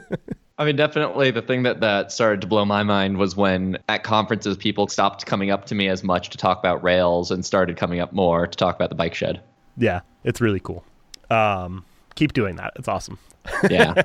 I 0.58 0.65
mean, 0.65 0.76
definitely 0.76 1.30
the 1.30 1.43
thing 1.43 1.63
that, 1.63 1.82
that 1.82 2.12
started 2.12 2.41
to 2.41 2.48
blow 2.48 2.65
my 2.65 2.82
mind 2.82 3.17
was 3.17 3.36
when 3.36 3.78
at 3.89 4.04
conferences 4.04 4.58
people 4.58 4.88
stopped 4.88 5.26
coming 5.28 5.52
up 5.52 5.65
to 5.65 5.76
me 5.76 5.88
as 5.88 6.04
much 6.04 6.30
to 6.32 6.38
talk 6.38 6.58
about 6.58 6.84
Rails 6.84 7.30
and 7.30 7.46
started 7.46 7.78
coming 7.78 8.00
up 8.00 8.12
more 8.12 8.48
to 8.48 8.58
talk 8.58 8.76
about 8.76 8.89
the 8.89 8.96
bike 8.96 9.13
shed. 9.13 9.41
Yeah, 9.78 10.02
it's 10.24 10.42
really 10.42 10.60
cool. 10.60 10.84
Um, 11.30 11.86
keep 12.16 12.34
doing 12.34 12.56
that. 12.58 12.74
It's 12.76 12.88
awesome. 12.88 13.20
Yeah. 13.70 14.04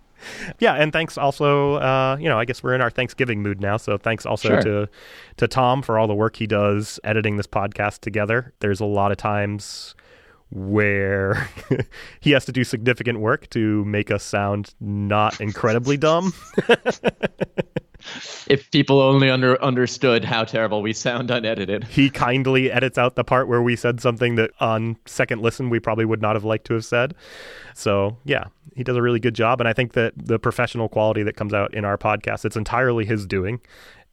yeah, 0.58 0.74
and 0.74 0.92
thanks 0.92 1.16
also. 1.16 1.74
Uh, 1.74 2.16
you 2.18 2.28
know, 2.28 2.38
I 2.38 2.44
guess 2.44 2.60
we're 2.60 2.74
in 2.74 2.80
our 2.80 2.90
Thanksgiving 2.90 3.40
mood 3.40 3.60
now, 3.60 3.76
so 3.76 3.96
thanks 3.96 4.26
also 4.26 4.48
sure. 4.48 4.62
to 4.62 4.88
to 5.36 5.48
Tom 5.48 5.80
for 5.80 5.96
all 5.96 6.08
the 6.08 6.14
work 6.14 6.34
he 6.34 6.46
does 6.48 6.98
editing 7.04 7.36
this 7.36 7.46
podcast 7.46 8.00
together. 8.00 8.52
There's 8.58 8.80
a 8.80 8.84
lot 8.84 9.12
of 9.12 9.16
times 9.16 9.94
where 10.50 11.48
he 12.20 12.32
has 12.32 12.44
to 12.46 12.52
do 12.52 12.64
significant 12.64 13.20
work 13.20 13.48
to 13.50 13.84
make 13.84 14.10
us 14.10 14.22
sound 14.22 14.74
not 14.80 15.40
incredibly 15.40 15.96
dumb. 15.96 16.32
If 18.48 18.70
people 18.70 19.00
only 19.00 19.30
under 19.30 19.62
understood 19.62 20.24
how 20.24 20.44
terrible 20.44 20.82
we 20.82 20.92
sound 20.92 21.30
unedited. 21.30 21.84
He 21.84 22.10
kindly 22.10 22.70
edits 22.70 22.98
out 22.98 23.14
the 23.14 23.24
part 23.24 23.48
where 23.48 23.62
we 23.62 23.76
said 23.76 24.00
something 24.00 24.34
that 24.36 24.50
on 24.60 24.96
second 25.06 25.42
listen 25.42 25.70
we 25.70 25.80
probably 25.80 26.04
would 26.04 26.22
not 26.22 26.36
have 26.36 26.44
liked 26.44 26.66
to 26.66 26.74
have 26.74 26.84
said. 26.84 27.14
So, 27.74 28.16
yeah, 28.24 28.44
he 28.74 28.84
does 28.84 28.96
a 28.96 29.02
really 29.02 29.20
good 29.20 29.34
job 29.34 29.60
and 29.60 29.68
I 29.68 29.72
think 29.72 29.92
that 29.92 30.12
the 30.16 30.38
professional 30.38 30.88
quality 30.88 31.22
that 31.22 31.36
comes 31.36 31.54
out 31.54 31.72
in 31.74 31.84
our 31.84 31.98
podcast 31.98 32.44
it's 32.44 32.56
entirely 32.56 33.04
his 33.04 33.26
doing 33.26 33.60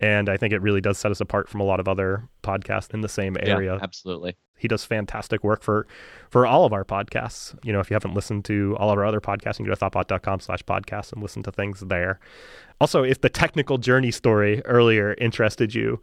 And 0.01 0.29
I 0.29 0.37
think 0.37 0.51
it 0.51 0.61
really 0.61 0.81
does 0.81 0.97
set 0.97 1.11
us 1.11 1.21
apart 1.21 1.47
from 1.47 1.61
a 1.61 1.63
lot 1.63 1.79
of 1.79 1.87
other 1.87 2.27
podcasts 2.43 2.93
in 2.93 3.01
the 3.01 3.09
same 3.09 3.37
area. 3.39 3.75
Yeah, 3.75 3.83
absolutely. 3.83 4.35
He 4.61 4.67
does 4.67 4.85
fantastic 4.85 5.43
work 5.43 5.63
for 5.63 5.87
for 6.29 6.45
all 6.45 6.65
of 6.65 6.71
our 6.71 6.85
podcasts. 6.85 7.57
You 7.63 7.73
know, 7.73 7.79
if 7.79 7.89
you 7.89 7.95
haven't 7.95 8.13
listened 8.13 8.45
to 8.45 8.77
all 8.79 8.91
of 8.91 8.99
our 8.99 9.05
other 9.05 9.19
podcasts, 9.19 9.57
you 9.57 9.65
can 9.65 9.73
go 9.73 9.73
to 9.73 9.89
thoughtbot.com 9.89 10.39
slash 10.39 10.63
podcast 10.63 11.11
and 11.13 11.21
listen 11.23 11.41
to 11.43 11.51
things 11.51 11.79
there. 11.79 12.19
Also, 12.79 13.03
if 13.03 13.21
the 13.21 13.29
technical 13.29 13.79
journey 13.79 14.11
story 14.11 14.63
earlier 14.65 15.15
interested 15.15 15.73
you, 15.73 15.99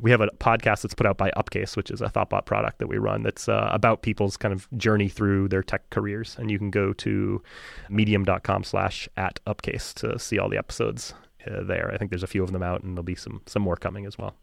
we 0.00 0.10
have 0.10 0.20
a 0.20 0.26
podcast 0.38 0.82
that's 0.82 0.94
put 0.94 1.06
out 1.06 1.18
by 1.18 1.30
Upcase, 1.36 1.76
which 1.76 1.90
is 1.90 2.00
a 2.00 2.08
Thoughtbot 2.08 2.46
product 2.46 2.78
that 2.78 2.88
we 2.88 2.98
run 2.98 3.22
that's 3.22 3.48
uh, 3.48 3.68
about 3.72 4.02
people's 4.02 4.36
kind 4.36 4.52
of 4.52 4.68
journey 4.76 5.08
through 5.08 5.48
their 5.48 5.62
tech 5.62 5.88
careers. 5.90 6.36
And 6.36 6.50
you 6.50 6.58
can 6.58 6.70
go 6.70 6.92
to 6.94 7.40
medium.com 7.88 8.64
slash 8.64 9.08
at 9.16 9.38
Upcase 9.46 9.94
to 9.94 10.18
see 10.18 10.38
all 10.38 10.48
the 10.48 10.58
episodes 10.58 11.14
uh, 11.46 11.62
there. 11.62 11.90
I 11.92 11.98
think 11.98 12.10
there's 12.10 12.22
a 12.22 12.28
few 12.28 12.42
of 12.42 12.52
them 12.52 12.62
out, 12.62 12.82
and 12.82 12.96
there'll 12.96 13.02
be 13.02 13.14
some 13.14 13.40
some 13.46 13.62
more 13.62 13.76
coming 13.76 14.06
as 14.06 14.18
well. 14.18 14.34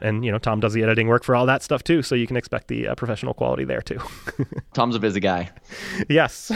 And 0.00 0.24
you 0.24 0.32
know, 0.32 0.38
Tom 0.38 0.60
does 0.60 0.72
the 0.72 0.82
editing 0.82 1.08
work 1.08 1.24
for 1.24 1.34
all 1.36 1.46
that 1.46 1.62
stuff 1.62 1.84
too, 1.84 2.02
so 2.02 2.14
you 2.14 2.26
can 2.26 2.36
expect 2.36 2.68
the 2.68 2.88
uh, 2.88 2.94
professional 2.94 3.34
quality 3.34 3.64
there 3.64 3.82
too. 3.82 4.00
Tom's 4.74 4.96
a 4.96 5.00
busy 5.00 5.20
guy. 5.20 5.50
yes. 6.08 6.50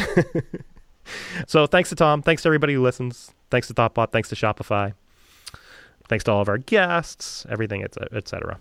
so 1.47 1.67
thanks 1.67 1.89
to 1.91 1.95
Tom. 1.95 2.23
Thanks 2.23 2.43
to 2.43 2.49
everybody 2.49 2.75
who 2.75 2.83
listens. 2.83 3.33
Thanks 3.51 3.69
to 3.69 3.75
Thoughtbot. 3.75 4.13
Thanks 4.13 4.29
to 4.31 4.35
Shopify. 4.35 4.95
Thanks 6.09 6.25
to 6.25 6.33
all 6.33 6.41
of 6.41 6.49
our 6.49 6.59
guests. 6.59 7.47
Everything, 7.51 7.85
etc. 8.13 8.59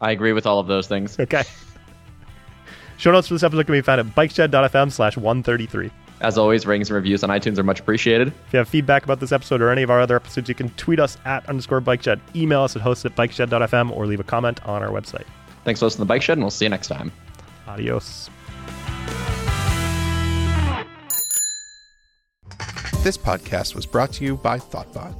I 0.00 0.10
agree 0.10 0.32
with 0.32 0.46
all 0.46 0.58
of 0.58 0.66
those 0.66 0.86
things. 0.86 1.18
Okay. 1.18 1.44
Show 2.98 3.12
notes 3.12 3.28
for 3.28 3.34
this 3.34 3.42
episode 3.42 3.64
can 3.64 3.72
be 3.72 3.80
found 3.80 4.00
at 4.00 4.06
bikeshed.fm 4.14 4.92
slash 4.92 5.16
133. 5.16 5.90
As 6.20 6.36
always, 6.36 6.66
ratings 6.66 6.90
and 6.90 6.96
reviews 6.96 7.24
on 7.24 7.30
iTunes 7.30 7.56
are 7.56 7.62
much 7.62 7.80
appreciated. 7.80 8.28
If 8.28 8.52
you 8.52 8.58
have 8.58 8.68
feedback 8.68 9.04
about 9.04 9.20
this 9.20 9.32
episode 9.32 9.62
or 9.62 9.70
any 9.70 9.82
of 9.82 9.90
our 9.90 10.00
other 10.00 10.16
episodes, 10.16 10.48
you 10.50 10.54
can 10.54 10.68
tweet 10.70 11.00
us 11.00 11.16
at 11.24 11.48
underscore 11.48 11.80
bikeshed, 11.80 12.20
email 12.36 12.60
us 12.60 12.76
at 12.76 12.82
host 12.82 13.06
at 13.06 13.16
bikeshed.fm, 13.16 13.90
or 13.96 14.06
leave 14.06 14.20
a 14.20 14.24
comment 14.24 14.62
on 14.66 14.82
our 14.82 14.90
website. 14.90 15.24
Thanks 15.64 15.80
for 15.80 15.86
listening 15.86 15.98
to 15.98 16.04
The 16.04 16.08
Bike 16.08 16.22
Shed, 16.22 16.36
and 16.36 16.42
we'll 16.42 16.50
see 16.50 16.66
you 16.66 16.68
next 16.68 16.88
time. 16.88 17.10
Adios. 17.66 18.28
This 23.02 23.16
podcast 23.16 23.74
was 23.74 23.86
brought 23.86 24.12
to 24.14 24.24
you 24.24 24.36
by 24.36 24.58
Thoughtbot. 24.58 25.14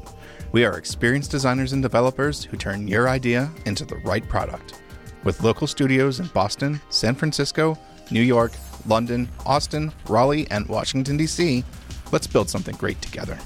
We 0.53 0.67
are 0.67 0.77
experienced 0.77 1.31
designers 1.31 1.73
and 1.73 1.81
developers 1.81 2.45
who 2.45 2.59
turn 2.59 2.87
your 2.87 3.09
idea 3.09 3.51
into 3.65 3.87
the 3.87 3.97
right 3.97 4.29
product. 4.29 4.83
With 5.25 5.43
local 5.43 5.67
studios 5.67 6.21
in 6.21 6.27
Boston, 6.29 6.79
San 6.91 7.15
Francisco, 7.15 7.79
New 8.11 8.21
York, 8.21 8.53
London, 8.87 9.29
Austin, 9.47 9.93
Raleigh, 10.09 10.47
and 10.51 10.67
Washington, 10.67 11.17
D.C., 11.17 11.65
let's 12.13 12.27
build 12.27 12.51
something 12.51 12.77
great 12.77 13.01
together. 13.03 13.39